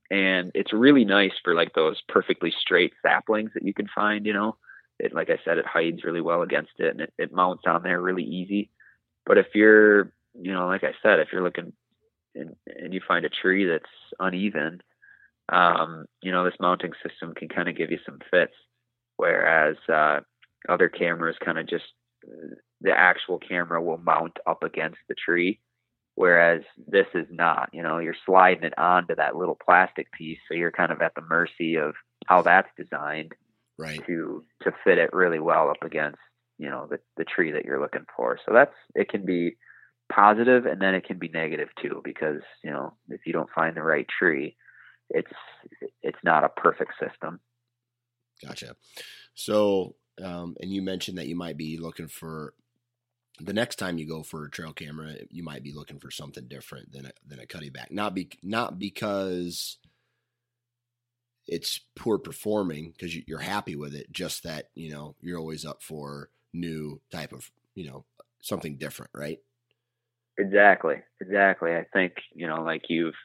and 0.09 0.51
it's 0.55 0.73
really 0.73 1.05
nice 1.05 1.33
for 1.43 1.53
like 1.53 1.73
those 1.73 2.01
perfectly 2.07 2.53
straight 2.59 2.93
saplings 3.01 3.51
that 3.53 3.63
you 3.63 3.73
can 3.73 3.87
find. 3.93 4.25
You 4.25 4.33
know, 4.33 4.57
it 4.99 5.13
like 5.13 5.29
I 5.29 5.39
said, 5.45 5.57
it 5.57 5.65
hides 5.65 6.03
really 6.03 6.21
well 6.21 6.41
against 6.41 6.71
it, 6.79 6.89
and 6.89 7.01
it, 7.01 7.13
it 7.17 7.33
mounts 7.33 7.63
on 7.67 7.83
there 7.83 8.01
really 8.01 8.23
easy. 8.23 8.69
But 9.25 9.37
if 9.37 9.47
you're, 9.53 10.11
you 10.33 10.53
know, 10.53 10.67
like 10.67 10.83
I 10.83 10.93
said, 11.01 11.19
if 11.19 11.29
you're 11.31 11.43
looking 11.43 11.73
and, 12.35 12.55
and 12.67 12.93
you 12.93 13.01
find 13.07 13.25
a 13.25 13.29
tree 13.29 13.65
that's 13.65 13.83
uneven, 14.19 14.81
um, 15.49 16.05
you 16.21 16.31
know, 16.31 16.43
this 16.43 16.59
mounting 16.59 16.93
system 17.07 17.33
can 17.33 17.49
kind 17.49 17.69
of 17.69 17.77
give 17.77 17.91
you 17.91 17.99
some 18.05 18.19
fits, 18.31 18.53
whereas 19.17 19.75
uh, 19.91 20.19
other 20.67 20.89
cameras 20.89 21.35
kind 21.43 21.57
of 21.57 21.67
just 21.67 21.85
the 22.81 22.91
actual 22.91 23.39
camera 23.39 23.81
will 23.81 23.97
mount 23.97 24.37
up 24.47 24.63
against 24.63 24.97
the 25.07 25.15
tree, 25.15 25.59
whereas 26.15 26.61
this 26.87 27.07
is 27.13 27.27
not. 27.29 27.69
You 27.73 27.83
know, 27.83 27.99
you're 27.99 28.15
sliding 28.25 28.63
it 28.63 28.77
onto 28.77 29.15
that 29.15 29.35
little 29.35 29.57
plastic 29.63 30.11
piece, 30.11 30.39
so 30.47 30.55
you're 30.55 30.71
kind 30.71 30.91
of 30.91 31.01
at 31.01 31.13
the 31.15 31.21
mercy 31.21 31.75
of 31.75 31.93
how 32.25 32.41
that's 32.41 32.69
designed 32.77 33.33
right. 33.77 34.01
to 34.07 34.43
to 34.63 34.71
fit 34.83 34.97
it 34.97 35.13
really 35.13 35.39
well 35.39 35.69
up 35.69 35.83
against 35.83 36.17
you 36.57 36.69
know 36.69 36.87
the 36.89 36.99
the 37.17 37.25
tree 37.25 37.51
that 37.51 37.65
you're 37.65 37.81
looking 37.81 38.05
for. 38.15 38.39
So 38.45 38.53
that's 38.53 38.75
it 38.95 39.09
can 39.09 39.25
be 39.25 39.57
positive 40.11 40.65
and 40.65 40.81
then 40.81 40.93
it 40.93 41.05
can 41.05 41.17
be 41.17 41.29
negative 41.29 41.69
too 41.81 42.01
because 42.03 42.41
you 42.63 42.71
know 42.71 42.93
if 43.09 43.21
you 43.25 43.33
don't 43.33 43.49
find 43.55 43.75
the 43.75 43.81
right 43.81 44.07
tree 44.19 44.55
it's 45.09 45.31
it's 46.01 46.17
not 46.23 46.43
a 46.43 46.49
perfect 46.49 46.93
system. 46.99 47.39
Gotcha. 48.43 48.75
So 49.33 49.95
um, 50.23 50.55
and 50.61 50.71
you 50.71 50.81
mentioned 50.81 51.17
that 51.17 51.27
you 51.27 51.35
might 51.35 51.57
be 51.57 51.77
looking 51.77 52.07
for 52.07 52.53
the 53.39 53.53
next 53.53 53.75
time 53.75 53.97
you 53.97 54.07
go 54.07 54.23
for 54.23 54.45
a 54.45 54.49
trail 54.49 54.71
camera 54.71 55.15
you 55.29 55.43
might 55.43 55.61
be 55.61 55.73
looking 55.73 55.99
for 55.99 56.09
something 56.09 56.47
different 56.47 56.91
than 56.93 57.05
a, 57.07 57.11
than 57.27 57.39
a 57.39 57.45
Cuddeback 57.45 57.91
not 57.91 58.15
be 58.15 58.29
not 58.41 58.79
because 58.79 59.77
it's 61.45 61.81
poor 61.97 62.17
performing 62.17 62.91
because 62.91 63.15
you're 63.27 63.39
happy 63.39 63.75
with 63.75 63.93
it 63.93 64.09
just 64.11 64.43
that 64.43 64.69
you 64.73 64.89
know 64.89 65.15
you're 65.21 65.37
always 65.37 65.65
up 65.65 65.83
for 65.83 66.29
new 66.53 67.01
type 67.11 67.33
of 67.33 67.51
you 67.75 67.85
know 67.85 68.05
something 68.41 68.77
different 68.77 69.11
right 69.13 69.39
Exactly, 70.37 70.95
exactly. 71.21 71.73
I 71.73 71.85
think 71.93 72.13
you 72.33 72.47
know, 72.47 72.63
like 72.63 72.83
you've, 72.89 73.15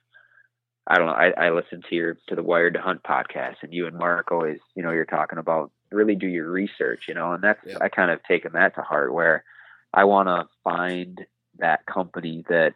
I 0.86 0.96
don't 0.96 1.06
know. 1.06 1.12
I, 1.12 1.30
I 1.30 1.50
listen 1.50 1.82
to 1.88 1.94
your 1.94 2.16
to 2.28 2.34
the 2.34 2.42
Wired 2.42 2.74
to 2.74 2.80
Hunt 2.80 3.02
podcast, 3.02 3.56
and 3.62 3.72
you 3.72 3.86
and 3.86 3.96
Mark 3.96 4.30
always, 4.30 4.58
you 4.74 4.82
know, 4.82 4.90
you're 4.92 5.04
talking 5.04 5.38
about 5.38 5.70
really 5.90 6.14
do 6.14 6.26
your 6.26 6.50
research, 6.50 7.04
you 7.08 7.14
know, 7.14 7.32
and 7.32 7.42
that's 7.42 7.60
I 7.80 7.88
kind 7.88 8.10
of 8.10 8.22
taken 8.22 8.52
that 8.52 8.74
to 8.76 8.82
heart 8.82 9.12
where 9.12 9.44
I 9.92 10.04
want 10.04 10.28
to 10.28 10.48
find 10.62 11.20
that 11.58 11.84
company 11.86 12.44
that, 12.48 12.74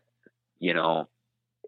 you 0.59 0.74
know, 0.74 1.09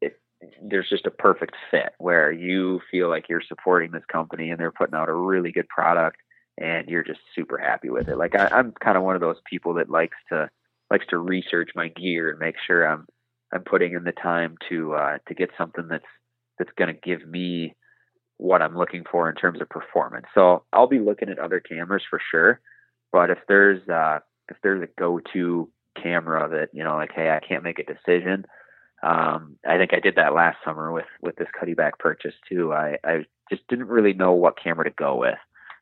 it, 0.00 0.20
there's 0.62 0.88
just 0.88 1.06
a 1.06 1.10
perfect 1.10 1.54
fit 1.70 1.92
where 1.98 2.32
you 2.32 2.80
feel 2.90 3.08
like 3.08 3.28
you're 3.28 3.42
supporting 3.46 3.92
this 3.92 4.04
company 4.10 4.50
and 4.50 4.58
they're 4.58 4.72
putting 4.72 4.94
out 4.96 5.08
a 5.08 5.14
really 5.14 5.52
good 5.52 5.68
product 5.68 6.18
and 6.58 6.88
you're 6.88 7.04
just 7.04 7.20
super 7.34 7.58
happy 7.58 7.90
with 7.90 8.08
it. 8.08 8.16
Like 8.16 8.34
I, 8.34 8.48
I'm 8.50 8.72
kind 8.72 8.96
of 8.96 9.04
one 9.04 9.14
of 9.14 9.20
those 9.20 9.40
people 9.48 9.74
that 9.74 9.90
likes 9.90 10.16
to 10.30 10.50
likes 10.90 11.06
to 11.08 11.18
research 11.18 11.70
my 11.74 11.88
gear 11.88 12.30
and 12.30 12.38
make 12.38 12.56
sure 12.66 12.86
I'm 12.86 13.06
I'm 13.52 13.62
putting 13.62 13.92
in 13.92 14.04
the 14.04 14.12
time 14.12 14.56
to 14.68 14.94
uh, 14.94 15.18
to 15.28 15.34
get 15.34 15.50
something 15.56 15.88
that's 15.88 16.04
that's 16.58 16.70
going 16.76 16.92
to 16.92 17.00
give 17.00 17.26
me 17.26 17.74
what 18.38 18.62
I'm 18.62 18.76
looking 18.76 19.04
for 19.10 19.28
in 19.30 19.36
terms 19.36 19.60
of 19.60 19.68
performance. 19.68 20.26
So 20.34 20.64
I'll 20.72 20.88
be 20.88 20.98
looking 20.98 21.28
at 21.28 21.38
other 21.38 21.60
cameras 21.60 22.02
for 22.08 22.20
sure, 22.30 22.60
but 23.12 23.30
if 23.30 23.38
there's 23.48 23.86
uh, 23.88 24.20
if 24.48 24.56
there's 24.62 24.82
a 24.82 25.00
go-to 25.00 25.70
camera 26.00 26.48
that 26.50 26.68
you 26.72 26.84
know 26.84 26.96
like 26.96 27.12
hey 27.14 27.30
I 27.30 27.40
can't 27.46 27.64
make 27.64 27.78
a 27.78 27.84
decision, 27.84 28.44
um, 29.02 29.56
I 29.66 29.78
think 29.78 29.92
I 29.94 30.00
did 30.00 30.16
that 30.16 30.34
last 30.34 30.58
summer 30.64 30.92
with 30.92 31.06
with 31.20 31.36
this 31.36 31.48
Cuddeback 31.60 31.98
purchase 31.98 32.34
too. 32.48 32.72
I 32.72 32.98
I 33.04 33.24
just 33.50 33.66
didn't 33.68 33.88
really 33.88 34.12
know 34.12 34.32
what 34.32 34.62
camera 34.62 34.84
to 34.84 34.90
go 34.90 35.16
with, 35.16 35.38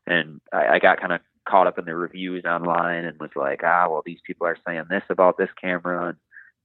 and 0.06 0.40
I, 0.52 0.74
I 0.74 0.78
got 0.78 1.00
kind 1.00 1.12
of 1.12 1.20
caught 1.48 1.66
up 1.66 1.78
in 1.78 1.84
the 1.84 1.94
reviews 1.94 2.44
online 2.44 3.04
and 3.04 3.18
was 3.18 3.30
like, 3.36 3.60
ah, 3.64 3.86
well, 3.88 4.02
these 4.04 4.20
people 4.26 4.46
are 4.46 4.56
saying 4.66 4.84
this 4.88 5.02
about 5.10 5.38
this 5.38 5.50
camera 5.60 6.08
and, 6.08 6.16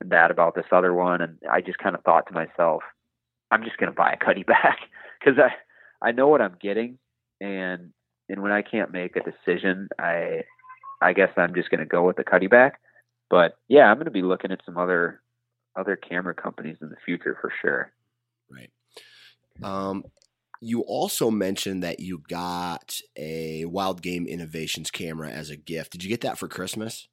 that 0.06 0.32
about 0.32 0.56
this 0.56 0.66
other 0.72 0.94
one. 0.94 1.22
And 1.22 1.38
I 1.52 1.60
just 1.60 1.78
kind 1.78 1.94
of 1.94 2.02
thought 2.04 2.26
to 2.28 2.34
myself, 2.34 2.84
I'm 3.52 3.66
just 3.66 3.78
going 3.78 3.92
to 3.92 3.96
buy 3.96 4.14
a 4.14 4.18
Cuddeback 4.18 4.78
because 5.20 5.38
I, 5.38 6.08
I 6.08 6.14
know 6.14 6.30
what 6.30 6.42
I'm 6.42 6.56
getting. 6.62 6.98
And, 7.42 7.92
and 8.30 8.42
when 8.42 8.54
I 8.54 8.62
can't 8.62 8.94
make 8.94 9.18
a 9.18 9.20
decision, 9.20 9.90
I, 10.00 10.44
I 11.02 11.12
guess 11.12 11.32
I'm 11.36 11.54
just 11.54 11.70
going 11.70 11.82
to 11.82 11.86
go 11.86 12.06
with 12.06 12.16
the 12.16 12.24
Cuddeback. 12.24 12.74
But 13.30 13.58
yeah, 13.68 13.88
I'm 13.88 13.98
going 13.98 14.06
to 14.06 14.12
be 14.12 14.22
looking 14.22 14.54
at 14.54 14.62
some 14.66 14.78
other, 14.78 15.20
other 15.76 15.98
camera 15.98 16.34
companies 16.34 16.78
in 16.82 16.88
the 16.88 16.96
future 17.06 17.38
for 17.42 17.52
sure. 17.62 17.92
Right. 18.50 18.72
Um, 19.62 20.06
you 20.62 20.82
also 20.82 21.32
mentioned 21.32 21.84
that 21.84 22.00
you 22.00 22.22
got 22.28 23.00
a 23.18 23.66
Wild 23.66 24.02
Game 24.02 24.28
Innovations 24.28 24.92
camera 24.92 25.30
as 25.30 25.50
a 25.50 25.56
gift. 25.56 25.92
Did 25.92 26.04
you 26.04 26.10
get 26.10 26.22
that 26.22 26.38
for 26.38 26.48
Christmas? 26.48 27.08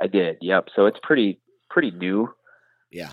I 0.00 0.06
did. 0.06 0.36
Yep. 0.40 0.68
So 0.76 0.86
it's 0.86 0.98
pretty 1.02 1.40
pretty 1.70 1.90
new. 1.90 2.28
Yeah. 2.90 3.12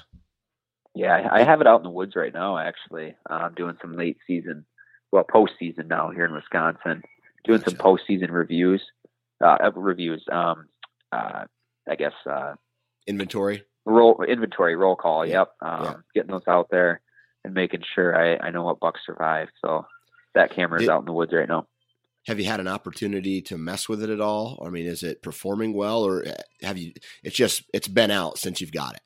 Yeah, 0.93 1.27
I 1.29 1.43
have 1.43 1.59
it 1.59 1.67
out 1.67 1.81
in 1.81 1.83
the 1.83 1.89
woods 1.89 2.15
right 2.15 2.33
now. 2.33 2.57
Actually, 2.57 3.15
uh, 3.29 3.33
I'm 3.33 3.53
doing 3.53 3.75
some 3.81 3.97
late 3.97 4.17
season, 4.25 4.65
well, 5.11 5.25
postseason 5.25 5.87
now 5.87 6.09
here 6.09 6.23
in 6.23 6.33
Wisconsin. 6.33 7.03
Doing 7.43 7.59
gotcha. 7.59 7.71
some 7.71 7.79
postseason 7.79 8.31
reviews, 8.31 8.81
uh, 9.43 9.57
reviews. 9.75 10.23
Um, 10.31 10.69
uh, 11.11 11.45
I 11.87 11.95
guess 11.95 12.13
uh, 12.29 12.53
inventory 13.07 13.63
roll 13.85 14.23
inventory 14.27 14.75
roll 14.75 14.95
call. 14.95 15.25
Yeah. 15.25 15.39
Yep. 15.39 15.51
Um, 15.61 15.83
yeah. 15.83 15.93
Getting 16.13 16.31
those 16.31 16.47
out 16.47 16.67
there 16.71 17.01
and 17.45 17.53
making 17.53 17.83
sure 17.93 18.15
I, 18.15 18.47
I 18.47 18.49
know 18.49 18.63
what 18.63 18.79
bucks 18.79 19.01
survive. 19.05 19.49
So 19.63 19.85
that 20.33 20.53
camera 20.53 20.81
is 20.81 20.89
out 20.89 21.01
in 21.01 21.05
the 21.05 21.13
woods 21.13 21.31
right 21.31 21.47
now. 21.47 21.67
Have 22.27 22.39
you 22.39 22.45
had 22.45 22.59
an 22.59 22.67
opportunity 22.67 23.41
to 23.43 23.57
mess 23.57 23.87
with 23.87 24.01
it 24.01 24.09
at 24.09 24.19
all? 24.19 24.61
I 24.65 24.69
mean, 24.69 24.87
is 24.87 25.03
it 25.03 25.21
performing 25.21 25.73
well, 25.75 26.03
or 26.03 26.25
have 26.63 26.75
you? 26.75 26.93
It's 27.23 27.35
just 27.35 27.63
it's 27.71 27.87
been 27.87 28.09
out 28.09 28.39
since 28.39 28.59
you've 28.59 28.71
got 28.71 28.95
it. 28.95 29.01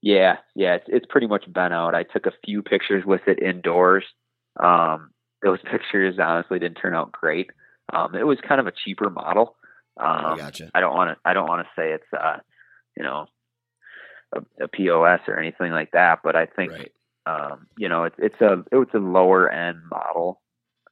Yeah, 0.00 0.36
yeah, 0.54 0.74
it's 0.74 0.84
it's 0.86 1.06
pretty 1.10 1.26
much 1.26 1.52
been 1.52 1.72
out. 1.72 1.96
I 1.96 2.04
took 2.04 2.26
a 2.26 2.32
few 2.44 2.62
pictures 2.62 3.04
with 3.04 3.22
it 3.26 3.42
indoors. 3.42 4.04
Um, 4.62 5.10
those 5.42 5.58
pictures 5.70 6.16
honestly 6.22 6.60
didn't 6.60 6.76
turn 6.76 6.94
out 6.94 7.10
great. 7.10 7.50
Um, 7.92 8.14
it 8.14 8.26
was 8.26 8.38
kind 8.46 8.60
of 8.60 8.68
a 8.68 8.72
cheaper 8.84 9.10
model. 9.10 9.56
Um, 10.00 10.06
I 10.24 10.36
gotcha. 10.36 10.70
I 10.72 10.80
don't 10.80 10.94
want 10.94 11.10
to. 11.10 11.28
I 11.28 11.34
don't 11.34 11.48
want 11.48 11.66
to 11.66 11.80
say 11.80 11.90
it's 11.90 12.12
uh, 12.16 12.36
you 12.96 13.02
know, 13.02 13.26
a, 14.36 14.64
a, 14.64 14.68
POS 14.68 15.20
or 15.26 15.36
anything 15.36 15.72
like 15.72 15.90
that, 15.92 16.20
but 16.22 16.36
I 16.36 16.46
think 16.46 16.70
right 16.70 16.92
um, 17.26 17.66
you 17.76 17.88
know, 17.88 18.04
it's 18.04 18.16
it's 18.18 18.40
a 18.40 18.64
it's 18.72 18.94
a 18.94 18.98
lower 18.98 19.50
end 19.50 19.78
model 19.90 20.40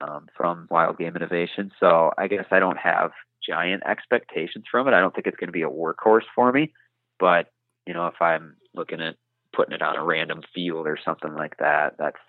um, 0.01 0.29
from 0.37 0.67
Wild 0.71 0.99
Game 0.99 1.17
Innovation. 1.17 1.71
So 1.79 2.13
I 2.17 2.29
guess 2.29 2.47
I 2.51 2.59
don't 2.59 2.79
have 2.79 3.13
giant 3.47 3.83
expectations 3.87 4.65
from 4.71 4.89
it. 4.89 4.95
I 4.95 5.01
don't 5.01 5.15
think 5.15 5.27
it's 5.27 5.37
going 5.37 5.49
to 5.49 5.53
be 5.53 5.63
a 5.63 5.69
workhorse 5.69 6.25
for 6.35 6.53
me, 6.53 6.73
but 7.19 7.53
you 7.87 7.95
know, 7.95 8.07
if 8.07 8.21
I'm 8.21 8.57
looking 8.75 9.01
at 9.01 9.17
putting 9.53 9.75
it 9.75 9.83
on 9.83 9.97
a 9.97 10.05
random 10.05 10.43
field 10.55 10.87
or 10.87 10.99
something 11.05 11.35
like 11.35 11.57
that, 11.59 11.97
that's 11.99 12.21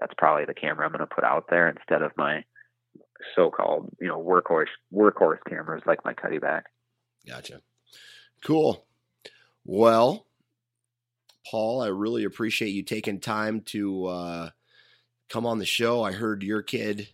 that's 0.00 0.14
probably 0.16 0.44
the 0.44 0.54
camera 0.54 0.86
I'm 0.86 0.92
going 0.92 1.00
to 1.00 1.12
put 1.12 1.24
out 1.24 1.46
there 1.50 1.68
instead 1.68 2.02
of 2.02 2.12
my 2.16 2.44
so-called 3.34 3.90
you 4.00 4.06
know 4.06 4.22
workhorse 4.22 4.66
workhorse 4.94 5.38
cameras 5.48 5.82
like 5.86 6.04
my 6.04 6.14
Cuddeback. 6.14 6.62
Gotcha. 7.26 7.60
Cool. 8.44 8.84
Well, 9.64 10.27
Paul. 11.50 11.80
I 11.80 11.88
really 11.88 12.24
appreciate 12.24 12.70
you 12.70 12.82
taking 12.82 13.20
time 13.20 13.62
to 13.66 14.06
uh, 14.06 14.50
come 15.28 15.46
on 15.46 15.58
the 15.58 15.66
show. 15.66 16.02
I 16.02 16.12
heard 16.12 16.42
your 16.42 16.62
kid. 16.62 17.08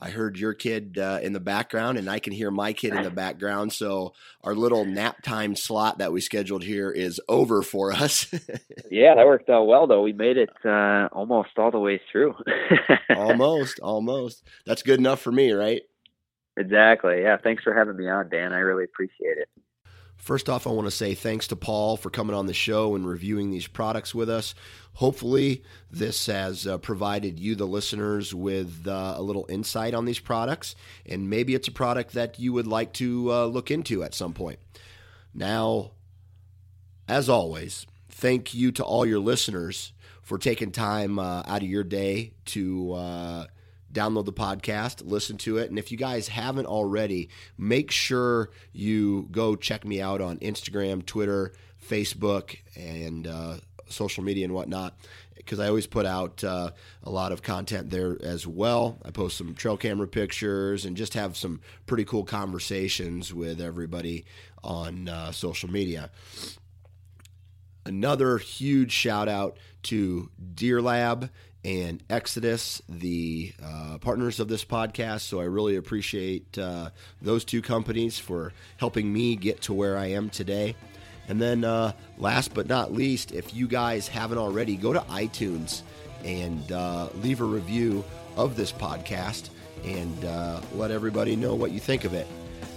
I 0.00 0.10
heard 0.10 0.36
your 0.36 0.54
kid 0.54 0.98
uh, 0.98 1.20
in 1.22 1.32
the 1.32 1.40
background, 1.40 1.98
and 1.98 2.10
I 2.10 2.18
can 2.18 2.32
hear 2.32 2.50
my 2.50 2.72
kid 2.72 2.94
in 2.94 3.02
the 3.02 3.10
background. 3.24 3.72
So 3.72 4.12
our 4.42 4.54
little 4.54 4.84
nap 4.84 5.22
time 5.22 5.56
slot 5.56 5.98
that 5.98 6.12
we 6.12 6.20
scheduled 6.20 6.62
here 6.62 6.90
is 6.90 7.20
over 7.28 7.62
for 7.62 7.92
us. 7.92 8.30
yeah, 8.90 9.14
that 9.14 9.26
worked 9.26 9.48
out 9.48 9.64
well, 9.64 9.86
though. 9.86 10.02
We 10.02 10.12
made 10.12 10.36
it 10.36 10.50
uh, 10.64 11.08
almost 11.12 11.50
all 11.56 11.70
the 11.70 11.78
way 11.78 12.00
through. 12.10 12.34
almost, 13.16 13.80
almost. 13.80 14.42
That's 14.66 14.82
good 14.82 14.98
enough 14.98 15.20
for 15.20 15.32
me, 15.32 15.52
right? 15.52 15.82
Exactly. 16.56 17.22
Yeah. 17.22 17.38
Thanks 17.42 17.62
for 17.62 17.72
having 17.72 17.96
me 17.96 18.08
on, 18.08 18.28
Dan. 18.28 18.52
I 18.52 18.58
really 18.58 18.84
appreciate 18.84 19.38
it. 19.38 19.48
First 20.24 20.48
off, 20.48 20.66
I 20.66 20.70
want 20.70 20.86
to 20.86 20.90
say 20.90 21.14
thanks 21.14 21.46
to 21.48 21.56
Paul 21.56 21.98
for 21.98 22.08
coming 22.08 22.34
on 22.34 22.46
the 22.46 22.54
show 22.54 22.94
and 22.94 23.06
reviewing 23.06 23.50
these 23.50 23.66
products 23.66 24.14
with 24.14 24.30
us. 24.30 24.54
Hopefully, 24.94 25.62
this 25.90 26.24
has 26.24 26.66
uh, 26.66 26.78
provided 26.78 27.38
you, 27.38 27.54
the 27.54 27.66
listeners, 27.66 28.34
with 28.34 28.88
uh, 28.88 29.16
a 29.18 29.22
little 29.22 29.44
insight 29.50 29.92
on 29.92 30.06
these 30.06 30.20
products, 30.20 30.76
and 31.04 31.28
maybe 31.28 31.54
it's 31.54 31.68
a 31.68 31.72
product 31.72 32.14
that 32.14 32.38
you 32.38 32.54
would 32.54 32.66
like 32.66 32.94
to 32.94 33.30
uh, 33.30 33.44
look 33.44 33.70
into 33.70 34.02
at 34.02 34.14
some 34.14 34.32
point. 34.32 34.58
Now, 35.34 35.90
as 37.06 37.28
always, 37.28 37.86
thank 38.08 38.54
you 38.54 38.72
to 38.72 38.82
all 38.82 39.04
your 39.04 39.20
listeners 39.20 39.92
for 40.22 40.38
taking 40.38 40.72
time 40.72 41.18
uh, 41.18 41.42
out 41.46 41.60
of 41.60 41.68
your 41.68 41.84
day 41.84 42.32
to 42.46 42.94
uh, 42.94 43.46
download 43.94 44.26
the 44.26 44.32
podcast, 44.32 45.02
listen 45.04 45.38
to 45.38 45.56
it. 45.56 45.70
And 45.70 45.78
if 45.78 45.90
you 45.90 45.96
guys 45.96 46.28
haven't 46.28 46.66
already, 46.66 47.30
make 47.56 47.90
sure 47.90 48.50
you 48.72 49.28
go 49.30 49.56
check 49.56 49.84
me 49.86 50.02
out 50.02 50.20
on 50.20 50.38
Instagram, 50.38 51.06
Twitter, 51.06 51.52
Facebook, 51.88 52.58
and 52.76 53.26
uh, 53.26 53.56
social 53.88 54.24
media 54.24 54.44
and 54.44 54.52
whatnot. 54.52 54.98
Because 55.36 55.60
I 55.60 55.68
always 55.68 55.86
put 55.86 56.06
out 56.06 56.42
uh, 56.42 56.70
a 57.02 57.10
lot 57.10 57.30
of 57.30 57.42
content 57.42 57.90
there 57.90 58.16
as 58.22 58.46
well. 58.46 58.98
I 59.04 59.10
post 59.10 59.36
some 59.36 59.54
trail 59.54 59.76
camera 59.76 60.08
pictures 60.08 60.84
and 60.84 60.96
just 60.96 61.14
have 61.14 61.36
some 61.36 61.60
pretty 61.86 62.04
cool 62.04 62.24
conversations 62.24 63.32
with 63.32 63.60
everybody 63.60 64.24
on 64.62 65.08
uh, 65.08 65.32
social 65.32 65.70
media. 65.70 66.10
Another 67.84 68.38
huge 68.38 68.92
shout 68.92 69.28
out 69.28 69.58
to 69.84 70.30
Deer 70.54 70.80
Lab 70.80 71.28
and 71.64 72.02
Exodus, 72.10 72.82
the 72.88 73.52
uh, 73.64 73.98
partners 73.98 74.38
of 74.38 74.48
this 74.48 74.64
podcast. 74.64 75.22
So 75.22 75.40
I 75.40 75.44
really 75.44 75.76
appreciate 75.76 76.58
uh, 76.58 76.90
those 77.22 77.44
two 77.44 77.62
companies 77.62 78.18
for 78.18 78.52
helping 78.76 79.12
me 79.12 79.36
get 79.36 79.62
to 79.62 79.72
where 79.72 79.96
I 79.96 80.06
am 80.06 80.28
today. 80.28 80.76
And 81.26 81.40
then, 81.40 81.64
uh, 81.64 81.92
last 82.18 82.52
but 82.52 82.68
not 82.68 82.92
least, 82.92 83.32
if 83.32 83.54
you 83.54 83.66
guys 83.66 84.08
haven't 84.08 84.36
already, 84.36 84.76
go 84.76 84.92
to 84.92 85.00
iTunes 85.00 85.80
and 86.22 86.70
uh, 86.70 87.08
leave 87.22 87.40
a 87.40 87.44
review 87.44 88.04
of 88.36 88.56
this 88.56 88.72
podcast 88.72 89.48
and 89.84 90.24
uh, 90.24 90.60
let 90.74 90.90
everybody 90.90 91.34
know 91.34 91.54
what 91.54 91.70
you 91.70 91.80
think 91.80 92.04
of 92.04 92.12
it. 92.12 92.26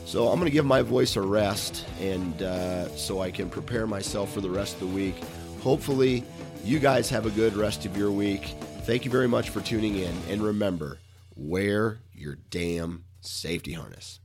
So 0.05 0.29
I'm 0.29 0.39
going 0.39 0.45
to 0.45 0.51
give 0.51 0.65
my 0.65 0.81
voice 0.81 1.17
a 1.17 1.21
rest, 1.21 1.85
and 1.99 2.41
uh, 2.41 2.87
so 2.95 3.21
I 3.21 3.29
can 3.29 3.49
prepare 3.49 3.85
myself 3.85 4.31
for 4.33 4.39
the 4.39 4.49
rest 4.49 4.75
of 4.75 4.79
the 4.79 4.95
week. 4.95 5.15
Hopefully, 5.61 6.23
you 6.63 6.79
guys 6.79 7.09
have 7.09 7.25
a 7.25 7.29
good 7.31 7.53
rest 7.57 7.85
of 7.85 7.97
your 7.97 8.11
week. 8.11 8.55
Thank 8.87 9.03
you 9.03 9.11
very 9.11 9.27
much 9.27 9.49
for 9.49 9.59
tuning 9.59 9.97
in, 9.97 10.15
and 10.29 10.41
remember, 10.41 10.99
wear 11.35 11.99
your 12.13 12.37
damn 12.49 13.03
safety 13.19 13.73
harness. 13.73 14.21